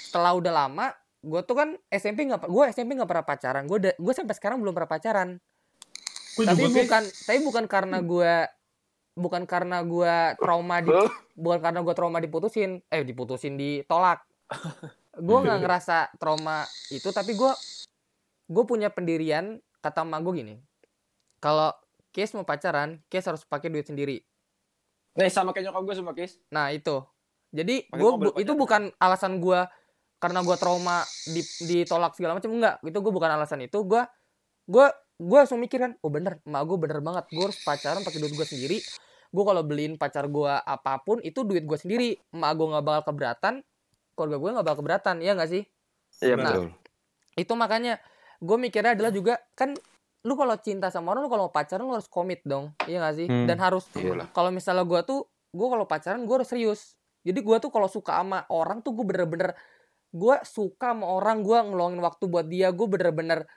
setelah 0.08 0.32
udah 0.32 0.52
lama 0.52 0.86
gue 1.22 1.40
tuh 1.46 1.54
kan 1.54 1.68
SMP 1.86 2.26
nggak 2.26 2.50
gue 2.50 2.64
SMP 2.74 2.98
nggak 2.98 3.10
pernah 3.10 3.26
pacaran. 3.26 3.64
Gue 3.68 3.78
gue 3.92 4.14
sampai 4.16 4.34
sekarang 4.34 4.58
belum 4.58 4.74
pernah 4.74 4.90
pacaran 4.90 5.28
Gue 6.32 6.44
tapi 6.48 6.64
juga, 6.68 6.76
bukan 6.84 7.02
tapi 7.28 7.38
bukan 7.44 7.64
karena 7.68 7.98
gue 8.00 8.34
bukan 9.12 9.42
karena 9.44 9.84
gue 9.84 10.14
trauma 10.40 10.80
di 10.80 10.88
bukan 11.36 11.58
karena 11.60 11.80
gue 11.84 11.94
trauma 11.94 12.18
diputusin 12.20 12.80
eh 12.88 13.02
diputusin 13.04 13.56
ditolak. 13.60 14.24
Gue 15.12 15.44
nggak 15.44 15.60
ngerasa 15.60 16.16
trauma 16.16 16.64
itu 16.88 17.12
tapi 17.12 17.36
gue 17.36 17.52
gue 18.48 18.64
punya 18.64 18.88
pendirian 18.88 19.60
kata 19.84 20.08
emak 20.08 20.24
gue 20.24 20.32
gini 20.40 20.54
kalau 21.36 21.68
Kes 22.12 22.32
mau 22.32 22.48
pacaran 22.48 23.00
Kes 23.12 23.28
harus 23.28 23.44
pakai 23.44 23.68
duit 23.68 23.84
sendiri. 23.84 24.24
Nih 25.16 25.28
sama 25.28 25.52
kayak 25.52 25.68
nyokap 25.68 25.82
gue 25.84 25.94
sama 26.00 26.12
Kis. 26.16 26.40
nah 26.48 26.72
itu. 26.72 27.04
Jadi 27.52 27.92
gua 27.92 28.16
bu- 28.16 28.36
itu 28.40 28.52
bukan 28.56 28.88
alasan 28.96 29.36
gue 29.36 29.60
karena 30.16 30.40
gue 30.40 30.56
trauma 30.56 31.04
di, 31.28 31.44
ditolak 31.68 32.16
segala 32.16 32.40
macam 32.40 32.52
enggak. 32.56 32.80
Itu 32.80 32.98
gue 33.04 33.12
bukan 33.12 33.30
alasan 33.36 33.60
itu. 33.64 33.84
Gue 33.84 34.04
gue 34.64 34.86
gue 35.22 35.38
langsung 35.38 35.62
mikir 35.62 35.78
kan 35.78 35.92
oh 36.02 36.10
bener 36.10 36.42
emak 36.42 36.62
gue 36.66 36.78
bener 36.82 36.98
banget. 36.98 37.24
Gue 37.30 37.44
harus 37.46 37.58
pacaran 37.62 38.02
pakai 38.02 38.18
duit 38.18 38.34
gue 38.34 38.46
sendiri. 38.46 38.78
Gue 39.32 39.44
kalau 39.46 39.62
beliin 39.62 39.94
pacar 39.96 40.26
gue 40.26 40.52
apa 40.52 40.98
pun 41.06 41.22
itu 41.22 41.46
duit 41.46 41.62
gue 41.62 41.78
sendiri. 41.78 42.18
Emak 42.34 42.52
gue 42.58 42.66
nggak 42.74 42.84
bakal 42.84 43.02
keberatan 43.14 43.54
keluarga 44.18 44.36
gue 44.42 44.50
nggak 44.58 44.66
bakal 44.66 44.78
keberatan. 44.82 45.16
Ya 45.22 45.32
nggak 45.38 45.50
sih? 45.50 45.62
Iya 46.20 46.34
Nah, 46.36 46.44
betul. 46.44 46.66
Itu 47.38 47.52
makanya 47.54 48.02
gue 48.42 48.56
mikirnya 48.58 48.98
adalah 48.98 49.14
juga 49.14 49.38
kan 49.54 49.78
lu 50.22 50.34
kalau 50.38 50.54
cinta 50.58 50.86
sama 50.90 51.14
orang 51.14 51.26
lu 51.26 51.30
kalau 51.30 51.50
mau 51.50 51.54
pacaran 51.54 51.86
lu 51.86 51.94
harus 51.94 52.10
komit 52.10 52.42
dong. 52.46 52.74
Iya 52.86 53.02
gak 53.02 53.14
sih? 53.18 53.26
Hmm. 53.26 53.46
dan 53.46 53.58
harus 53.58 53.90
Iyalah. 53.94 54.30
kalau 54.30 54.50
misalnya 54.54 54.86
gue 54.86 55.00
tuh 55.02 55.26
gue 55.50 55.68
kalau 55.70 55.86
pacaran 55.86 56.22
gue 56.22 56.34
harus 56.34 56.50
serius. 56.50 56.94
Jadi 57.22 57.38
gue 57.38 57.56
tuh 57.62 57.70
kalau 57.70 57.86
suka 57.86 58.18
sama 58.18 58.42
orang 58.50 58.82
tuh 58.82 58.94
gue 58.98 59.06
bener-bener 59.06 59.54
gue 60.12 60.36
suka 60.46 60.94
sama 60.94 61.06
orang 61.08 61.42
gue 61.42 61.56
ngeluangin 61.56 62.00
waktu 62.02 62.24
buat 62.28 62.46
dia 62.46 62.70
gue 62.70 62.86
bener-bener 62.86 63.48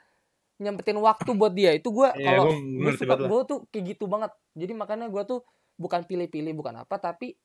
nyempetin 0.56 0.96
waktu 0.96 1.30
buat 1.36 1.52
dia 1.52 1.76
itu 1.76 1.92
gue 1.92 2.08
Iya, 2.16 2.26
kalau 2.32 2.44
gua 2.48 2.56
gue 2.60 2.92
suka 2.96 3.14
gue 3.20 3.40
tuh 3.44 3.58
kayak 3.68 3.84
gitu 3.96 4.04
banget 4.08 4.32
jadi 4.56 4.72
makanya 4.72 5.06
gue 5.12 5.22
tuh 5.28 5.40
bukan 5.76 6.08
pilih-pilih 6.08 6.56
bukan 6.56 6.80
apa 6.80 6.96
tapi 6.96 7.36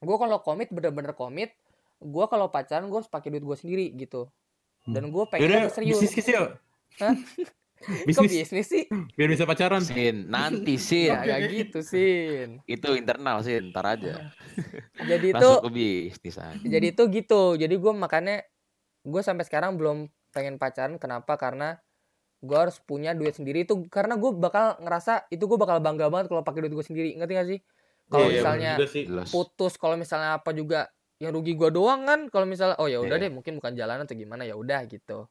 gue 0.00 0.16
kalau 0.16 0.40
komit 0.40 0.72
bener-bener 0.72 1.12
komit 1.12 1.52
gue 2.00 2.24
kalau 2.26 2.48
pacaran 2.48 2.88
gue 2.88 2.98
harus 2.98 3.12
pakai 3.12 3.30
duit 3.36 3.44
gue 3.44 3.56
sendiri 3.56 3.86
gitu 3.94 4.32
dan 4.88 5.14
gue 5.14 5.24
pengen 5.30 5.46
Yaudah, 5.46 5.70
serius 5.70 6.02
bisnis 6.02 6.26
yuk. 6.26 6.48
Hah? 6.98 7.14
Kok 7.82 8.06
bisnis, 8.06 8.46
bisnis 8.46 8.66
sih? 8.70 8.84
biar 9.18 9.26
bisa 9.26 9.42
pacaran. 9.42 9.82
Sin, 9.82 10.30
nanti 10.30 10.78
Sin. 10.78 11.10
Ya 11.10 11.26
gak 11.26 11.40
gitu 11.50 11.78
Sin. 11.82 12.62
Itu 12.62 12.94
internal 12.94 13.42
Sin, 13.42 13.74
ntar 13.74 13.98
aja. 13.98 14.30
Jadi 15.10 15.34
itu 15.34 15.50
bisnis 15.66 16.38
aja. 16.38 16.62
jadi 16.62 16.94
itu 16.94 17.02
gitu. 17.10 17.58
Jadi 17.58 17.74
gue 17.74 17.92
makanya 17.96 18.46
gue 19.02 19.22
sampai 19.24 19.42
sekarang 19.42 19.74
belum 19.74 20.06
pengen 20.30 20.62
pacaran. 20.62 20.94
Kenapa? 21.02 21.34
Karena 21.34 21.74
gue 22.42 22.58
harus 22.58 22.82
punya 22.82 23.14
duit 23.14 23.38
sendiri 23.38 23.62
itu 23.62 23.86
karena 23.86 24.18
gue 24.18 24.34
bakal 24.34 24.74
ngerasa 24.82 25.30
itu 25.30 25.46
gue 25.46 25.54
bakal 25.54 25.78
bangga 25.78 26.10
banget 26.10 26.26
kalau 26.26 26.42
pakai 26.42 26.66
duit 26.66 26.74
gue 26.74 26.86
sendiri. 26.86 27.08
Ngerti 27.14 27.32
gak 27.38 27.48
sih? 27.48 27.58
Kalau 28.10 28.26
Iya, 28.26 28.30
iya, 28.30 28.40
misalnya 28.42 28.72
sih. 28.90 29.04
Putus, 29.30 29.78
kalau 29.78 29.94
misalnya 29.94 30.42
apa 30.42 30.50
juga 30.50 30.90
yang 31.22 31.30
rugi 31.30 31.54
gue 31.54 31.70
doang 31.70 32.02
kan. 32.02 32.26
Kalau 32.28 32.44
misalnya 32.50 32.74
oh 32.82 32.90
ya 32.90 32.98
udah 32.98 33.14
Iya. 33.14 33.30
deh 33.30 33.32
mungkin 33.32 33.62
bukan 33.62 33.72
jalan 33.78 34.02
atau 34.02 34.18
gimana 34.18 34.42
ya 34.42 34.58
udah 34.58 34.82
gitu. 34.90 35.30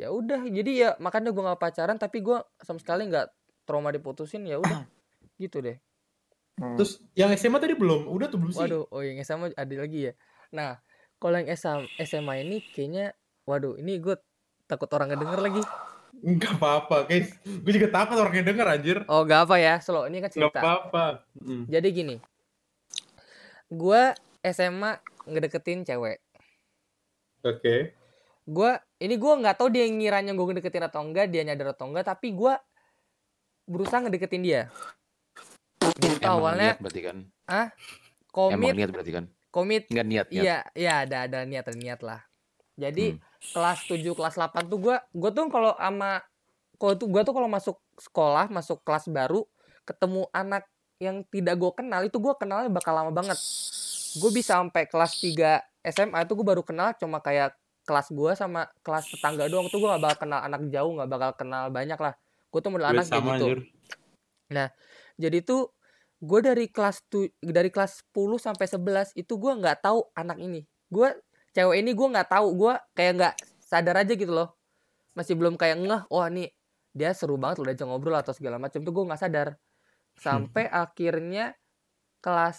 Ya 0.00 0.08
udah 0.08 0.40
jadi 0.48 0.70
ya 0.72 0.90
makanya 0.96 1.28
gue 1.36 1.44
nggak 1.44 1.60
pacaran 1.60 2.00
tapi 2.00 2.24
gue 2.24 2.40
sama 2.64 2.80
sekali 2.80 3.04
nggak 3.12 3.28
trauma 3.68 3.92
diputusin 3.92 4.48
ya 4.48 4.56
udah 4.56 4.80
gitu 5.44 5.60
deh. 5.60 5.76
Hmm. 6.56 6.76
Terus 6.80 7.04
yang 7.12 7.28
SMA 7.36 7.60
tadi 7.60 7.76
belum? 7.76 8.08
Udah 8.08 8.32
tuh 8.32 8.40
belum 8.40 8.52
sih? 8.56 8.64
Waduh, 8.64 8.88
oh 8.88 9.04
yang 9.04 9.20
SMA 9.20 9.52
ada 9.52 9.74
lagi 9.76 10.08
ya. 10.08 10.12
Nah, 10.56 10.80
kalau 11.20 11.36
yang 11.36 11.52
SMA, 11.52 11.84
SMA 12.04 12.44
ini 12.44 12.64
kayaknya, 12.64 13.12
waduh, 13.48 13.76
ini 13.80 13.96
gue 14.00 14.16
takut 14.68 14.88
orang 14.92 15.12
ngedenger 15.12 15.40
lagi. 15.40 15.62
Enggak 16.20 16.60
apa-apa, 16.60 17.08
guys. 17.08 17.32
Gue 17.42 17.72
juga 17.72 17.88
takut 17.88 18.16
orang 18.16 18.34
yang 18.36 18.46
denger 18.46 18.66
anjir. 18.68 18.98
Oh, 19.08 19.24
gak 19.24 19.48
apa 19.48 19.56
ya, 19.56 19.74
slow. 19.80 20.04
Ini 20.04 20.20
kan 20.20 20.28
Enggak 20.28 20.52
cerita. 20.52 20.58
apa-apa. 20.60 21.04
Mm. 21.40 21.64
Jadi 21.66 21.88
gini, 21.90 22.16
gue 23.66 24.02
SMA 24.42 24.92
ngedeketin 25.24 25.84
cewek. 25.84 26.20
Oke. 27.40 27.96
Gue, 28.44 28.72
ini 28.98 29.14
gue 29.14 29.32
nggak 29.32 29.56
tahu 29.56 29.68
dia 29.70 29.86
ngiranya 29.86 30.34
gue 30.34 30.46
ngedeketin 30.46 30.84
atau 30.84 31.00
enggak, 31.00 31.30
dia 31.30 31.46
nyadar 31.46 31.72
atau 31.72 31.86
enggak, 31.88 32.08
tapi 32.08 32.34
gue 32.34 32.52
berusaha 33.64 34.02
ngedeketin 34.02 34.42
dia. 34.42 34.62
Gitu, 36.00 36.20
Emang 36.20 36.40
awalnya 36.42 36.76
niat 36.76 36.80
berarti 36.82 37.00
kan? 37.00 37.16
Emang 37.46 37.70
komit, 38.32 38.74
niat 38.76 38.90
berarti 38.90 39.12
kan? 39.12 39.24
komit, 39.50 39.82
Enggak 39.88 40.06
niat, 40.06 40.26
niat. 40.28 40.42
iya, 40.42 40.56
iya 40.74 40.92
ada 41.06 41.16
ada 41.28 41.38
niat 41.44 41.64
ada 41.64 41.76
niat 41.78 42.00
lah. 42.02 42.20
Jadi 42.80 43.14
Hmm. 43.14 43.20
kelas 43.52 43.78
7 43.84 44.16
kelas 44.16 44.34
8 44.40 44.64
tuh 44.72 44.78
gua 44.80 44.96
gua 45.12 45.30
tuh 45.30 45.52
kalau 45.52 45.72
sama 45.76 46.24
kalau 46.80 46.94
tuh 46.96 47.08
gua 47.12 47.22
tuh 47.22 47.34
kalau 47.36 47.48
masuk 47.52 47.76
sekolah, 48.00 48.48
masuk 48.48 48.80
kelas 48.80 49.12
baru, 49.12 49.44
ketemu 49.84 50.24
anak 50.32 50.64
yang 51.00 51.24
tidak 51.28 51.60
gue 51.60 51.72
kenal 51.76 52.00
itu 52.04 52.16
gua 52.16 52.36
kenalnya 52.40 52.72
bakal 52.72 52.96
lama 52.96 53.12
banget. 53.12 53.36
Gue 54.16 54.30
bisa 54.32 54.56
sampai 54.60 54.88
kelas 54.88 55.20
3 55.20 55.60
SMA 55.80 56.24
itu 56.24 56.32
gue 56.36 56.44
baru 56.44 56.60
kenal 56.60 56.92
cuma 56.96 57.24
kayak 57.24 57.56
kelas 57.88 58.12
gua 58.12 58.36
sama 58.36 58.68
kelas 58.84 59.08
tetangga 59.08 59.48
doang 59.48 59.72
tuh 59.72 59.80
gua 59.80 59.96
gak 59.96 60.02
bakal 60.04 60.18
kenal 60.28 60.40
anak 60.44 60.60
jauh 60.68 60.92
nggak 60.92 61.08
bakal 61.08 61.30
kenal 61.36 61.64
banyak 61.72 61.96
lah 61.96 62.12
gue 62.50 62.60
tuh 62.60 62.70
model 62.70 62.86
Gue 62.86 62.94
anak 62.98 63.06
kayak 63.08 63.24
gitu 63.24 63.32
anjir. 63.32 63.58
jadi 65.16 65.38
tuh 65.40 65.62
gue 66.20 66.40
dari 66.44 66.66
kelas 66.68 67.00
tu 67.08 67.24
dari 67.40 67.72
kelas 67.72 68.04
10 68.12 68.36
sampai 68.36 68.66
11 68.68 69.16
itu 69.16 69.32
gue 69.40 69.52
nggak 69.56 69.80
tahu 69.80 70.04
anak 70.12 70.36
ini 70.36 70.68
gue 70.92 71.08
cewek 71.52 71.76
ini 71.82 71.90
gue 71.94 72.08
nggak 72.10 72.28
tahu 72.30 72.46
gue 72.56 72.74
kayak 72.94 73.12
nggak 73.18 73.34
sadar 73.60 73.96
aja 74.02 74.12
gitu 74.14 74.30
loh. 74.30 74.54
Masih 75.14 75.34
belum 75.34 75.54
kayak 75.58 75.78
ngeh 75.82 76.02
wah 76.08 76.28
nih 76.30 76.50
dia 76.90 77.14
seru 77.14 77.38
banget 77.38 77.62
loh 77.62 77.66
diajak 77.70 77.86
ngobrol 77.86 78.18
atau 78.18 78.34
segala 78.34 78.58
macam 78.58 78.82
tuh 78.82 78.92
gue 78.92 79.04
nggak 79.06 79.20
sadar. 79.20 79.48
Sampai 80.18 80.66
akhirnya 80.68 81.54
kelas 82.20 82.58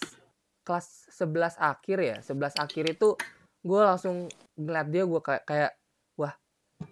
kelas 0.61 1.09
11 1.09 1.57
akhir 1.57 1.97
ya 1.99 2.15
11 2.21 2.57
akhir 2.57 2.83
itu 2.97 3.17
gue 3.61 3.81
langsung 3.81 4.29
ngeliat 4.57 4.87
dia 4.89 5.03
gue 5.05 5.21
kayak 5.21 5.43
kayak 5.45 5.71
wah 6.17 6.33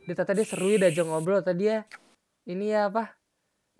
dia 0.05 0.13
ternyata 0.13 0.33
dia 0.37 0.45
seru 0.45 0.67
ya 0.69 0.77
diajak 0.85 1.05
ngobrol 1.05 1.41
tadi 1.41 1.69
ya 1.69 1.79
ini 2.49 2.73
ya 2.73 2.89
apa 2.89 3.13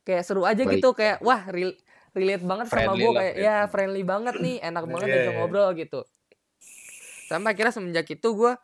kayak 0.06 0.24
seru 0.26 0.46
aja 0.46 0.62
Baik. 0.66 0.82
gitu 0.82 0.94
kayak 0.94 1.22
wah 1.22 1.42
real, 1.50 1.74
relate 2.14 2.46
banget 2.46 2.66
sama 2.70 2.74
Friendly 2.82 3.02
gue 3.02 3.10
lah, 3.10 3.22
kayak 3.22 3.36
ya. 3.38 3.56
friendly 3.70 4.04
banget 4.06 4.36
nih 4.42 4.56
enak 4.62 4.84
banget 4.90 5.08
Iya, 5.10 5.14
diajak 5.14 5.34
iya. 5.34 5.38
ngobrol 5.42 5.70
gitu 5.78 6.00
sampai 7.30 7.54
akhirnya 7.54 7.74
semenjak 7.78 8.10
itu 8.10 8.28
gue 8.34 8.58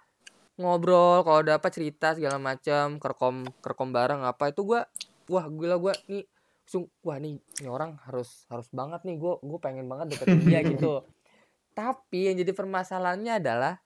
ngobrol 0.57 1.21
kalau 1.21 1.45
ada 1.45 1.61
apa 1.61 1.69
cerita 1.69 2.17
segala 2.17 2.41
macam 2.41 2.97
kerkom 2.97 3.45
kerkom 3.61 3.93
bareng 3.93 4.25
apa 4.25 4.49
itu 4.49 4.65
gue 4.65 4.81
wah 5.29 5.45
gila 5.45 5.77
gue 5.77 5.93
nih 6.09 6.25
sung 6.65 6.89
wah 7.05 7.21
nih, 7.21 7.37
nih 7.61 7.69
orang 7.69 8.01
harus 8.09 8.49
harus 8.49 8.65
banget 8.73 9.05
nih 9.05 9.21
gue 9.21 9.33
gue 9.37 9.59
pengen 9.61 9.85
banget 9.85 10.17
deketin 10.17 10.41
dia 10.49 10.65
gitu. 10.73 11.05
Tapi 11.77 12.31
yang 12.31 12.41
jadi 12.41 12.51
permasalahannya 12.57 13.37
adalah 13.37 13.77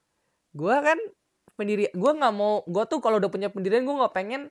gue 0.55 0.75
kan 0.79 0.95
pendiri 1.59 1.91
gue 1.91 2.11
nggak 2.15 2.33
mau 2.33 2.63
gue 2.63 2.83
tuh 2.87 3.03
kalau 3.03 3.19
udah 3.19 3.27
punya 3.27 3.51
pendirian 3.51 3.83
gue 3.83 3.91
nggak 3.91 4.15
pengen 4.15 4.47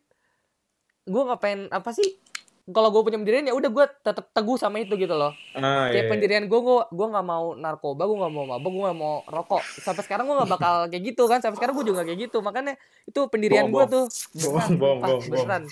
gue 1.09 1.22
nggak 1.24 1.41
pengen 1.41 1.61
apa 1.72 1.91
sih 1.97 2.20
kalau 2.68 2.92
gue 2.92 3.00
punya 3.00 3.16
pendirian 3.16 3.48
ya 3.48 3.56
udah 3.56 3.70
gue 3.70 3.84
tetap 4.02 4.28
teguh 4.28 4.60
sama 4.60 4.76
itu 4.78 4.92
gitu 4.94 5.12
loh 5.12 5.32
Ah, 5.52 5.88
kayak 5.88 6.04
iya. 6.04 6.10
pendirian 6.12 6.44
gue 6.44 6.60
gue 6.60 6.78
gue 6.86 7.06
nggak 7.08 7.26
mau 7.26 7.56
narkoba 7.56 8.04
gue 8.04 8.16
nggak 8.20 8.32
mau 8.32 8.44
mabok 8.46 8.70
gue 8.70 8.82
nggak 8.84 8.98
mau 8.98 9.14
rokok 9.24 9.62
sampai 9.80 10.02
sekarang 10.04 10.28
gue 10.28 10.36
nggak 10.36 10.50
bakal 10.52 10.74
kayak 10.86 11.02
gitu 11.02 11.22
kan 11.24 11.40
sampai 11.40 11.56
sekarang 11.56 11.74
gue 11.74 11.84
juga 11.84 12.04
nggak 12.04 12.08
kayak 12.08 12.20
gitu 12.28 12.38
makanya 12.40 12.74
itu 13.04 13.20
pendirian 13.26 13.66
gue 13.68 13.84
tuh 13.88 14.04
Bohong, 14.36 14.76
bohong, 14.76 15.00
bohong, 15.00 15.22
beneran 15.26 15.62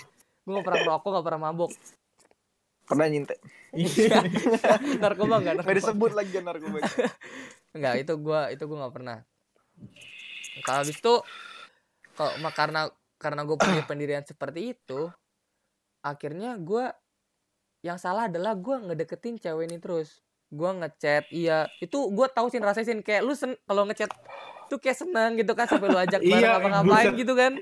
gue 0.41 0.51
nggak 0.51 0.65
pernah 0.65 0.81
rokok 0.89 1.09
nggak 1.13 1.25
pernah 1.25 1.41
mabok 1.43 1.71
Pernah 2.87 3.03
nyintek. 3.11 3.35
Iya. 3.75 4.23
narkoba 5.03 5.43
nggak 5.43 5.59
Nggak 5.59 5.75
disebut 5.75 6.15
lagi 6.15 6.31
kan 6.31 6.47
narkoba. 6.47 6.79
Enggak, 7.75 7.93
itu 7.99 8.13
gua 8.15 8.47
itu 8.47 8.63
gua 8.63 8.87
nggak 8.87 8.95
pernah. 8.95 9.17
Kalau 10.63 10.87
habis 10.87 10.95
itu 10.95 11.13
kalau 12.15 12.31
ma- 12.39 12.55
karena 12.55 12.87
karena 13.19 13.43
gue 13.43 13.59
punya 13.59 13.83
pendirian 13.91 14.23
seperti 14.23 14.71
itu, 14.71 15.11
akhirnya 16.07 16.55
gua 16.57 16.95
yang 17.81 17.95
salah 17.95 18.25
adalah 18.25 18.53
gua 18.53 18.79
ngedeketin 18.81 19.37
cewek 19.37 19.67
ini 19.67 19.77
terus. 19.77 20.19
Gua 20.47 20.71
ngechat, 20.73 21.27
iya, 21.29 21.67
itu 21.77 21.97
gua 22.09 22.27
tahu 22.27 22.47
sih 22.47 22.57
rasanya 22.57 22.87
Sin. 22.87 22.99
kayak 23.01 23.21
lu 23.21 23.33
sen 23.33 23.59
kalau 23.63 23.83
ngechat 23.83 24.07
tuh 24.67 24.79
kayak 24.79 24.95
seneng 24.97 25.35
gitu 25.35 25.51
kan 25.51 25.67
sampai 25.67 25.87
lu 25.87 25.95
ajak 25.97 26.19
bareng 26.19 26.39
Iya, 26.43 26.49
apa-ngapain 26.55 26.87
buset. 27.11 27.19
gitu 27.19 27.33
kan. 27.33 27.53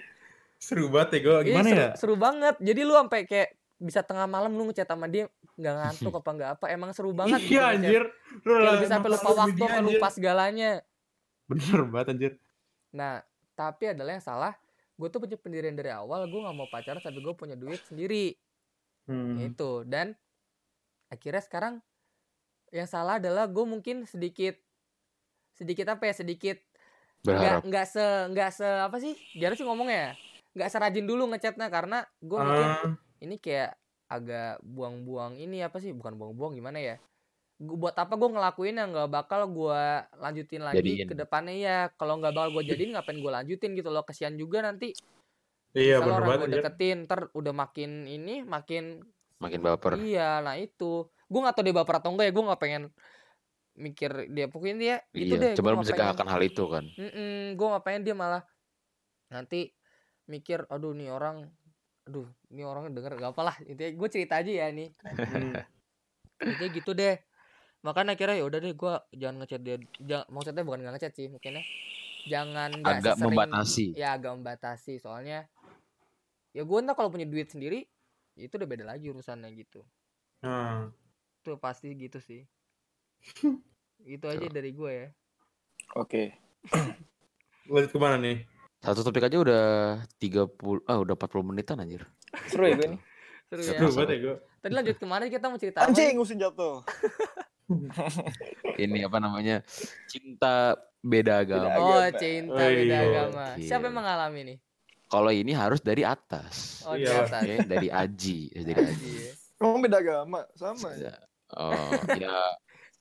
Seru 0.55 0.87
banget 0.87 1.09
ya 1.11 1.19
gue. 1.19 1.33
Iya, 1.35 1.43
Gimana 1.43 1.67
seru, 1.67 1.77
ya? 1.77 1.89
seru 1.97 2.15
banget. 2.15 2.55
Jadi 2.57 2.81
lu 2.81 2.93
sampai 2.93 3.19
kayak 3.25 3.49
bisa 3.75 4.01
tengah 4.01 4.25
malam 4.25 4.53
lu 4.53 4.63
ngechat 4.65 4.85
sama 4.85 5.05
dia 5.05 5.27
nggak 5.55 5.75
ngantuk 5.75 6.13
apa 6.15 6.29
nggak 6.31 6.51
apa 6.55 6.65
emang 6.69 6.89
seru 6.91 7.11
banget 7.11 7.37
gitu 7.39 7.53
Iya 7.53 7.63
ngechat. 7.67 7.75
anjir. 7.75 8.03
Lu 8.39 8.53
bisa 8.75 8.87
sampai 8.89 9.09
lupa 9.11 9.29
waktu 9.35 9.61
apa 9.61 9.79
lupa 9.81 10.07
segalanya 10.09 10.71
Bener 11.45 11.79
banget 11.85 12.07
anjir. 12.07 12.31
Nah, 12.89 13.19
tapi 13.53 13.83
adalah 13.87 14.11
yang 14.13 14.23
salah, 14.23 14.53
gue 14.95 15.07
tuh 15.11 15.19
punya 15.19 15.35
pendirian 15.35 15.75
dari 15.75 15.91
awal, 15.91 16.27
gue 16.27 16.39
nggak 16.39 16.55
mau 16.55 16.67
pacaran 16.71 17.03
sampai 17.03 17.19
gue 17.19 17.35
punya 17.35 17.55
duit 17.55 17.79
sendiri, 17.83 18.35
Hmm. 19.05 19.37
itu. 19.37 19.85
Dan 19.85 20.17
akhirnya 21.13 21.43
sekarang 21.43 21.73
yang 22.73 22.89
salah 22.89 23.21
adalah 23.21 23.45
gue 23.45 23.65
mungkin 23.67 24.09
sedikit, 24.09 24.57
sedikit 25.53 25.87
apa 25.93 26.09
ya, 26.09 26.13
sedikit 26.15 26.57
nggak 27.25 27.55
nggak 27.69 27.85
se 27.89 28.05
nggak 28.31 28.51
se 28.53 28.67
apa 28.85 28.97
sih, 29.01 29.13
gimana 29.33 29.55
sih 29.57 29.65
ngomongnya 29.65 29.97
ya, 29.97 30.11
nggak 30.57 30.69
serajin 30.69 31.05
dulu 31.09 31.25
ngechatnya 31.31 31.67
karena 31.73 32.05
gue 32.21 32.37
mikir 32.37 32.69
Ah, 32.69 32.85
ini 33.21 33.35
kayak 33.41 33.71
agak 34.05 34.61
buang-buang 34.61 35.33
ini 35.41 35.65
apa 35.65 35.81
sih, 35.81 35.89
bukan 35.89 36.13
buang-buang 36.17 36.53
gimana 36.53 36.77
ya. 36.77 36.95
Gua, 37.55 37.87
buat 37.87 37.95
apa 37.95 38.19
gue 38.19 38.29
ngelakuin 38.35 38.75
yang 38.75 38.91
nggak 38.91 39.07
bakal 39.07 39.47
gue 39.47 39.81
lanjutin 40.19 40.59
lagi 40.59 40.83
Jadiin. 40.83 41.07
ke 41.07 41.15
depannya 41.15 41.55
ya 41.55 41.77
kalau 41.95 42.19
nggak 42.19 42.35
bakal 42.35 42.59
gue 42.59 42.63
jadiin 42.67 42.91
ngapain 42.91 43.15
gue 43.15 43.31
lanjutin 43.31 43.71
gitu 43.71 43.87
loh 43.87 44.03
kesian 44.03 44.35
juga 44.35 44.59
nanti 44.59 44.91
iya 45.71 46.03
bener 46.03 46.19
orang 46.19 46.27
banget 46.27 46.39
gue 46.43 46.55
deketin 46.59 46.97
ntar 47.07 47.31
udah 47.31 47.53
makin 47.55 48.03
ini 48.05 48.43
makin 48.43 48.99
Makin 49.39 49.59
baper. 49.63 49.95
iya 49.99 50.43
nah 50.43 50.59
itu 50.59 51.07
gue 51.07 51.39
nggak 51.39 51.55
tahu 51.55 51.63
dia 51.63 51.75
baper 51.75 51.95
atau 52.03 52.11
enggak 52.11 52.27
ya 52.27 52.33
gue 52.35 52.43
nggak 52.43 52.59
pengen 52.59 52.83
mikir 53.75 54.11
dia 54.31 54.45
pokoknya 54.47 54.75
dia 54.75 54.95
gitu 55.11 55.33
Iya, 55.35 55.43
deh 55.43 55.53
coba 55.55 55.63
gue 55.63 55.63
nggak 55.63 55.79
pengen 55.79 55.79
mencegahkan 55.79 56.27
hal 56.27 56.41
itu 56.43 56.63
kan. 56.67 56.85
gue 57.55 57.67
nggak 57.71 57.85
pengen 57.87 58.01
dia 58.03 58.15
malah 58.15 58.43
nanti 59.31 59.71
mikir 60.27 60.67
aduh 60.67 60.91
nih 60.91 61.07
orang 61.07 61.47
aduh 62.03 62.27
ini 62.51 62.67
orang 62.67 62.91
denger 62.91 63.15
gak 63.15 63.31
apa 63.31 63.41
lah 63.41 63.55
intinya 63.63 63.91
gue 63.95 64.09
cerita 64.11 64.43
aja 64.43 64.51
ya 64.51 64.67
nih 64.71 64.91
Hmm. 64.99 65.55
intinya 66.51 66.69
gitu 66.69 66.91
deh 66.91 67.15
makanya 67.85 68.17
akhirnya 68.17 68.35
ya 68.35 68.45
udah 68.45 68.59
deh 68.59 68.73
gue 68.73 68.93
jangan 69.13 69.35
ngechat 69.39 69.61
dia 69.61 69.75
jangan 70.01 70.25
maksudnya 70.27 70.63
bukan 70.63 70.79
nggak 70.81 70.93
ngechat 70.97 71.13
sih 71.13 71.27
mungkinnya 71.27 71.61
jangan 72.25 72.69
Agak 72.81 73.13
sesering- 73.13 73.29
membatasi. 73.29 73.85
ya 73.93 74.07
agak 74.11 74.33
membatasi 74.33 74.93
soalnya 74.97 75.45
ya 76.49 76.61
gue 76.61 76.77
ntar 76.81 76.93
kalau 76.93 77.07
punya 77.07 77.23
duit 77.23 77.45
sendiri 77.45 77.85
ya 78.33 78.43
itu 78.43 78.55
udah 78.55 78.65
beda 78.65 78.83
lagi 78.83 79.07
urusannya 79.07 79.53
gitu 79.53 79.85
Nah, 80.41 80.89
itu 81.39 81.57
pasti 81.57 81.93
gitu 81.93 82.17
sih 82.17 82.41
itu 84.07 84.25
aja 84.25 84.45
dari 84.47 84.71
gue 84.71 84.91
ya 84.91 85.07
Oke. 85.93 86.33
lanjut 87.65 87.89
ke 87.89 87.97
mana 87.97 88.17
nih? 88.17 88.41
Satu 88.79 89.01
topik 89.01 89.21
aja 89.23 89.37
udah 89.37 89.65
30 90.17 90.49
ah 90.83 90.97
udah 90.97 91.13
40 91.15 91.41
menitan 91.43 91.77
anjir. 91.77 92.01
Seru 92.47 92.65
ya 92.65 92.73
gue 92.75 92.87
nih. 92.87 93.01
seru 93.45 93.61
ya 93.63 93.69
Seru 93.71 93.89
banget 93.91 94.09
ya 94.09 94.17
gue. 94.19 94.35
tadi 94.59 94.73
lanjut 94.73 94.95
ke 94.95 95.05
mana 95.05 95.23
kita 95.27 95.45
mau 95.45 95.57
cerita 95.57 95.81
Anjing 95.81 96.17
usin 96.17 96.37
jatuh. 96.37 96.81
Ini 98.77 98.99
apa 99.03 99.17
namanya? 99.17 99.61
Cinta 100.05 100.73
beda 100.99 101.41
agama. 101.41 101.69
Beda 101.69 101.81
oh 101.81 102.07
cinta 102.15 102.53
Oh, 102.55 102.67
beda 102.67 102.81
iya. 102.85 102.99
agama 103.03 103.45
siapa 103.55 103.65
Gokil. 103.79 103.85
yang 103.85 103.95
mengalami 103.95 104.41
nih 104.43 104.57
Kalau 105.05 105.29
ini 105.29 105.51
harus 105.51 105.79
dari 105.79 106.01
atas. 106.01 106.81
oh 106.83 106.93
di 106.93 107.05
Iya. 107.05 107.23
atas 107.23 107.41
Oke, 107.41 107.55
dari 107.63 107.87
Aji, 107.87 108.39
Eh, 108.51 108.63
dari 108.63 108.81
Aji. 108.83 109.11
Iya. 109.15 109.31
Emang 109.55 109.79
beda 109.79 109.97
agama 109.97 110.39
sama 110.53 110.89
ya. 110.93 111.13
Oh, 111.51 111.89
ya 112.15 112.35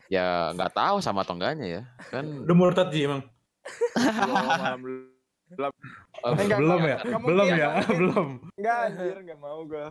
ya 0.06 0.26
nggak 0.52 0.72
tahu 0.72 0.96
sama 1.00 1.24
atau 1.24 1.34
enggaknya 1.34 1.66
ya. 1.66 1.82
Kan 2.08 2.44
Udah 2.44 2.54
murtad 2.54 2.88
sih 2.88 3.04
emang. 3.04 3.24
Belum, 3.96 4.36
belum. 5.56 5.72
oh, 6.20 6.32
Enggak, 6.34 6.58
belum 6.58 6.78
enggak, 6.78 7.00
ya? 7.04 7.18
belum 7.20 7.46
ya? 7.48 7.68
belum. 7.90 8.28
Enggak 8.54 8.76
anjir, 8.84 9.16
enggak 9.18 9.38
mau 9.38 9.60
gue. 9.64 9.86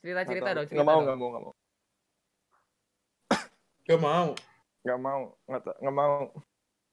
cerita 0.00 0.20
cerita 0.24 0.48
dong 0.50 0.64
cerita 0.64 0.74
Enggak 0.76 0.88
mau, 0.88 0.98
enggak 1.00 1.16
mau, 1.16 1.28
enggak 1.30 1.42
mau. 1.42 1.52
Gak 3.90 3.98
mau. 3.98 4.28
Enggak 4.80 4.98
mau, 4.98 5.22
enggak 5.44 5.62
enggak 5.76 5.94
mau. 5.94 6.14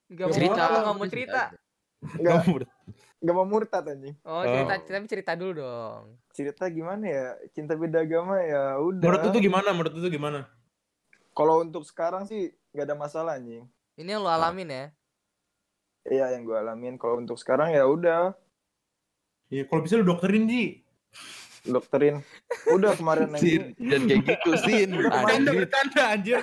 Nggak 0.07 0.25
mau 0.25 0.35
cerita 0.35 0.59
apa, 0.61 0.77
nggak 0.81 0.95
mau 0.95 1.07
cerita 1.07 1.41
Enggak 2.17 2.33
Gak 2.33 2.45
mau. 2.47 2.57
enggak 3.17 3.35
mau 3.35 3.45
murtad 3.45 3.83
anjing. 3.85 4.15
oh 4.23 4.41
cerita 4.41 4.73
Oh. 4.73 4.81
tapi 4.87 5.05
cerita 5.07 5.31
dulu 5.33 5.51
dong 5.57 6.03
Cerita 6.31 6.63
gimana 6.69 7.03
ya? 7.03 7.25
Cinta 7.51 7.73
beda 7.73 8.01
agama 8.01 8.37
ya 8.39 8.77
udah. 8.77 9.03
Menurut 9.03 9.29
tuh 9.29 9.41
gimana? 9.41 9.69
Menurut 9.71 9.93
tuh 9.93 10.09
gimana? 10.09 10.39
Kalau 11.31 11.61
untuk 11.61 11.83
sekarang 11.83 12.25
sih 12.25 12.49
enggak 12.71 12.85
ada 12.87 12.95
masalah 12.95 13.37
anjing. 13.37 13.65
ini 13.93 14.09
yang 14.09 14.21
lo 14.21 14.29
alamin 14.29 14.69
ya 14.69 14.85
Iya 16.07 16.25
yang 16.33 16.43
gue 16.43 16.55
alamin. 16.55 16.95
Kalau 16.95 17.19
untuk 17.19 17.35
sekarang 17.35 17.69
ya 17.69 17.83
udah 17.83 18.31
Iya, 19.47 19.63
kalau 19.63 19.79
bisa 19.79 19.95
lu 19.95 20.03
dokterin 20.03 20.43
Ji. 20.43 20.83
Dokterin. 21.67 22.15
Udah 22.67 22.93
kemarin 22.93 23.27
Sin, 23.35 23.75
dan 23.75 24.01
kayak 24.03 24.23
gitu 24.25 24.51
Sin. 24.57 24.89
Bercanda, 24.91 25.31
Anjir. 25.33 25.53
bercanda 25.53 26.03
anjir. 26.09 26.39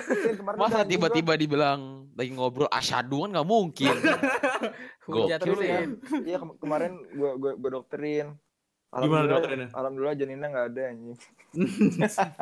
Masa 0.55 0.81
tiba-tiba 0.81 1.33
dibilang 1.33 2.09
lagi 2.13 2.31
ngobrol 2.31 2.69
asyadu 2.69 3.25
kan 3.25 3.29
nggak 3.33 3.47
mungkin. 3.47 3.95
Gokil 5.05 5.59
ya. 5.61 5.85
ya 5.85 5.89
Iya 6.23 6.37
kem- 6.39 6.57
kemarin 6.57 6.97
gue 7.07 7.31
gue 7.35 7.51
gue 7.55 7.71
dokterin. 7.71 8.27
Gimana 8.89 8.95
Alhamdulillah- 8.95 9.29
dokterinnya? 9.35 9.69
Alhamdulillah 9.73 10.15
janinnya 10.15 10.47
nggak 10.47 10.67
ada 10.71 10.81
anjing. 10.87 11.17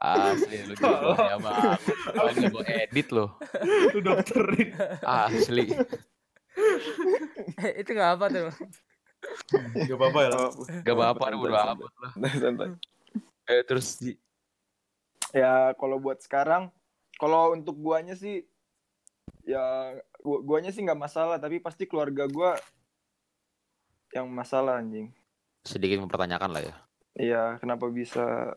Asli 0.00 0.58
lu 0.64 0.74
gila 0.76 1.16
ya 1.18 1.36
banget. 1.36 1.80
Lagi 2.14 2.44
gue 2.48 2.64
edit 2.64 3.08
loh. 3.10 3.36
Lu 3.92 4.00
dokterin. 4.00 4.70
Asli. 5.02 5.66
itu 7.80 7.90
nggak 7.90 8.10
apa 8.16 8.26
tuh 8.28 8.48
Gak 9.90 9.98
apa-apa 9.98 10.20
ya. 10.24 10.28
lah. 10.32 10.50
Gak 10.82 10.94
apa-apa 10.96 11.24
santai, 11.28 11.38
udah 11.38 11.52
santai, 11.52 11.74
amat 11.74 11.92
lah. 12.00 12.12
santai. 12.40 12.68
Eh, 13.50 13.62
terus 13.66 13.86
di 13.98 14.12
Ya 15.30 15.70
kalau 15.78 16.02
buat 16.02 16.18
sekarang, 16.18 16.74
kalau 17.22 17.54
untuk 17.54 17.78
guanya 17.78 18.18
sih, 18.18 18.42
ya 19.46 19.94
gua, 20.18 20.42
guanya 20.42 20.74
sih 20.74 20.82
nggak 20.82 20.98
masalah, 20.98 21.38
tapi 21.38 21.62
pasti 21.62 21.86
keluarga 21.86 22.26
gua 22.26 22.58
yang 24.10 24.26
masalah 24.26 24.82
anjing. 24.82 25.14
sedikit 25.60 26.00
mempertanyakan 26.00 26.50
lah 26.50 26.62
ya. 26.64 26.74
Iya, 27.20 27.44
kenapa 27.60 27.86
bisa, 27.92 28.56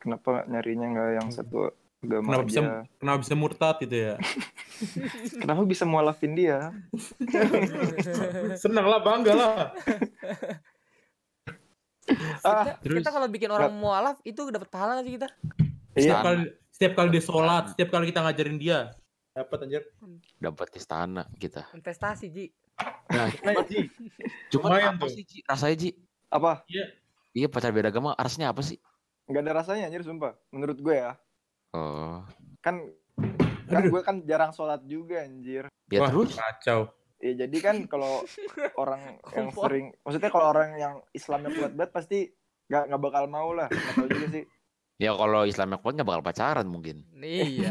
kenapa 0.00 0.48
nyarinya 0.48 0.86
nggak 0.90 1.10
yang 1.22 1.28
satu 1.28 1.70
agama 2.02 2.26
Kenapa 2.34 2.44
bisa 2.44 2.60
aja? 2.60 2.82
kenapa 2.98 3.18
bisa 3.22 3.34
murtad 3.38 3.76
gitu 3.78 3.96
ya? 3.96 4.14
Kenapa 5.40 5.62
bisa 5.62 5.84
mualafin 5.86 6.34
dia? 6.34 6.74
Senang 8.62 8.90
lah, 8.90 8.98
bangga 9.00 9.32
lah. 9.32 9.54
Ah, 12.42 12.76
kita, 12.82 12.98
kita 12.98 13.10
kalau 13.14 13.30
bikin 13.30 13.46
orang 13.46 13.70
mualaf 13.78 14.18
itu 14.26 14.50
dapat 14.50 14.66
pahala 14.66 14.98
nggak 14.98 15.06
sih 15.06 15.14
kita 15.14 15.28
Setiap 15.94 16.02
Istana. 16.18 16.24
kali 16.26 16.42
setiap 16.74 16.92
kali 16.98 17.08
dia 17.14 17.22
sholat, 17.22 17.64
setiap 17.72 17.88
kali 17.94 18.04
kita 18.10 18.20
ngajarin 18.26 18.56
dia. 18.58 18.78
Dapat 19.32 19.58
anjir. 19.64 19.82
dapat 20.36 20.68
istana 20.74 21.24
kita. 21.38 21.62
Investasi 21.72 22.26
Ji. 22.28 22.50
Nah, 23.08 23.30
Lumayan, 23.30 23.64
Ji. 23.64 23.80
Lumayan 24.52 24.92
apa 24.98 25.06
tuh. 25.06 25.14
sih 25.14 25.22
Ji? 25.24 25.38
Rasanya 25.46 25.76
Ji? 25.78 25.90
Apa? 26.26 26.66
Iya 27.32 27.46
pacar 27.48 27.70
beda 27.70 27.88
agama 27.88 28.12
rasanya 28.18 28.50
apa 28.50 28.60
sih? 28.60 28.76
Nggak 29.30 29.42
ada 29.46 29.52
rasanya 29.62 29.84
anjir 29.88 30.02
sumpah. 30.02 30.34
Menurut 30.50 30.76
gue 30.76 30.94
ya. 30.98 31.14
Oh, 31.72 32.20
Kan 32.60 32.92
kan 33.72 33.82
gue 33.88 34.00
kan 34.04 34.16
jarang 34.28 34.52
sholat 34.52 34.84
juga 34.84 35.24
anjir. 35.24 35.72
ya 35.88 36.00
Wah, 36.04 36.12
terus? 36.12 36.36
Kacau. 36.36 36.92
Ya 37.22 37.32
jadi 37.46 37.56
kan 37.62 37.76
kalau 37.88 38.20
orang 38.82 39.16
yang 39.32 39.48
sering, 39.54 39.94
maksudnya 40.04 40.30
kalau 40.30 40.46
orang 40.52 40.76
yang 40.76 40.94
Islamnya 41.16 41.50
kuat 41.54 41.72
banget 41.72 41.92
pasti 41.94 42.18
nggak 42.68 42.82
nggak 42.92 43.02
bakal 43.02 43.24
mau 43.30 43.56
lah. 43.56 43.72
Tahu 43.72 44.06
juga 44.10 44.26
sih. 44.36 44.44
Ya 45.00 45.16
kalau 45.16 45.48
Islamnya 45.48 45.78
kuat 45.80 45.96
nggak 45.96 46.08
bakal 46.08 46.22
pacaran 46.22 46.66
mungkin. 46.68 47.08
Iya. 47.16 47.70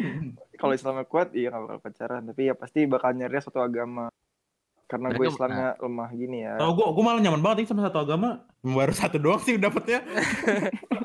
Kalau 0.60 0.72
Islamnya 0.72 1.04
kuat 1.04 1.36
iya 1.36 1.52
nggak 1.52 1.64
bakal 1.68 1.80
pacaran. 1.84 2.22
Tapi 2.32 2.48
ya 2.48 2.54
pasti 2.56 2.88
bakal 2.88 3.12
nyari 3.12 3.44
suatu 3.44 3.60
agama. 3.60 4.08
Karena 4.88 5.12
gue 5.12 5.26
Islamnya 5.28 5.76
lemah 5.76 6.08
gini 6.16 6.46
ya. 6.46 6.56
Tahu 6.56 6.70
gua 6.78 6.86
gua 6.96 7.04
malah 7.12 7.20
nyaman 7.20 7.42
banget 7.44 7.56
nih 7.60 7.68
sama 7.68 7.84
satu 7.84 7.98
agama. 8.08 8.46
Baru 8.64 8.94
satu 8.94 9.20
doang 9.20 9.42
sih 9.42 9.60
dapetnya. 9.60 10.00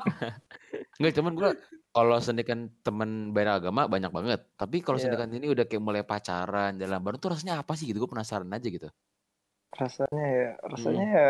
Enggak, 0.96 1.12
cuman 1.20 1.32
gua 1.36 1.50
kalau 1.92 2.16
sendikan 2.18 2.58
teman 2.80 3.10
beda 3.30 3.60
agama 3.60 3.84
banyak 3.84 4.08
banget. 4.08 4.40
Tapi 4.56 4.80
kalau 4.80 4.96
Iya. 4.96 5.04
sendikan 5.06 5.28
ini 5.30 5.46
udah 5.46 5.64
kayak 5.64 5.84
mulai 5.84 6.02
pacaran, 6.02 6.76
jalan 6.76 7.00
bareng 7.00 7.20
tuh 7.20 7.30
rasanya 7.32 7.60
apa 7.60 7.72
sih 7.76 7.84
gitu? 7.86 8.00
Gue 8.00 8.10
penasaran 8.10 8.48
aja 8.48 8.64
gitu. 8.66 8.88
Rasanya 9.72 10.26
ya, 10.28 10.48
rasanya 10.62 11.06
ya 11.08 11.28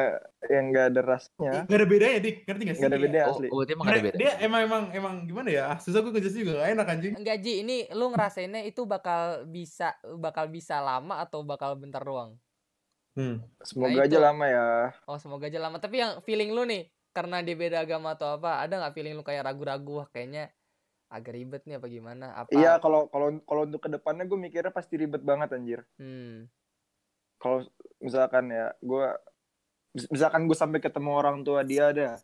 yang 0.51 0.65
nggak 0.71 0.87
ada 0.91 1.01
rasanya. 1.09 1.51
Gak 1.63 1.79
ada 1.79 1.87
bedanya, 1.87 2.19
Dik. 2.19 2.37
Ngerti 2.43 2.63
gak 2.63 2.75
sih? 2.75 2.81
Nggak 2.83 2.91
ada 2.91 3.01
beda 3.01 3.19
Oh, 3.21 3.31
asli. 3.31 3.47
oh 3.47 3.57
berarti 3.57 3.73
emang 3.73 3.85
gak 3.85 3.93
ada 3.93 3.95
Dia, 3.95 4.07
beda. 4.07 4.19
dia 4.19 4.33
emang 4.41 4.61
emang 4.61 4.83
emang 4.91 5.15
gimana 5.23 5.49
ya? 5.49 5.65
Ah, 5.69 5.79
Susah 5.79 5.99
gue 6.03 6.11
ngejelasin 6.11 6.41
juga 6.41 6.53
gak 6.59 6.71
enak 6.73 6.87
anjing. 6.89 7.15
Enggak 7.15 7.37
Ji, 7.39 7.53
ini 7.61 7.77
lu 7.93 8.07
ngerasainnya 8.09 8.63
itu 8.63 8.83
bakal 8.83 9.21
bisa 9.47 9.87
bakal 10.17 10.47
bisa 10.47 10.79
lama 10.79 11.15
atau 11.19 11.43
bakal 11.43 11.75
bentar 11.75 12.03
doang? 12.03 12.35
Hmm. 13.15 13.47
Semoga 13.61 13.95
Nah, 13.95 14.07
aja 14.09 14.11
itu. 14.11 14.25
lama 14.25 14.45
ya. 14.49 14.67
Oh 15.05 15.19
semoga 15.19 15.47
aja 15.47 15.59
lama. 15.59 15.79
Tapi 15.79 15.97
yang 15.99 16.19
feeling 16.21 16.51
lu 16.51 16.65
nih 16.65 16.91
karena 17.13 17.45
dia 17.45 17.55
beda 17.55 17.85
agama 17.85 18.17
atau 18.17 18.37
apa, 18.37 18.61
ada 18.61 18.81
nggak 18.81 18.95
feeling 18.97 19.15
lu 19.15 19.23
kayak 19.23 19.45
ragu-ragu 19.45 20.03
wah 20.03 20.09
kayaknya 20.09 20.49
agak 21.13 21.37
ribet 21.37 21.63
nih 21.69 21.77
apa 21.77 21.87
gimana? 21.87 22.27
Apa? 22.35 22.51
Iya, 22.51 22.81
kalau 22.81 23.07
kalau 23.13 23.37
kalau 23.45 23.63
untuk 23.69 23.85
ke 23.85 23.93
depannya 23.93 24.25
gue 24.25 24.39
mikirnya 24.41 24.73
pasti 24.73 24.97
ribet 24.97 25.21
banget 25.21 25.53
anjir. 25.53 25.85
Hmm. 26.01 26.49
Kalau 27.37 27.69
misalkan 28.01 28.49
ya 28.49 28.73
gue 28.81 29.07
misalkan 30.09 30.49
gue 30.49 30.57
sampai 30.57 30.81
ketemu 30.81 31.11
orang 31.13 31.45
tua 31.45 31.61
dia 31.63 31.93
ada, 31.93 32.17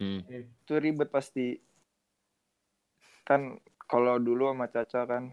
Hmm. 0.00 0.24
itu 0.26 0.72
ribet 0.80 1.12
pasti. 1.12 1.60
Kan 3.22 3.60
kalau 3.84 4.16
dulu 4.16 4.48
sama 4.50 4.66
Caca 4.66 5.04
kan 5.04 5.24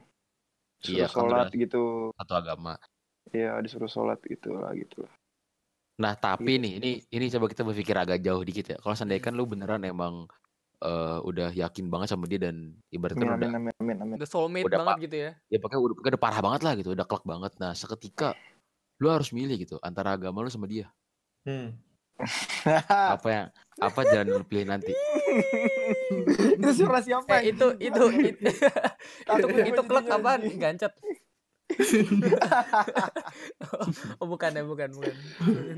Iya, 0.86 1.08
suruh 1.08 1.10
kan 1.10 1.14
sholat 1.16 1.48
udah- 1.50 1.56
gitu. 1.58 1.84
Satu 2.14 2.34
agama. 2.36 2.74
Iya, 3.34 3.58
disuruh 3.64 3.90
sholat 3.90 4.20
gitu 4.28 4.60
lah 4.60 4.76
gitu 4.76 5.02
lah. 5.08 5.14
Nah, 5.98 6.14
tapi 6.14 6.58
Gitu. 6.58 6.64
nih, 6.64 6.74
ini 6.78 6.92
ini 7.10 7.26
coba 7.34 7.46
kita 7.50 7.66
berpikir 7.66 7.96
agak 7.98 8.22
jauh 8.22 8.42
dikit 8.46 8.66
ya. 8.70 8.78
Kalau 8.78 8.94
seandainya 8.94 9.24
kan 9.24 9.34
lu 9.34 9.50
beneran 9.50 9.82
emang 9.82 10.30
eh, 10.78 11.20
udah 11.26 11.50
yakin 11.58 11.90
banget 11.90 12.14
sama 12.14 12.30
dia 12.30 12.38
dan 12.38 12.78
ibaratnya 12.94 13.26
Amin, 13.26 13.34
udah 13.34 13.50
amin, 13.50 13.74
amin, 13.82 13.98
amin. 13.98 14.18
The 14.22 14.30
soulmate 14.30 14.70
Udah, 14.70 14.78
banget 14.86 15.10
gitu 15.10 15.18
ya. 15.26 15.32
ya 15.50 15.58
pokoknya 15.58 15.82
udah, 15.82 15.96
udah 16.06 16.22
parah 16.22 16.42
banget 16.46 16.62
lah 16.62 16.74
gitu, 16.78 16.90
udah 16.94 17.06
klak 17.10 17.26
banget. 17.26 17.52
Nah, 17.58 17.74
seketika 17.74 18.38
lu 19.02 19.10
harus 19.10 19.34
milih 19.34 19.58
gitu 19.58 19.82
antara 19.82 20.14
agama 20.14 20.46
lu 20.46 20.54
sama 20.54 20.70
dia. 20.70 20.86
Hmm. 21.50 21.74
Apa 23.18 23.28
yang 23.30 23.46
apa 23.78 24.02
jalan 24.10 24.42
lu 24.42 24.46
pilih 24.46 24.66
nanti? 24.66 24.90
itu 26.58 26.70
suara 26.74 26.98
siapa? 27.02 27.42
Eh, 27.42 27.54
itu 27.54 27.78
itu 27.78 28.04
itu 28.18 28.46
itu, 29.30 29.48
itu 29.70 29.82
jadinya, 29.86 30.18
apaan? 30.18 30.42
Gancet. 30.58 30.94
oh 34.18 34.28
bukan 34.28 34.52
ya 34.52 34.64
bukan 34.64 34.90
bukan. 34.94 35.16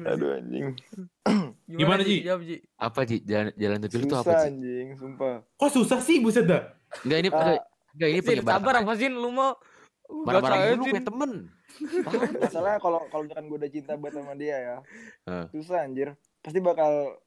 Aduh 0.05 0.37
anjing. 0.37 0.77
Gimana, 1.65 2.01
Ji? 2.01 2.21
Jawab 2.21 2.41
Ji. 2.43 2.57
Apa 2.75 2.99
Ji? 3.03 3.21
Jalan 3.21 3.51
jalan 3.55 3.77
yang 3.77 3.83
lu 3.83 3.89
pilih 3.89 4.05
itu 4.05 4.15
apa 4.15 4.25
Susah 4.27 4.39
Ji? 4.39 4.49
anjing, 4.49 4.87
sumpah. 4.95 5.35
Kok 5.55 5.71
susah 5.71 5.99
sih 5.99 6.17
buset 6.19 6.45
dah? 6.45 6.63
Enggak 7.01 7.17
ini 7.19 7.29
Ah, 7.29 7.35
enggak, 7.35 7.61
enggak 7.91 8.09
ini 8.09 8.21
penyebaran. 8.21 8.53
sabar 8.55 8.73
apa 8.79 8.93
Sin 8.95 9.13
lu 9.13 9.29
mau 9.29 9.51
Marah-marah 10.09 10.57
Sin. 10.75 10.89
punya 10.89 11.03
temen. 11.05 11.31
Masalahnya 12.41 12.79
kalau 12.79 12.99
kalau 13.07 13.23
misalkan 13.23 13.45
gue 13.45 13.57
udah 13.57 13.71
cinta 13.71 13.93
banget 13.93 14.13
sama 14.17 14.33
dia 14.33 14.57
ya, 14.57 14.75
Heeh. 15.25 15.45
susah 15.53 15.85
anjir. 15.85 16.09
Pasti 16.39 16.59
bakal 16.59 17.21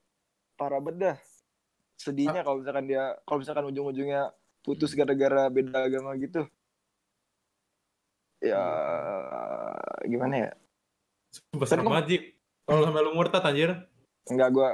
parah 0.56 0.78
bedah. 0.78 1.16
Sedihnya 1.94 2.42
kalau 2.42 2.58
misalkan 2.58 2.84
dia, 2.84 3.14
kalau 3.22 3.38
misalkan 3.38 3.70
ujung-ujungnya 3.70 4.34
putus 4.60 4.92
gara-gara 4.92 5.46
beda 5.46 5.86
agama 5.86 6.10
gitu. 6.16 6.42
Ya 8.42 8.64
gimana 10.04 10.34
ya? 10.36 10.50
Sumpah 11.30 11.64
serem 11.64 11.86
banget, 11.86 12.04
Ji. 12.06 12.18
Kalau 12.62 12.82
sampai 12.82 13.00
lu 13.00 13.12
murtad 13.12 13.40
anjir. 13.40 13.70
Enggak 14.24 14.48
gue, 14.50 14.68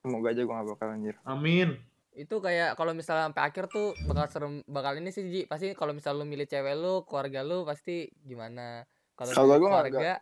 semoga 0.00 0.28
aja 0.28 0.42
gue 0.42 0.52
gak 0.52 0.68
bakal 0.68 0.88
anjir. 0.90 1.14
Amin. 1.22 1.78
itu 2.12 2.32
kayak 2.34 2.74
kalau 2.74 2.96
misalnya 2.96 3.28
sampai 3.28 3.44
akhir 3.44 3.68
tuh 3.68 3.92
bakal 4.02 4.24
serem 4.26 4.64
bakal 4.64 4.96
ini 4.96 5.12
sih 5.12 5.28
Ji 5.28 5.44
pasti 5.44 5.76
kalau 5.76 5.92
misalnya 5.92 6.24
lu 6.24 6.26
milih 6.26 6.48
cewek 6.48 6.72
lu 6.72 7.04
keluarga 7.04 7.44
lu 7.44 7.60
pasti 7.62 8.08
gimana 8.18 8.88
kalau 9.12 9.28
milih 9.28 9.36
gua 9.36 9.52
nggak- 9.52 9.68
keluarga 9.92 10.12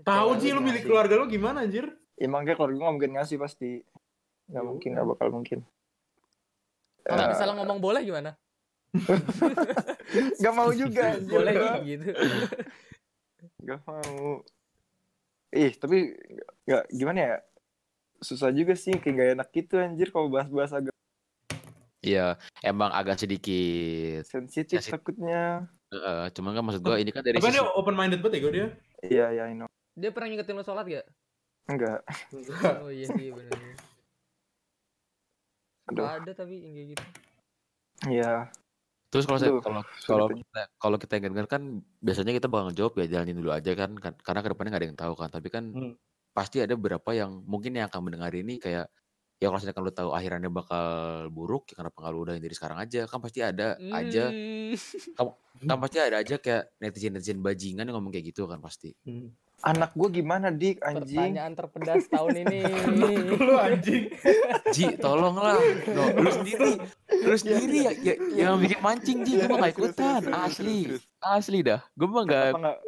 Tahu 0.00 0.28
Ji 0.40 0.48
lu 0.48 0.60
sih? 0.64 0.80
keluarga 0.80 1.14
lu 1.14 1.28
gimana 1.28 1.60
anjir? 1.60 1.92
Ya 2.16 2.26
makanya 2.26 2.56
keluarga 2.56 2.72
gue 2.72 2.82
gak 2.82 2.94
mungkin 2.96 3.12
ngasih 3.12 3.36
pasti. 3.36 3.84
Gak 4.48 4.64
mungkin, 4.64 4.96
gak 4.96 5.04
bakal 5.06 5.28
mungkin. 5.28 5.58
kalau 7.02 7.20
Eh, 7.20 7.28
misalnya 7.28 7.54
ngomong 7.54 7.78
boleh 7.78 8.00
gimana 8.00 8.32
Gak 10.38 10.52
mau 10.52 10.70
juga 10.70 11.16
boleh 11.32 11.52
gua. 11.54 11.74
gitu 11.80 12.08
Gak 13.62 13.80
mau. 13.82 14.44
Ih, 15.50 15.72
tapi 15.72 16.16
gak 16.62 16.88
gimana 16.88 17.18
ya? 17.18 17.36
Susah 18.18 18.48
juga 18.48 18.72
sih, 18.72 18.94
kayak 18.94 19.14
gak 19.14 19.30
enak 19.34 19.48
gitu 19.50 19.74
anjir 19.76 20.08
kalau 20.08 20.28
bahas-bahas 20.28 20.72
agak 20.72 20.94
Iya, 22.00 22.34
emang 22.60 22.90
agak 22.90 23.14
sedikit. 23.16 24.24
sensitif 24.24 24.78
Sensitif. 24.78 24.90
takutnya. 24.90 25.70
eh, 25.88 26.26
cuman 26.30 26.50
kan 26.52 26.62
maksud 26.62 26.82
gua 26.82 26.96
ini 26.96 27.08
kan 27.08 27.20
dari 27.20 27.36
Tapi 27.36 27.46
sisi 27.46 27.56
dia 27.56 27.68
open 27.68 27.92
minded 27.92 28.18
banget 28.18 28.34
ya 28.34 28.40
gue 28.40 28.52
dia. 28.52 28.68
Iya, 29.02 29.26
iya, 29.30 29.42
I 29.46 29.54
know. 29.54 29.68
dia 29.92 30.08
pernah 30.08 30.28
ngingetin 30.28 30.54
lu 30.54 30.62
sholat 30.62 30.82
gak 30.84 31.06
Enggak. 31.64 32.00
oh 32.80 32.88
iya 32.88 33.06
sih 33.08 33.28
bener 33.28 33.54
Aduh. 35.86 36.06
ada 36.08 36.32
tapi 36.32 36.58
yang 36.58 36.72
kayak 36.72 36.88
gitu 36.90 37.04
Iya. 38.08 38.32
Terus 39.12 39.24
kalau 39.28 39.40
saya 39.42 39.52
kalau 39.60 39.82
kalau 40.08 40.26
kita 40.32 40.60
kalau 40.80 40.96
kita 40.96 41.14
dengar 41.20 41.46
kan 41.50 41.84
biasanya 42.00 42.32
kita 42.36 42.48
bakal 42.48 42.72
jawab 42.72 42.92
ya 43.04 43.06
jalanin 43.20 43.36
dulu 43.40 43.52
aja 43.52 43.72
kan, 43.76 43.92
kan 44.00 44.12
karena 44.24 44.40
ke 44.44 44.48
depannya 44.52 44.70
nggak 44.72 44.82
ada 44.82 44.88
yang 44.92 45.00
tahu 45.00 45.14
kan. 45.20 45.28
Tapi 45.32 45.48
kan 45.52 45.64
Hmm. 45.72 45.92
pasti 46.36 46.58
ada 46.64 46.74
beberapa 46.78 47.10
yang 47.16 47.44
mungkin 47.46 47.76
yang 47.78 47.86
akan 47.92 48.02
mendengar 48.10 48.32
ini 48.36 48.58
kayak 48.62 48.88
ya 49.40 49.46
kalau 49.50 49.58
misalkan 49.60 49.84
lu 49.88 49.92
tahu 49.94 50.10
akhirannya 50.16 50.50
bakal 50.52 50.86
buruk, 51.34 51.72
ya 51.72 51.76
kenapa 51.84 51.96
nggak 52.02 52.12
lu 52.14 52.20
udahin 52.28 52.42
dari 52.44 52.56
sekarang 52.56 52.78
aja? 52.82 53.00
Kan 53.10 53.20
pasti 53.24 53.40
ada 53.44 53.80
aja, 53.92 54.34
Hmm. 55.18 55.68
kan 55.68 55.76
pasti 55.82 55.98
ada 56.02 56.16
aja 56.22 56.36
kayak 56.42 56.64
netizen 56.82 57.12
netizen 57.16 57.38
bajingan 57.44 57.86
yang 57.88 57.96
ngomong 57.98 58.12
kayak 58.14 58.26
gitu 58.34 58.42
kan 58.50 58.58
pasti. 58.62 58.90
Hmm. 59.04 59.34
Anak 59.62 59.94
gue 59.94 60.08
gimana, 60.10 60.50
Dik? 60.50 60.82
Anjing. 60.82 61.14
pertanyaan 61.14 61.52
terpedas 61.54 62.10
tahun 62.10 62.34
ini 62.42 62.58
lu 63.46 63.54
anjing. 63.54 64.10
Ji, 64.74 64.98
tolonglah, 64.98 65.54
no, 65.94 66.02
lu 66.18 66.30
sendiri, 66.34 66.70
lu 67.06 67.36
sendiri 67.38 67.78
ya, 67.86 67.92
ya 67.94 68.14
yang 68.34 68.58
bikin 68.58 68.82
mancing 68.82 69.18
Ji, 69.22 69.38
gue 69.38 69.46
Terus, 69.46 69.70
ikutan, 69.70 70.20
asli, 70.34 70.78
asli 71.22 71.58
dah, 71.62 71.78
gue 71.94 72.08
mah? 72.10 72.26
Kenapa 72.26 72.82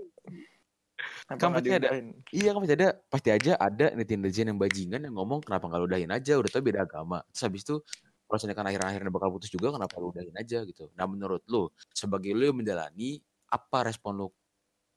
Kan 1.25 1.57
pasti 1.57 1.71
ada. 1.73 1.89
Iya 2.29 2.49
kan 2.53 2.61
pasti 2.61 2.75
ada 2.77 2.89
pasti 3.09 3.29
aja 3.33 3.53
ada 3.57 3.87
netizen 3.97 4.53
yang 4.53 4.61
bajingan 4.61 5.01
yang 5.09 5.17
ngomong 5.17 5.41
kenapa 5.41 5.73
nggak 5.73 5.81
lu 5.81 5.87
udahin 5.89 6.13
aja 6.13 6.37
udah 6.37 6.51
tau 6.53 6.61
beda 6.61 6.85
agama. 6.85 7.25
Terus 7.33 7.43
habis 7.49 7.63
itu 7.65 7.81
kalau 8.29 8.53
kan 8.53 8.67
akhir-akhirnya 8.69 9.09
bakal 9.09 9.33
putus 9.33 9.49
juga 9.49 9.73
kenapa 9.73 9.97
lu 9.97 10.13
udahin 10.13 10.37
aja 10.37 10.61
gitu. 10.69 10.93
Nah 10.93 11.09
menurut 11.09 11.41
lu 11.49 11.73
sebagai 11.97 12.29
lu 12.37 12.53
yang 12.53 12.59
menjalani 12.61 13.25
apa 13.49 13.89
respon 13.89 14.21
lu 14.21 14.29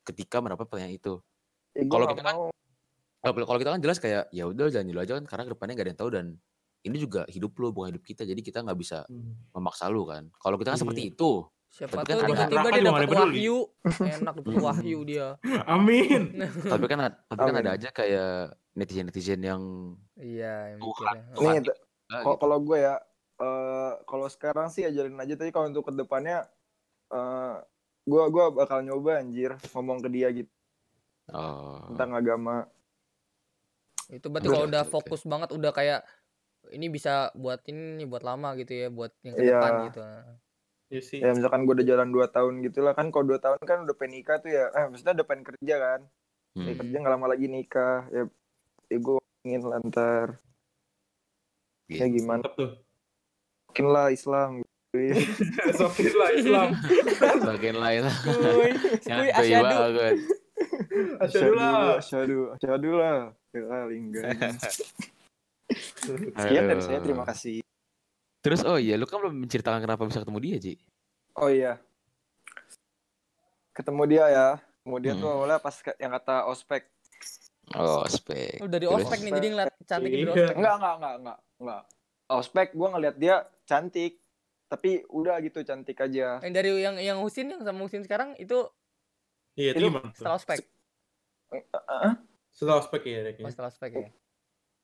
ketika 0.04 0.44
mendapat 0.44 0.68
pertanyaan 0.68 1.00
itu? 1.00 1.16
Ya, 1.78 1.86
Kalau 1.86 2.06
kita 2.08 2.24
kan- 2.24 2.36
mau. 2.36 2.50
Kalau 3.20 3.46
kalau 3.46 3.60
kita 3.60 3.72
kan 3.72 3.82
jelas 3.82 3.98
kayak 3.98 4.30
ya 4.32 4.44
udah 4.46 4.66
jalan 4.68 4.88
dulu 4.88 5.00
aja 5.00 5.14
kan 5.16 5.26
karena 5.26 5.44
ke 5.44 5.52
depannya 5.52 5.74
gak 5.74 5.84
ada 5.84 5.92
yang 5.92 6.00
tahu 6.00 6.10
dan 6.12 6.26
ini 6.80 6.98
juga 6.98 7.22
hidup 7.28 7.52
lu 7.56 7.70
bukan 7.70 7.92
hidup 7.92 8.04
kita 8.04 8.24
jadi 8.24 8.40
kita 8.40 8.62
nggak 8.62 8.78
bisa 8.78 9.04
memaksa 9.52 9.86
lu 9.88 10.04
kan. 10.04 10.30
Kalau 10.34 10.56
kita 10.56 10.72
kan 10.72 10.76
Iya. 10.76 10.84
seperti 10.84 11.04
itu. 11.12 11.32
siapa 11.68 12.00
Tapi 12.00 12.08
kan 12.08 12.16
tuh 12.16 12.24
ada- 12.24 12.48
tiba-tiba 12.48 12.70
dia 12.72 12.84
dapat 12.88 13.10
wahyu 13.12 13.58
enak 14.16 14.34
dapat 14.40 14.56
wahyu 14.58 15.00
dia 15.04 15.28
Amin. 15.68 16.22
tapi 16.72 16.86
kan 16.88 16.98
tapi 17.22 17.40
kan 17.44 17.56
ada 17.58 17.72
aja 17.76 17.90
kayak 17.92 18.32
netizen-netizen 18.72 19.44
yang 19.44 19.62
iya 20.16 20.72
yang 20.72 20.80
Tuhan. 20.80 21.16
mikirnya 21.28 21.60
Nih, 21.60 21.76
ah, 22.08 22.22
kalau 22.24 22.32
gitu. 22.32 22.40
kalau 22.40 22.58
gue 22.64 22.78
ya, 22.80 22.96
eh 23.38 23.92
kalau 24.02 24.28
sekarang 24.28 24.68
sih 24.70 24.82
ajarin 24.82 25.14
aja. 25.14 25.36
Tapi 25.36 25.52
kalau 25.52 25.68
untuk 25.68 25.84
ke 25.84 25.94
depannya, 25.94 26.48
eh 27.10 27.56
gue 28.02 28.24
gua 28.26 28.46
bakal 28.50 28.80
nyoba 28.80 29.20
anjir 29.20 29.60
ngomong 29.70 30.00
ke 30.00 30.08
dia 30.08 30.32
gitu 30.32 30.48
Oh. 31.28 31.84
tentang 31.92 32.16
agama. 32.16 32.68
itu 34.08 34.32
berarti 34.32 34.48
kalau 34.48 34.66
udah 34.66 34.84
fokus 34.88 35.28
banget 35.28 35.52
udah 35.52 35.76
kayak 35.76 36.00
ini 36.72 36.88
bisa 36.88 37.28
buat 37.36 37.60
ini 37.68 38.08
buat 38.08 38.24
lama 38.24 38.56
gitu 38.56 38.72
ya 38.72 38.88
buat 38.88 39.12
yang 39.20 39.36
ke 39.36 39.44
Iya. 39.44 39.52
depan 39.54 39.72
gitu 39.86 40.00
Iya 40.88 41.02
sih. 41.04 41.20
Ya 41.20 41.36
misalkan 41.36 41.68
gue 41.68 41.76
udah 41.76 41.84
jalan 41.86 42.16
2 42.16 42.32
tahun 42.32 42.54
gitu 42.64 42.80
lah 42.80 42.96
kan 42.96 43.12
kalau 43.12 43.36
2 43.36 43.44
tahun 43.44 43.60
kan 43.60 43.84
udah 43.84 43.92
pengen 43.92 44.24
nikah 44.24 44.40
tuh 44.40 44.48
ya. 44.48 44.72
Eh 44.72 44.88
maksudnya 44.88 45.20
udah 45.20 45.28
pengen 45.28 45.44
kerja 45.44 45.76
kan. 45.76 46.00
Ya, 46.56 46.64
Hmm. 46.64 46.78
kerja 46.80 46.96
nggak 46.96 47.14
lama 47.14 47.28
lagi 47.28 47.46
nikah. 47.46 48.08
Ya, 48.08 48.24
ya 48.88 48.98
gue 48.98 49.20
ingin 49.44 49.68
lantar. 49.68 50.40
Ya 51.86 52.08
Gitu. 52.08 52.24
gimana? 52.24 52.40
Mantap 52.40 52.56
tuh. 52.56 52.72
Mungkin 53.68 53.86
lah 53.92 54.08
Islam. 54.08 54.50
gitu. 54.96 55.20
Sokin 55.76 56.14
lah 56.16 56.30
Islam. 56.32 56.68
Lain 57.76 58.02
lah. 58.08 58.16
kuy 58.24 58.36
kuy 58.40 58.72
Santuy 59.04 59.30
asyadu 59.36 59.76
banget. 61.08 61.24
Asyhadu 61.24 61.52
lah. 61.54 61.98
Asyhadu, 61.98 62.38
asyhadu 62.54 62.90
lah. 62.94 63.18
Ya, 63.52 63.78
lingga. 63.86 64.22
Sekian 66.38 66.64
dari 66.66 66.82
saya, 66.82 67.00
terima 67.00 67.24
kasih. 67.24 67.62
Terus 68.40 68.62
oh 68.64 68.76
iya, 68.76 68.96
lu 68.96 69.04
kan 69.04 69.20
belum 69.20 69.36
menceritakan 69.38 69.80
kenapa 69.80 70.04
bisa 70.04 70.22
ketemu 70.22 70.40
dia, 70.40 70.56
Ji. 70.58 70.74
Oh 71.36 71.48
iya. 71.48 71.78
Ketemu 73.72 74.02
dia 74.08 74.26
ya. 74.28 74.48
Kemudian 74.82 75.18
tuh 75.18 75.28
Hmm. 75.28 75.36
awalnya 75.38 75.58
pas 75.60 75.74
yang 75.98 76.12
kata 76.14 76.36
ospek. 76.48 76.82
Oh, 77.70 78.02
spek. 78.08 78.58
lu 78.58 78.66
dari 78.66 78.88
Terus? 78.88 78.98
ospek 78.98 79.18
nih 79.22 79.32
jadi 79.34 79.48
ngeliat 79.52 79.70
cantik 79.84 80.08
dari 80.08 80.24
Iya. 80.24 80.32
ospek 80.32 80.56
Enggak, 80.56 80.74
enggak, 80.74 80.94
enggak, 80.96 81.14
enggak, 81.18 81.38
enggak. 81.60 81.84
Ospek 82.30 82.68
gue 82.72 82.88
ngeliat 82.88 83.16
dia 83.18 83.36
cantik. 83.66 84.14
Tapi 84.68 84.90
udah 85.08 85.36
gitu 85.40 85.64
cantik 85.64 85.98
aja. 85.98 86.38
yang 86.40 86.54
dari 86.54 86.70
yang 86.78 86.96
yang 86.98 87.18
Husin 87.20 87.50
yang 87.50 87.62
sama 87.62 87.82
Husin 87.82 88.04
sekarang 88.04 88.36
itu 88.36 88.68
Iya, 89.56 89.74
itu 89.74 89.74
Itu 89.74 89.86
gimana? 89.90 90.06
tuh? 90.06 90.14
setelah 90.14 90.36
ospek 90.38 90.58
Setelah 92.50 92.80
ospek 92.80 93.02
ya, 93.04 93.20
Rek. 93.24 93.38
oh, 93.40 93.48
setelah 93.48 93.70
ospek 93.70 93.92
ya 93.92 94.10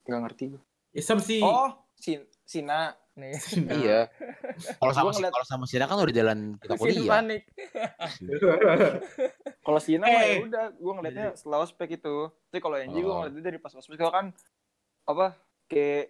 Enggak 0.03 0.20
ngerti 0.22 0.43
gue. 0.51 0.61
Isam 0.91 1.18
sih. 1.18 1.39
Oh, 1.39 1.74
Sin 1.95 2.22
Sina. 2.43 2.93
nih 3.14 3.30
Iya. 3.80 4.09
Kalau 4.80 4.89
sama 4.91 5.07
Gua 5.07 5.16
ngeliat- 5.16 5.34
kalau 5.34 5.47
sama 5.47 5.66
Sina 5.66 5.86
kan 5.86 5.95
udah 5.95 6.09
jalan 6.11 6.39
kita 6.57 6.74
kuliah. 6.76 7.05
panik 7.14 7.43
Kalau 9.66 9.80
Sina 9.80 10.05
mah 10.05 10.22
ya 10.24 10.34
Eh. 10.34 10.41
udah, 10.43 10.66
gue 10.72 10.93
ngeliatnya 10.93 11.28
setelah 11.34 11.61
ospek 11.61 11.89
itu. 11.95 12.16
Tapi 12.49 12.59
kalau 12.59 12.76
gue 12.76 12.89
Oh. 13.03 13.22
ngeliatnya 13.22 13.43
dari 13.43 13.57
pas 13.57 13.72
ospek 13.72 13.95
kalau 13.95 14.11
kan 14.11 14.26
apa 15.03 15.38
kayak 15.68 16.09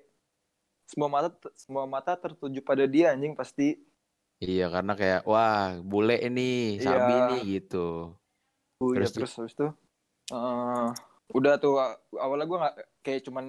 semua 0.86 1.08
mata 1.08 1.28
semua 1.54 1.84
mata 1.86 2.14
tertuju 2.14 2.60
pada 2.62 2.86
dia 2.86 3.12
anjing 3.12 3.34
pasti. 3.34 3.80
Iya, 4.38 4.68
karena 4.68 4.94
kayak 4.94 5.22
wah, 5.24 5.80
bule 5.80 6.20
ini, 6.20 6.76
Iya. 6.76 6.84
Sabi 6.86 7.14
nih 7.30 7.42
gitu. 7.54 8.12
Oh, 8.78 8.88
iya, 8.90 8.96
Terus 9.00 9.12
terus 9.14 9.32
habis 9.38 9.54
itu 9.54 9.68
eh, 10.32 10.90
udah 11.34 11.54
tuh 11.58 11.82
awalnya 12.16 12.46
gue 12.46 12.58
nggak 12.62 12.76
kayak 13.04 13.22
cuman 13.26 13.46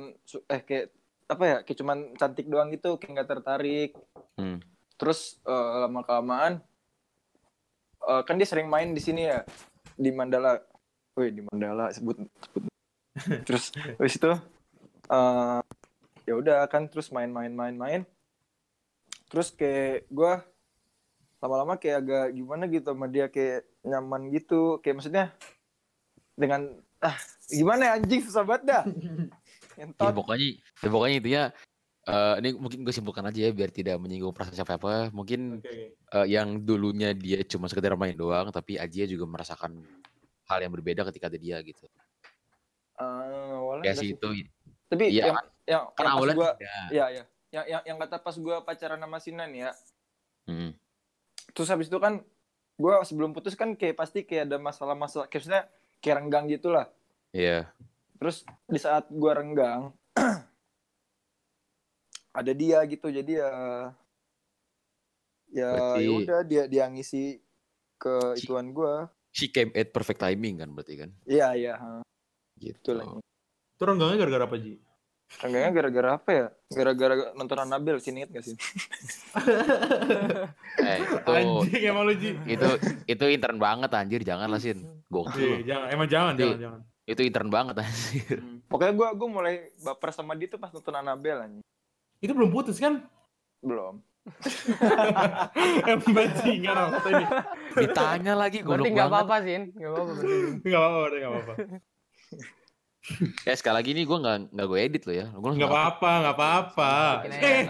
eh 0.51 0.61
kayak 0.65 0.87
apa 1.25 1.45
ya 1.45 1.57
kayak 1.65 1.79
cuman 1.81 1.99
cantik 2.19 2.47
doang 2.49 2.73
gitu 2.73 2.97
kayak 2.97 3.13
nggak 3.21 3.31
tertarik. 3.31 3.93
Hmm. 4.35 4.59
terus 4.95 5.39
eh, 5.47 5.75
lama 5.87 6.03
kelamaan 6.07 6.63
eh, 8.03 8.23
kan 8.27 8.35
dia 8.39 8.49
sering 8.49 8.67
main 8.71 8.95
di 8.95 9.03
sini 9.03 9.27
ya 9.31 9.43
di 9.95 10.11
Mandala. 10.11 10.59
Wih 11.15 11.31
di 11.31 11.43
Mandala 11.47 11.95
sebut 11.95 12.19
sebut. 12.19 12.63
Terus 13.47 13.71
habis 13.71 14.19
itu 14.19 14.33
eh 15.05 15.61
ya 16.25 16.35
udah 16.35 16.65
kan 16.73 16.89
terus 16.89 17.13
main-main 17.13 17.53
main-main 17.53 18.09
terus 19.29 19.53
kayak 19.53 20.09
gue 20.09 20.33
lama-lama 21.45 21.77
kayak 21.77 22.01
agak 22.01 22.27
gimana 22.33 22.65
gitu 22.73 22.89
sama 22.97 23.05
dia 23.05 23.29
kayak 23.29 23.69
nyaman 23.85 24.33
gitu. 24.33 24.81
Kayak 24.81 24.97
maksudnya 24.97 25.27
dengan 26.35 26.61
ah 26.99 27.15
gimana 27.47 27.83
ya 27.87 27.93
anjing 27.97 28.21
susah 28.23 28.43
banget 28.43 28.63
dah 28.67 28.83
Ya, 29.75 30.15
pokoknya, 30.15 30.55
ya, 30.55 30.87
pokoknya 30.87 31.15
intinya 31.19 31.43
eh 32.07 32.35
ini 32.39 32.55
mungkin 32.55 32.87
gue 32.87 32.95
simpulkan 32.95 33.27
aja 33.27 33.43
ya 33.43 33.51
biar 33.51 33.75
tidak 33.75 33.99
menyinggung 33.99 34.31
perasaan 34.31 34.55
siapa-siapa. 34.55 35.11
Mungkin 35.11 35.59
Oke, 35.59 35.67
oke. 35.67 36.15
eh, 36.15 36.27
yang 36.31 36.63
dulunya 36.63 37.11
dia 37.11 37.43
cuma 37.43 37.67
sekedar 37.67 37.99
main 37.99 38.15
doang, 38.15 38.55
tapi 38.55 38.79
Ajia 38.79 39.03
juga 39.11 39.27
merasakan 39.27 39.83
hal 40.47 40.59
yang 40.63 40.71
berbeda 40.71 41.03
ketika 41.11 41.27
ada 41.27 41.43
dia 41.43 41.59
gitu. 41.59 41.91
Eh, 42.95 43.51
awalnya 43.51 43.91
Ya 43.91 43.99
sih 43.99 44.15
itu, 44.15 44.29
tapi 44.87 45.11
iya 45.11 45.27
yang 45.27 45.35
kan, 45.35 45.47
yang, 45.67 45.83
kan 45.91 46.05
yang 46.07 46.07
pas 46.07 46.15
awalnya 46.15 46.37
gua 46.39 46.51
tidak. 46.55 46.89
ya 46.95 47.05
ya 47.11 47.23
yang 47.51 47.65
yang 47.67 47.83
yang 47.83 47.97
kata 47.99 48.17
pas 48.23 48.37
gua 48.39 48.57
pacaran 48.63 49.01
sama 49.03 49.19
Sinan 49.19 49.51
ya 49.51 49.71
Hmm. 50.47 50.71
terus 51.51 51.67
habis 51.67 51.91
itu 51.91 51.99
kan 51.99 52.23
gua 52.79 53.03
sebelum 53.03 53.35
putus 53.35 53.59
kan 53.59 53.75
kayak 53.75 53.99
pasti 53.99 54.23
kayak 54.23 54.47
ada 54.47 54.63
masalah-masalah 54.63 55.27
kayak 55.27 55.67
kayak 56.05 56.21
renggang 56.21 56.45
gitu 56.47 56.69
lah 56.69 56.85
Iya. 57.31 57.73
terus 58.15 58.37
di 58.67 58.77
saat 58.77 59.09
gua 59.09 59.33
renggang 59.35 59.89
ada 62.35 62.53
dia 62.53 62.83
gitu 62.85 63.09
jadi 63.09 63.33
ya 63.41 63.51
ya 65.51 65.71
Berarti- 65.71 66.03
ya 66.03 66.11
udah 66.13 66.41
dia 66.43 66.63
dia 66.67 66.85
ngisi 66.87 67.39
ke 67.97 68.15
Si- 68.35 68.45
ituan 68.45 68.71
gua 68.71 69.09
She 69.31 69.49
came 69.49 69.73
at 69.73 69.91
perfect 69.91 70.21
timing 70.21 70.63
kan 70.63 70.71
berarti 70.71 70.95
kan. 70.97 71.11
iya 71.25 71.51
iya 71.55 71.75
ha. 71.75 72.07
Gitu. 72.55 72.79
itu 72.79 72.93
lah 72.93 73.19
Itu 73.75 73.83
renggangnya 73.83 74.15
gara-gara 74.17 74.47
apa, 74.47 74.57
Ji? 74.57 74.79
Renggangnya 75.37 75.71
gara-gara 75.73 76.09
apa 76.15 76.31
ya 76.31 76.47
gara-gara 76.71 77.15
nonton 77.33 77.59
Anabel 77.59 77.97
sih 77.97 78.11
inget 78.11 78.31
gak 78.31 78.45
sih 78.45 78.57
Eh, 80.77 80.99
itu 81.01 81.17
Anjing 81.27 81.83
emang 81.85 82.05
lu, 82.05 82.15
Ji. 82.15 82.35
itu 82.45 82.69
itu 83.07 83.25
intern 83.27 83.57
banget 83.57 83.91
anjir, 83.91 84.21
jangan 84.21 84.47
lah 84.47 84.59
Sin. 84.59 84.79
Iya, 84.79 84.91
Gokil. 85.07 85.51
jangan, 85.65 85.87
emang 85.89 86.09
jangan, 86.09 86.33
Iya. 86.33 86.41
jangan, 86.41 86.59
jangan. 86.61 86.81
Itu 87.05 87.21
intern 87.23 87.49
banget 87.49 87.75
anjir. 87.79 88.37
Hmm. 88.39 88.59
pokoknya 88.67 88.93
gua 88.93 89.09
gua 89.13 89.29
mulai 89.31 89.55
baper 89.79 90.11
sama 90.11 90.33
dia 90.33 90.47
tuh 90.47 90.57
pas 90.57 90.69
nonton 90.69 90.93
Anabel 90.93 91.37
anjing 91.41 91.65
Itu 92.19 92.33
belum 92.33 92.51
putus 92.51 92.77
kan? 92.77 93.05
belum 93.61 94.01
Emang 95.85 96.11
bajingan 96.11 96.77
apa 96.89 97.09
ini? 97.11 97.25
Ditanya 97.77 98.33
lagi 98.35 98.59
nggak 98.61 98.81
banget. 98.81 99.05
apa-apa 99.05 99.37
Sin 99.43 99.63
nggak 99.71 99.91
apa-apa. 99.91 100.13
Enggak 100.59 100.81
apa-apa, 100.81 101.07
enggak 101.11 101.31
apa-apa. 101.31 101.55
Ya 103.43 103.53
sekali 103.59 103.77
lagi 103.77 103.91
nih 103.93 104.03
gue 104.03 104.17
nggak 104.17 104.37
nggak 104.51 104.67
gue 104.67 104.79
edit 104.81 105.03
loh 105.05 105.15
ya. 105.15 105.27
Gue 105.31 105.51
Enggak 105.53 105.71
apa-apa, 105.71 106.11
enggak 106.19 106.35
apa-apa. 106.35 106.93
Eh, 107.27 107.63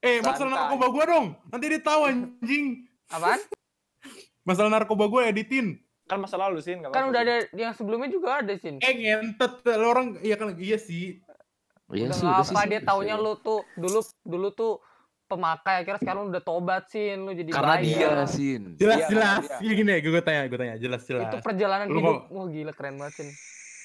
eh, 0.00 0.16
masalah 0.20 0.50
narkoba 0.50 0.86
gua 0.88 1.04
dong. 1.06 1.26
Nanti 1.46 1.64
dia 1.66 1.80
tahu 1.80 2.00
anjing. 2.02 2.66
apaan 3.06 3.40
Masalah 4.48 4.70
narkoba 4.70 5.04
gua 5.06 5.22
editin. 5.24 5.76
kan 6.02 6.18
masa 6.18 6.34
lalu 6.36 6.58
sih 6.58 6.74
nggak 6.74 6.90
kan 6.90 7.06
udah 7.06 7.22
sih. 7.22 7.30
ada 7.30 7.34
yang 7.54 7.70
sebelumnya 7.70 8.08
juga 8.08 8.42
ada 8.42 8.50
Sin 8.52 8.78
Eh, 8.78 8.94
ngentet 8.96 9.62
lo 9.70 9.86
orang 9.88 10.18
iya 10.18 10.34
kan 10.34 10.58
iya 10.58 10.74
sih. 10.74 11.22
Iya 11.88 12.08
udah 12.08 12.16
sih, 12.16 12.24
nggak 12.24 12.34
udah 12.34 12.42
sih. 12.42 12.50
apa 12.50 12.60
dia 12.66 12.80
taunya 12.82 13.14
lu 13.14 13.32
tuh 13.36 13.62
dulu 13.74 14.02
dulu 14.20 14.48
tuh 14.50 14.72
pemakai 15.24 15.76
akhirnya 15.78 16.02
sekarang 16.02 16.22
udah 16.26 16.42
tobat 16.42 16.82
Sin 16.86 17.22
lu 17.22 17.30
jadi 17.30 17.50
Karena 17.52 17.78
dia 17.78 18.26
Sin. 18.26 18.74
Jelas 18.74 18.96
Iya, 18.96 19.06
jelas. 19.08 19.42
iya. 19.44 19.56
Iya 19.60 19.72
gini 19.76 19.90
ya, 19.92 19.98
gue 20.02 20.20
tanya, 20.20 20.42
gue 20.44 20.58
tanya, 20.58 20.74
jelas 20.76 21.02
jelas. 21.04 21.22
itu 21.24 21.36
perjalanan 21.38 21.86
Lu 21.86 21.94
hidup 21.96 22.10
mau- 22.26 22.26
wah 22.32 22.46
gila 22.48 22.72
keren 22.72 22.94
banget 22.96 23.14
Sin 23.16 23.28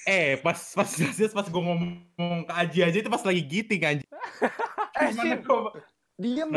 Eh, 0.05 0.37
pas 0.39 0.53
pas 0.55 0.85
jelas 0.85 1.33
pas 1.37 1.45
gue 1.45 1.61
ngomong 1.61 2.45
ke 2.45 2.53
Aji 2.53 2.79
aja 2.85 2.97
itu 3.01 3.09
pas 3.09 3.25
lagi 3.25 3.41
giting 3.41 3.81
anjing. 3.81 4.09
eh 5.01 5.09
Gimana 5.09 5.21
sih 5.25 5.41
gua- 5.41 5.73
diam? 6.15 6.49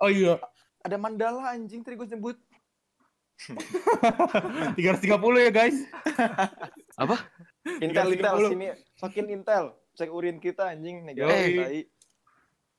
Oh 0.00 0.08
iya, 0.08 0.36
ada 0.80 0.96
mandala 0.96 1.50
anjing 1.50 1.80
tadi 1.80 1.96
gue 1.96 2.06
sebut 2.06 2.36
330 3.40 5.16
ya 5.40 5.50
guys. 5.50 5.76
Apa? 7.02 7.16
intel 7.80 8.12
intel 8.12 8.36
330. 8.36 8.52
sini 8.52 8.66
sokin 8.96 9.26
intel 9.28 9.64
cek 9.92 10.08
urin 10.08 10.36
kita 10.36 10.72
anjing 10.72 11.04
nih 11.04 11.12
Yoi. 11.16 11.28
guys 11.56 11.88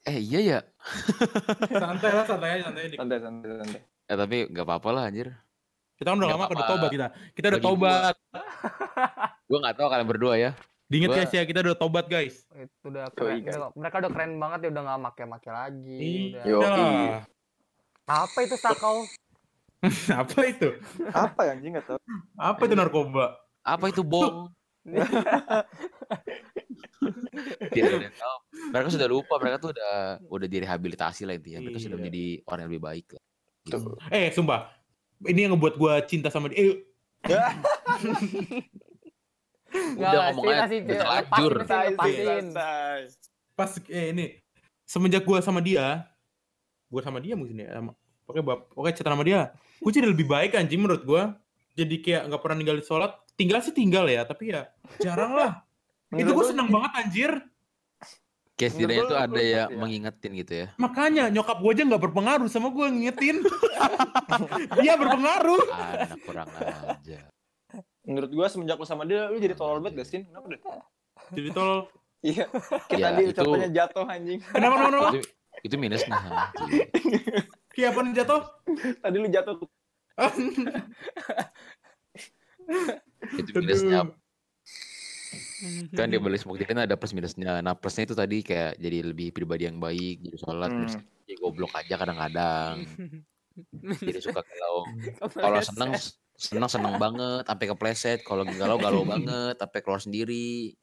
Eh 0.02 0.18
iya 0.18 0.40
ya. 0.42 0.60
Santai 1.70 2.10
lah, 2.10 2.26
santai 2.26 2.50
aja, 2.58 2.74
santai 2.74 2.90
santai 2.98 3.18
santai 3.22 3.50
santai 3.62 3.82
Eh 4.10 4.18
tapi 4.18 4.38
nggak 4.50 4.66
apa-apa 4.66 4.90
lah 4.90 5.04
anjir. 5.06 5.30
Kita 6.02 6.08
kan 6.08 6.18
udah 6.18 6.30
lama 6.34 6.46
udah 6.50 6.66
tobat 6.66 6.90
kita. 6.90 7.08
Kita 7.32 7.46
udah 7.48 7.62
Bagi 7.62 7.68
gua. 7.70 7.78
tobat. 7.78 8.16
Gue 9.46 9.58
nggak 9.60 9.76
tahu 9.76 9.88
kalian 9.88 10.08
berdua 10.10 10.34
ya. 10.34 10.52
Diinget 10.88 11.08
Gua- 11.08 11.18
guys 11.22 11.32
ya, 11.32 11.44
kita 11.46 11.60
udah 11.62 11.76
tobat 11.76 12.06
guys. 12.06 12.36
itu 12.52 12.86
udah 12.86 13.06
keren 13.12 13.38
udah- 13.40 13.72
mereka 13.72 13.96
udah 14.00 14.10
keren 14.10 14.32
banget 14.36 14.60
ya 14.60 14.70
udah 14.72 14.84
nggak 14.84 15.00
make-make 15.00 15.48
lagi 15.48 16.10
udah. 16.34 16.44
Yo. 16.44 16.58
Iya. 16.60 17.18
apa 18.04 18.38
itu 18.42 18.56
sakau 18.58 19.06
Apa 20.20 20.40
itu? 20.44 20.68
apa 21.08 21.40
ya 21.44 21.52
anjing 21.54 21.72
nggak 21.72 21.86
tahu 21.86 22.00
Apa 22.36 22.62
itu 22.66 22.74
narkoba? 22.74 23.26
Apa 23.62 23.86
itu 23.88 24.02
bong? 24.02 24.50
Tidak 27.72 27.88
ada 27.88 27.98
yang 28.04 28.14
tahu. 28.14 28.38
Mereka 28.72 28.88
sudah 28.90 29.08
lupa, 29.08 29.34
mereka 29.38 29.58
tuh 29.60 29.70
udah 29.72 29.94
udah 30.24 30.48
direhabilitasi 30.48 31.24
lah 31.24 31.34
intinya. 31.34 31.62
Mereka 31.64 31.80
sudah 31.80 31.94
Iya. 31.94 32.02
menjadi 32.02 32.24
orang 32.44 32.60
yang 32.60 32.70
lebih 32.70 32.84
baik 32.84 33.08
lah. 33.12 33.24
Gitu. 33.62 33.78
Eh, 34.10 34.30
sumpah. 34.32 34.60
Ini 35.22 35.40
yang 35.46 35.54
ngebuat 35.58 35.76
gua 35.78 36.02
cinta 36.06 36.34
sama 36.34 36.50
dia. 36.50 36.58
Eh, 36.60 36.76
nggak 39.72 40.12
Udah 40.36 40.58
kasih 40.66 40.78
udah 40.84 40.98
terlanjur. 41.00 41.54
pas 43.56 43.72
eh 43.88 44.06
ini 44.12 44.26
semenjak 44.84 45.24
gua 45.24 45.40
sama 45.40 45.62
dia, 45.62 46.04
gua 46.90 47.02
sama 47.06 47.22
dia 47.22 47.38
mungkin 47.38 47.62
ya. 47.62 47.70
Sama, 47.78 47.92
pokoknya 48.26 48.44
bap, 48.44 48.60
pokoknya 48.74 48.96
cerita 48.98 49.12
sama 49.14 49.24
dia. 49.24 49.42
Gua 49.80 49.92
jadi 49.94 50.08
lebih 50.10 50.28
baik 50.28 50.58
anjing 50.58 50.82
menurut 50.82 51.04
gua. 51.06 51.24
Jadi 51.78 52.04
kayak 52.04 52.28
nggak 52.28 52.42
pernah 52.42 52.58
ninggalin 52.60 52.84
sholat. 52.84 53.12
Tinggal 53.40 53.64
sih 53.64 53.72
tinggal 53.72 54.10
ya, 54.10 54.28
tapi 54.28 54.52
ya 54.52 54.68
jarang 55.00 55.38
lah. 55.38 55.64
itu 56.20 56.32
gua 56.34 56.46
seneng 56.50 56.68
banget 56.68 56.92
anjir. 56.98 57.32
Case 58.62 58.78
Menurut 58.78 59.10
itu 59.10 59.16
ada 59.18 59.42
ya? 59.42 59.64
mengingetin 59.74 60.32
gitu 60.38 60.54
ya. 60.54 60.68
Makanya 60.78 61.24
nyokap 61.28 61.58
gue 61.58 61.72
aja 61.74 61.82
nggak 61.82 62.04
berpengaruh 62.04 62.46
sama 62.46 62.70
gue 62.70 62.86
ngingetin. 62.88 63.42
Dia 64.78 64.94
berpengaruh. 64.96 65.62
Anak 65.66 66.22
kurang 66.22 66.46
aja. 66.54 67.26
Menurut 68.02 68.30
gua 68.30 68.46
semenjak 68.46 68.78
lu 68.78 68.84
sama 68.84 69.02
dia, 69.04 69.30
lu 69.30 69.38
jadi 69.38 69.54
tolol 69.54 69.78
banget 69.80 70.02
gak 70.02 70.10
sih? 70.10 70.22
Kenapa 70.26 70.46
deh? 70.48 70.62
Jadi 71.32 71.50
tolol. 71.50 71.90
Iya. 72.22 72.46
Kita 72.90 72.98
Ya, 72.98 73.06
tadi 73.10 73.22
itu- 73.24 73.34
ucapannya 73.34 73.70
jatuh 73.72 74.06
anjing. 74.06 74.40
Kenapa 74.44 74.74
kenapa 74.76 74.86
kenapa? 74.88 75.10
Itu, 75.10 75.20
itu 75.64 75.76
minus 75.78 76.04
nah. 76.06 76.22
Kayak 77.74 77.90
apa 77.90 78.00
nih 78.04 78.14
jatuh? 78.16 78.42
Tadi 79.00 79.16
lu 79.18 79.28
jatuh. 79.28 79.56
Itu 83.38 83.50
minusnya 83.56 84.00
Aduh. 84.04 84.21
Kan 85.96 86.08
di 86.12 86.18
balik 86.24 86.40
semua 86.42 86.56
kejadian 86.58 86.86
ada 86.86 86.96
plus 87.00 87.14
minusnya. 87.16 87.62
Nah 87.64 87.74
plusnya 87.78 88.08
itu 88.10 88.16
tadi 88.16 88.44
kayak 88.44 88.80
jadi 88.80 88.98
lebih 89.06 89.32
pribadi 89.32 89.68
yang 89.70 89.80
baik, 89.80 90.24
jadi 90.26 90.38
sholat, 90.40 90.70
Hmm. 90.70 90.78
minusnya 90.84 91.02
jadi 91.28 91.36
goblok 91.40 91.74
aja 91.76 91.96
kadang-kadang. 91.96 92.74
jadi 94.08 94.20
suka 94.20 94.42
galau. 94.44 94.88
Kalau 95.44 95.60
seneng 95.64 95.92
seneng 96.42 96.66
seneng 96.66 96.96
banget, 96.98 97.46
sampai 97.46 97.66
kepleset. 97.70 98.20
Kalau 98.26 98.44
galau 98.44 98.82
galau 98.82 99.04
banget, 99.06 99.56
sampai 99.62 99.80
keluar 99.86 100.02
sendiri. 100.02 100.74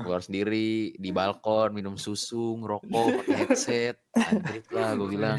Keluar 0.00 0.22
sendiri 0.22 0.94
di 0.94 1.10
balkon 1.10 1.74
minum 1.74 1.98
susu, 1.98 2.54
ngerokok, 2.62 3.26
pakai 3.26 3.34
headset. 3.42 3.96
Anjir 4.14 4.62
lah 4.70 4.94
gue 4.94 5.08
bilang. 5.10 5.38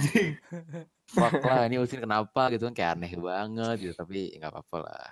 Fuck 1.07 1.39
lah 1.39 1.71
ini 1.71 1.79
Usin 1.79 2.03
kenapa 2.03 2.51
gitu 2.51 2.67
kan 2.67 2.75
kayak 2.75 2.91
aneh 2.99 3.15
banget 3.15 3.75
gitu 3.79 3.93
tapi 3.95 4.35
nggak 4.35 4.51
apa-apa 4.51 4.77
lah. 4.83 5.07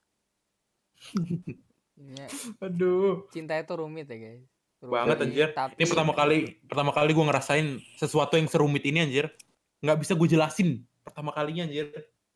Ya, 1.96 2.28
Aduh. 2.60 3.24
cinta 3.32 3.56
itu 3.56 3.74
rumit 3.76 4.12
ya 4.12 4.18
guys. 4.20 4.43
Rumit, 4.84 4.91
Banget, 4.91 5.18
anjir. 5.24 5.50
Tapi 5.56 5.74
Ini 5.80 5.86
pertama 5.88 6.12
kali 6.12 6.38
pertama 6.68 6.91
kali 6.91 7.10
gue 7.16 7.26
ngerasain 7.26 7.68
sesuatu 7.96 8.36
yang 8.36 8.52
serumit 8.52 8.84
ini 8.84 9.08
anjir. 9.08 9.32
Nggak 9.80 9.98
bisa 10.04 10.12
gue 10.14 10.28
jelasin 10.28 10.84
pertama 11.08 11.32
kalinya 11.32 11.64
anjir. 11.64 11.88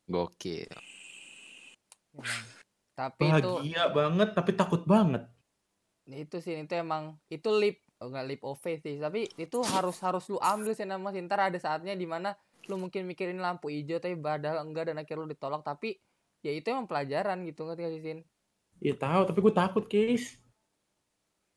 Gokil. 0.07 0.71
Emang. 2.15 2.43
Tapi 2.95 3.23
itu 3.31 3.51
Bahagia 3.55 3.83
banget 3.95 4.29
tapi 4.35 4.51
takut 4.55 4.83
banget. 4.83 5.23
itu 6.09 6.41
sih 6.41 6.57
itu 6.57 6.73
emang 6.73 7.21
itu 7.29 7.53
lip 7.53 7.85
oh 8.01 8.09
enggak 8.09 8.25
lip 8.25 8.41
of 8.41 8.57
faith 8.57 8.81
sih 8.81 8.97
tapi 8.97 9.29
itu 9.37 9.61
harus 9.61 10.01
harus 10.01 10.25
lu 10.25 10.41
ambil 10.41 10.73
sih 10.73 10.87
nama 10.87 11.13
sih 11.13 11.21
ntar 11.21 11.53
ada 11.53 11.59
saatnya 11.61 11.93
di 11.93 12.09
mana 12.09 12.33
lu 12.65 12.81
mungkin 12.81 13.05
mikirin 13.05 13.37
lampu 13.37 13.69
hijau 13.69 14.01
tapi 14.01 14.17
padahal 14.17 14.65
enggak 14.65 14.89
dan 14.89 14.97
akhirnya 14.97 15.21
lu 15.21 15.29
ditolak 15.29 15.61
tapi 15.61 16.01
ya 16.41 16.49
itu 16.49 16.73
emang 16.73 16.89
pelajaran 16.89 17.45
gitu 17.45 17.61
ngerti 17.61 17.81
gak 17.85 17.93
sih 17.93 18.01
Sin? 18.01 18.19
Iya 18.79 18.95
tahu 18.95 19.21
tapi 19.27 19.39
gue 19.43 19.53
takut 19.53 19.85
Kis. 19.87 20.39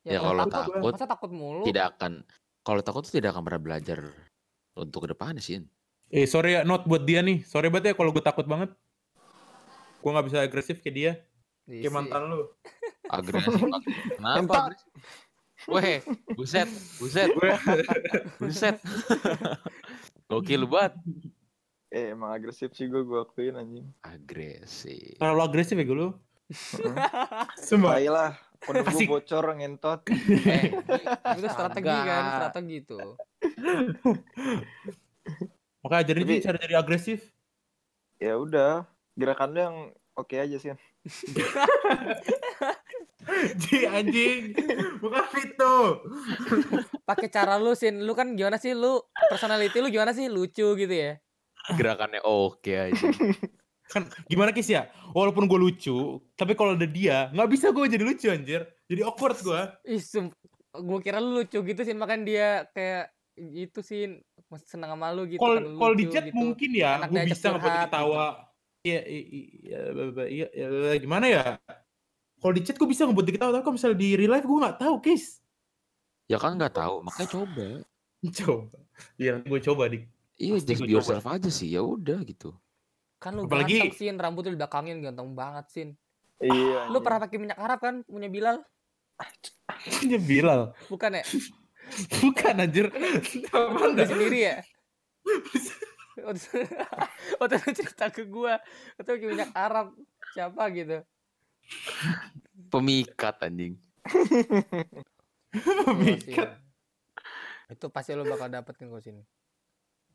Ya, 0.03 0.19
kalau 0.19 0.43
kalau 0.43 0.51
takut, 0.51 0.75
takut, 0.75 0.93
masa 0.99 1.07
takut 1.07 1.31
mulu 1.31 1.63
Tidak 1.63 1.85
akan 1.95 2.27
kalau 2.67 2.83
takut 2.83 3.07
tuh 3.07 3.15
tidak 3.15 3.39
akan 3.39 3.47
pernah 3.47 3.63
belajar 3.63 3.99
untuk 4.75 5.07
ke 5.07 5.09
depannya 5.15 5.39
sih. 5.39 5.63
Eh 6.11 6.27
sorry 6.27 6.59
ya 6.59 6.61
not 6.67 6.87
buat 6.87 7.07
dia 7.07 7.23
nih. 7.23 7.47
Sorry 7.47 7.71
banget 7.71 7.93
ya 7.93 7.95
kalau 7.95 8.11
gue 8.11 8.23
takut 8.23 8.47
banget. 8.47 8.75
Gue 10.03 10.11
nggak 10.11 10.27
bisa 10.27 10.39
agresif 10.43 10.83
kayak 10.83 10.95
dia. 10.95 11.13
Iya 11.71 11.87
Kayak 11.87 11.95
mantan 11.95 12.23
lu. 12.27 12.41
Agresif. 13.17 13.55
Kenapa? 14.19 14.75
Weh, 15.71 16.03
buset, 16.35 16.67
buset, 16.99 17.31
buset. 18.43 18.83
Gokil 20.27 20.67
banget. 20.67 20.99
Eh, 21.93 22.17
emang 22.17 22.35
agresif 22.35 22.75
sih 22.75 22.91
gue, 22.91 23.07
gue 23.07 23.21
akuin 23.23 23.55
anjing. 23.55 23.87
Agresif. 24.03 25.21
Terlalu 25.23 25.43
agresif 25.45 25.79
ya 25.79 25.87
gue 25.87 25.95
lu. 25.95 26.11
Sumpah. 27.69 27.99
Tai 27.99 28.09
lah, 28.09 28.31
kode 28.61 28.81
gue 28.81 28.93
Asik. 28.93 29.09
bocor 29.09 29.45
ngentot. 29.57 30.01
eh, 30.13 30.71
itu 31.37 31.49
strategi 31.49 31.89
kan 31.91 32.25
strategi 32.39 32.79
tuh 32.85 33.19
Makanya 35.83 36.01
ajarin 36.07 36.23
Tapi- 36.23 36.43
cara 36.43 36.57
jadi 36.59 36.75
agresif. 36.79 37.21
Ya 38.23 38.39
udah, 38.39 38.87
gerakannya 39.19 39.63
yang 39.67 39.77
oke 40.15 40.39
aja 40.39 40.57
sih. 40.57 40.71
Ji 43.59 43.87
anjing. 43.87 44.55
Bukan 45.03 45.27
itu. 45.43 45.75
pakai 47.03 47.27
cara 47.27 47.59
lu 47.59 47.75
sin 47.75 48.07
lu 48.07 48.15
kan 48.15 48.39
gimana 48.39 48.63
sih 48.63 48.79
lu 48.79 49.03
personality 49.27 49.83
lu 49.83 49.91
gimana 49.91 50.15
sih 50.15 50.31
lucu 50.31 50.79
gitu 50.79 50.95
ya 50.95 51.19
Gerakannya 51.75 52.23
oke 52.23 52.71
aja. 52.71 53.07
Kan 53.93 54.09
gimana 54.25 54.57
Kis 54.57 54.73
ya? 54.73 54.89
Walaupun 55.13 55.45
gue 55.45 55.59
lucu, 55.61 56.17
tapi 56.33 56.57
kalau 56.57 56.73
ada 56.73 56.89
dia, 56.89 57.29
nggak 57.37 57.51
bisa 57.53 57.69
gue 57.69 57.85
jadi 57.85 58.05
lucu 58.09 58.27
anjir. 58.33 58.65
Jadi 58.89 59.01
awkward 59.05 59.37
gue. 59.45 59.61
ih 59.93 60.01
gue 60.73 60.99
kira 61.05 61.21
lu 61.21 61.45
lucu 61.45 61.61
gitu 61.61 61.81
sih 61.85 61.93
makanya 61.93 62.23
dia 62.25 62.49
kayak 62.73 63.13
itu 63.37 63.85
sih 63.85 64.25
seneng 64.65 64.97
sama 64.97 65.13
lu 65.13 65.29
gitu 65.29 65.41
Kalau 65.45 65.61
kan, 65.61 65.65
kalau 65.77 65.95
di 65.97 66.05
chat 66.09 66.25
gitu. 66.25 66.37
mungkin 66.41 66.71
ya, 66.73 67.05
gue 67.05 67.19
bisa 67.29 67.53
ngebuat 67.53 67.61
curhat 67.61 67.85
ketawa. 67.89 68.25
Iya, 68.83 69.01
i- 69.07 69.29
i- 69.29 69.51
iya, 69.69 69.81
iya, 70.27 70.47
iya, 70.57 70.67
iya, 70.73 70.93
gimana 70.97 71.27
ya? 71.29 71.45
Kalau 72.41 72.55
di 72.57 72.63
chat 72.65 72.81
gue 72.81 72.89
bisa 72.89 73.05
ngebuat 73.05 73.25
dia 73.29 73.35
ketawa, 73.37 73.51
tapi 73.53 73.63
kalau 73.69 73.77
misalnya 73.77 73.99
di 74.01 74.09
real 74.17 74.33
life 74.33 74.49
gue 74.49 74.59
nggak 74.59 74.79
tahu, 74.81 74.95
Kis. 75.05 75.45
Ya 76.27 76.41
kan 76.41 76.57
nggak 76.57 76.73
tahu, 76.73 77.05
makanya 77.05 77.31
coba. 77.37 77.67
Coba. 78.39 78.79
Iya, 79.19 79.43
gue 79.43 79.61
coba 79.67 79.83
dik. 79.91 80.07
Iya, 80.39 80.55
just 80.63 80.79
gua 80.81 80.87
be 80.87 80.95
yourself 80.95 81.27
aja 81.27 81.51
sih. 81.51 81.69
Ya 81.75 81.83
udah 81.83 82.23
gitu. 82.23 82.55
Kan 83.23 83.33
lu 83.33 83.47
Apalagi- 83.47 83.79
ganteng 83.79 83.95
sin 83.95 84.19
rambut 84.19 84.43
lu 84.43 84.59
belakangin 84.59 84.99
ganteng 84.99 85.31
banget 85.33 85.67
sin 85.71 85.89
Iya. 86.37 86.91
lu 86.91 86.99
anjing. 86.99 87.01
pernah 87.01 87.23
pakai 87.23 87.39
minyak 87.39 87.55
Arab 87.57 87.79
kan 87.79 87.95
punya 88.03 88.27
Bilal 88.27 88.59
Dia 90.03 90.19
Bilal. 90.19 90.75
bukan 90.89 91.15
ya 91.15 91.25
Bukan 92.23 92.55
anjir. 92.57 92.87
Apaan 93.49 93.93
lu 93.93 93.95
dah? 93.95 94.07
sendiri 94.07 94.39
ya 94.45 94.57
waktu 96.19 96.67
waktu 97.39 97.55
lu 97.59 97.73
cerita 97.75 98.07
ke 98.09 98.23
gua 98.25 98.59
itu 98.93 99.07
pakai 99.07 99.29
minyak 99.29 99.51
Arab 99.53 99.95
siapa 100.33 100.67
gitu 100.71 100.99
Pemikat 102.69 103.39
anjing. 103.41 103.79
Iya, 105.53 105.85
Pemikat. 105.85 106.49
Itu 107.69 107.87
pasti 107.89 108.13
lu 108.13 108.25
bakal 108.25 108.49
dapetin 108.49 108.89
kok 108.89 109.01
sini 109.01 109.23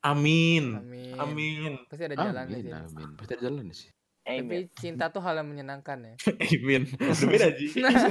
Amin. 0.02 0.64
amin 0.78 1.16
Amin. 1.18 1.72
pasti 1.90 2.04
ada 2.06 2.16
jalannya 2.16 2.54
Amin, 2.54 2.64
sih 2.64 2.74
amin. 2.74 3.10
Pasti 3.18 3.32
ada 3.34 3.44
jalan 3.44 3.66
sih. 3.72 3.90
Amen. 4.28 4.44
tapi 4.44 4.58
cinta 4.76 5.06
tuh 5.08 5.24
hal 5.24 5.40
yang 5.40 5.48
menyenangkan 5.48 5.98
ya 6.04 6.14
Amin. 6.54 6.84
Udah 7.00 7.28
beda 7.28 7.48
Ji. 7.56 7.66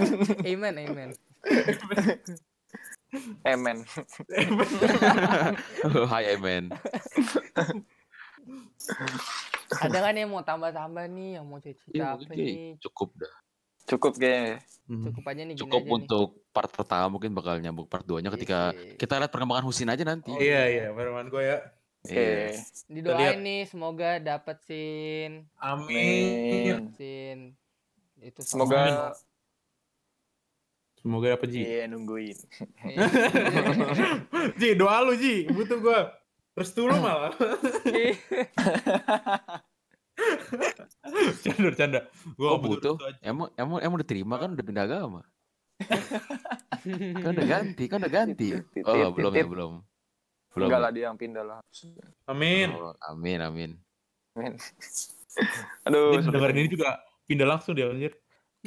amen 0.51 0.75
amen 0.77 1.11
Amen. 3.47 3.87
Hai 6.11 6.35
Amen. 6.35 6.69
ada 9.79 9.99
kan 9.99 10.15
yang 10.15 10.31
mau 10.31 10.43
tambah-tambah 10.43 11.07
nih 11.09 11.39
yang 11.39 11.47
mau 11.47 11.59
cerita 11.59 11.87
Iya, 11.91 12.07
apa 12.15 12.33
nih 12.35 12.77
cukup 12.83 13.15
dah. 13.17 13.35
Cukup 13.87 14.15
kayaknya. 14.15 14.61
Hmm. 14.85 15.05
cukup 15.05 15.25
aja 15.25 15.41
nih 15.41 15.49
gini 15.49 15.59
Cukup 15.59 15.77
aja 15.77 15.85
nih. 15.85 15.97
untuk 15.97 16.29
part 16.49 16.69
pertama 16.69 17.09
mungkin 17.09 17.33
bakal 17.33 17.57
nyambung 17.57 17.85
part 17.85 18.03
2-nya 18.03 18.31
ketika 18.31 18.71
Iya. 18.71 18.95
kita 18.95 19.17
lihat 19.17 19.31
perkembangan 19.31 19.65
Husin 19.65 19.89
aja 19.89 20.01
nanti. 20.01 20.29
Oh, 20.29 20.39
Iya, 20.39 20.61
iya, 20.69 20.85
firman 20.91 21.27
gue 21.27 21.41
ya. 21.41 21.59
Oke. 22.01 22.15
Iya. 22.15 22.49
Didoain 22.87 23.19
lihat. 23.19 23.37
nih 23.41 23.61
semoga 23.65 24.21
dapet 24.21 24.57
sin 24.63 25.49
Amin. 25.57 26.93
Sin 26.93 27.57
itu 28.17 28.41
sama- 28.41 28.63
Semoga 28.63 28.81
Semoga 30.97 31.27
dapet 31.33 31.49
Ji. 31.49 31.61
iya 31.63 31.87
nungguin. 31.87 32.35
Iya. 32.85 32.99
Ji, 34.59 34.73
doa 34.73 35.03
lu 35.03 35.13
Ji. 35.15 35.45
Butuh 35.47 35.77
gue. 35.77 36.01
Restu 36.53 36.85
lu 36.85 36.97
malah. 36.97 37.33
Canda, 41.45 41.71
canda. 41.73 42.01
Gue 42.35 42.49
Oh 42.49 42.59
butuh? 42.59 42.97
Emang 43.21 43.53
emang 43.55 43.79
emang 43.79 43.97
udah 44.01 44.09
terima 44.09 44.35
kan 44.37 44.53
udah 44.53 44.65
pindah 44.65 44.85
agama. 44.85 45.21
Kan 47.19 47.35
udah 47.35 47.49
ganti, 47.51 47.85
kan 47.91 47.99
udah 47.99 48.13
ganti. 48.15 48.55
Oh, 48.87 49.11
belum 49.11 49.33
ya, 49.35 49.43
belum. 49.43 49.73
Belum. 50.55 50.67
Enggak 50.71 50.81
lah 50.81 50.91
dia 50.95 51.11
yang 51.11 51.19
pindah 51.19 51.43
lah. 51.43 51.59
Amin. 52.31 52.71
Oh, 52.71 52.95
amin, 53.03 53.43
amin. 53.43 53.71
Amin. 54.39 54.55
Aduh, 55.91 56.23
dengerin 56.23 56.63
ini 56.63 56.71
juga 56.71 56.97
pindah 57.27 57.45
langsung 57.45 57.75
dia 57.75 57.91
anjir. 57.91 58.15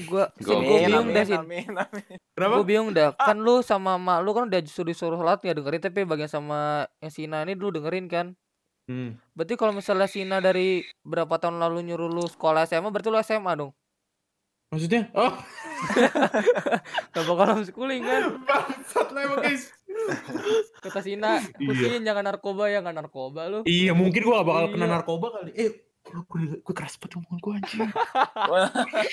gua 0.04 0.28
Gua- 0.36 0.60
gua 0.60 0.60
Amin, 0.60 0.86
bingung 0.86 1.08
dah 1.10 1.26
amin, 1.40 1.70
amin. 1.76 2.16
Kenapa? 2.36 2.54
Gue 2.60 2.66
bingung 2.68 2.92
dah, 2.92 3.10
kan 3.16 3.36
lu 3.36 3.60
sama 3.60 3.96
mak 3.96 4.20
lu 4.22 4.32
kan 4.32 4.48
udah 4.48 4.60
justru 4.64 4.84
disuruh 4.86 5.16
sholat 5.16 5.40
ya 5.44 5.52
dengerin 5.56 5.82
tapi 5.82 6.04
bagian 6.04 6.28
sama 6.28 6.88
yang 7.00 7.12
Sina 7.12 7.44
ini 7.44 7.56
dulu 7.56 7.80
dengerin 7.80 8.06
kan. 8.12 8.26
Hmm. 8.90 9.22
Berarti 9.38 9.54
kalau 9.54 9.70
misalnya 9.70 10.10
Sina 10.10 10.42
dari 10.42 10.82
berapa 11.06 11.38
tahun 11.38 11.62
lalu 11.62 11.94
nyuruh 11.94 12.10
lu 12.10 12.26
sekolah 12.26 12.66
SMA 12.66 12.90
berarti 12.90 13.14
lu 13.14 13.22
SMA 13.22 13.54
dong. 13.54 13.72
Maksudnya? 14.74 15.10
Oh, 15.14 15.34
Gak 17.14 17.26
bakal 17.26 17.58
homeschooling 17.58 18.02
kan. 18.02 18.22
bangsat 18.50 19.08
lah 19.14 19.22
emang 19.26 19.42
guys. 19.42 19.70
Kata 20.82 21.02
Sina, 21.02 21.42
Iya. 21.58 21.70
Husin 21.70 22.02
jangan 22.02 22.26
narkoba 22.26 22.70
ya, 22.70 22.82
nggak 22.82 22.98
narkoba 22.98 23.46
lu. 23.46 23.60
Iya, 23.66 23.94
mungkin 23.94 24.22
gua 24.26 24.42
gak 24.42 24.50
bakal 24.50 24.66
kena 24.74 24.86
Iya. 24.86 24.94
narkoba 24.94 25.28
kali. 25.38 25.52
Eh, 25.54 25.70
gue, 26.06 26.42
gue 26.62 26.74
keras 26.74 26.98
banget 26.98 27.18
omongan 27.18 27.38
gue 27.38 27.52
anjing. 27.62 27.90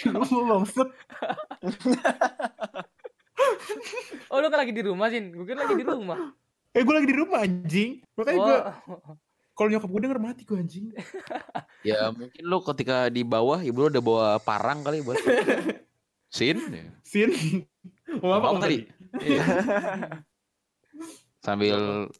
Lu 0.12 0.44
bangsat. 0.48 0.88
Oh 4.32 4.40
lu 4.40 4.48
kan 4.48 4.58
lagi 4.64 4.72
di 4.72 4.80
rumah 4.80 5.12
Sin 5.12 5.28
Gue 5.28 5.44
kira 5.44 5.68
lagi 5.68 5.76
di 5.76 5.84
rumah 5.84 6.32
Eh 6.72 6.80
gue 6.80 6.94
lagi 6.96 7.08
di 7.08 7.16
rumah 7.16 7.44
anjing. 7.44 8.00
Makanya 8.16 8.38
gue 8.40 8.56
Oh 8.88 9.16
kalau 9.56 9.72
nyokap 9.72 9.88
gue 9.88 10.00
denger 10.04 10.20
mati 10.20 10.42
gue 10.44 10.60
anjing. 10.60 10.92
Ya 11.80 12.12
mungkin 12.12 12.42
lu 12.44 12.60
ketika 12.60 13.08
di 13.08 13.24
bawah 13.24 13.64
ibu 13.64 13.88
lu 13.88 13.88
udah 13.88 14.04
bawa 14.04 14.26
parang 14.44 14.84
kali 14.84 15.00
buat 15.00 15.16
Sin. 16.36 16.60
Sin. 17.00 17.32
Mau 18.20 18.36
apa 18.36 18.36
Apa 18.36 18.46
kamu 18.52 18.60
tadi? 18.60 18.78
Iya. 19.24 19.44
Sambil 21.40 22.10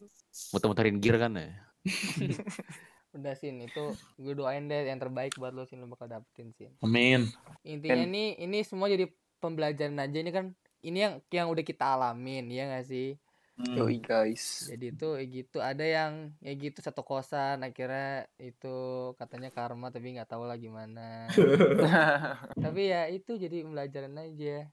muter-muterin 0.49 0.97
gear 0.97 1.21
kan 1.21 1.37
ya. 1.37 1.53
Udah 3.17 3.33
Sin 3.33 3.63
itu 3.63 3.95
Gue 4.19 4.33
doain 4.35 4.67
deh 4.67 4.91
yang 4.91 4.99
terbaik 4.99 5.39
buat 5.39 5.55
lu 5.55 5.63
Sin 5.63 5.79
Lu 5.79 5.87
bakal 5.87 6.11
dapetin 6.11 6.51
Sin 6.53 6.75
Amin. 6.83 7.31
Intinya 7.63 8.03
nih 8.03 8.35
Ini 8.43 8.59
semua 8.67 8.91
jadi 8.91 9.07
pembelajaran 9.39 9.95
aja 9.97 10.17
Ini 10.19 10.31
kan 10.35 10.51
Ini 10.83 10.97
yang 10.99 11.13
yang 11.31 11.47
udah 11.47 11.63
kita 11.63 11.97
alamin 11.97 12.51
Ya 12.51 12.67
gak 12.67 12.85
sih 12.91 13.15
Hmm. 13.57 13.73
Yoi 13.73 13.97
guys. 13.97 14.69
Jadi 14.69 14.93
itu 14.93 15.07
ya 15.17 15.25
gitu 15.25 15.57
ada 15.57 15.81
yang 15.81 16.29
ya 16.45 16.53
gitu 16.53 16.77
satu 16.85 17.01
kosan 17.01 17.65
akhirnya 17.65 18.29
itu 18.37 18.77
katanya 19.17 19.49
karma 19.49 19.89
tapi 19.89 20.13
nggak 20.13 20.29
tahu 20.29 20.45
lah 20.45 20.61
gimana. 20.61 21.25
tapi 22.65 22.93
ya 22.93 23.09
itu 23.09 23.33
jadi 23.33 23.65
pembelajaran 23.65 24.13
aja. 24.13 24.69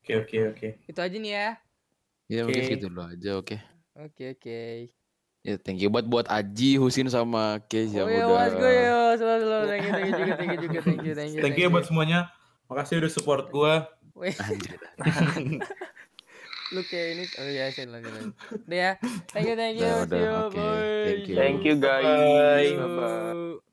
Oke 0.00 0.12
oke 0.22 0.36
oke. 0.54 0.68
Itu 0.86 1.00
aja 1.02 1.16
nih 1.18 1.32
ya. 1.34 1.48
Ya 2.30 2.40
mungkin 2.46 2.62
Oke. 2.62 2.68
segitu 2.70 2.86
dulu 2.86 3.02
aja 3.02 3.30
oke. 3.34 3.56
Oke 3.98 4.24
oke. 4.38 4.60
Ya 5.42 5.58
thank 5.58 5.82
you 5.82 5.90
buat 5.90 6.06
buat 6.06 6.30
Aji, 6.30 6.78
Husin 6.78 7.10
sama 7.10 7.58
Kes 7.66 7.90
yang 7.90 8.06
Oh 8.06 8.12
ya 8.12 8.28
udah 8.28 8.36
mas 8.46 8.54
gue 8.54 8.70
ya 8.70 8.90
selalu 9.16 9.40
selalu 9.42 9.66
thank 9.66 9.82
you 9.82 9.92
thank 9.92 10.06
you 10.06 10.14
juga 10.14 10.32
thank 10.36 10.50
you 10.52 10.60
juga 10.60 10.78
thank 10.84 11.02
you 11.02 11.14
thank 11.16 11.32
you. 11.34 11.40
Thank 11.42 11.56
you 11.58 11.64
ya 11.66 11.70
buat 11.72 11.84
semuanya. 11.88 12.30
Makasih 12.70 13.02
udah 13.02 13.10
support 13.10 13.50
gue. 13.50 13.74
Wih, 14.14 14.36
Anjir. 14.38 14.78
lu 16.70 16.80
kayak 16.86 17.08
ini 17.18 17.24
oh 17.42 17.48
ya 17.50 17.66
sih 17.74 17.84
lanjut 17.86 18.12
lanjut. 18.14 18.34
Udah 18.66 18.78
ya. 18.78 18.92
Thank 19.34 19.46
you 19.50 19.56
thank 19.58 19.76
you. 19.78 19.90
Udah, 19.90 20.06
See 20.06 20.22
you, 20.22 20.32
oke. 20.46 20.54
bye. 20.54 20.86
Thank 21.04 21.22
you. 21.26 21.34
Thank 21.36 21.60
you 21.66 21.74
guys. 21.78 22.04
Bye. 22.04 22.70
Bye 22.78 22.90
bye. 22.94 23.69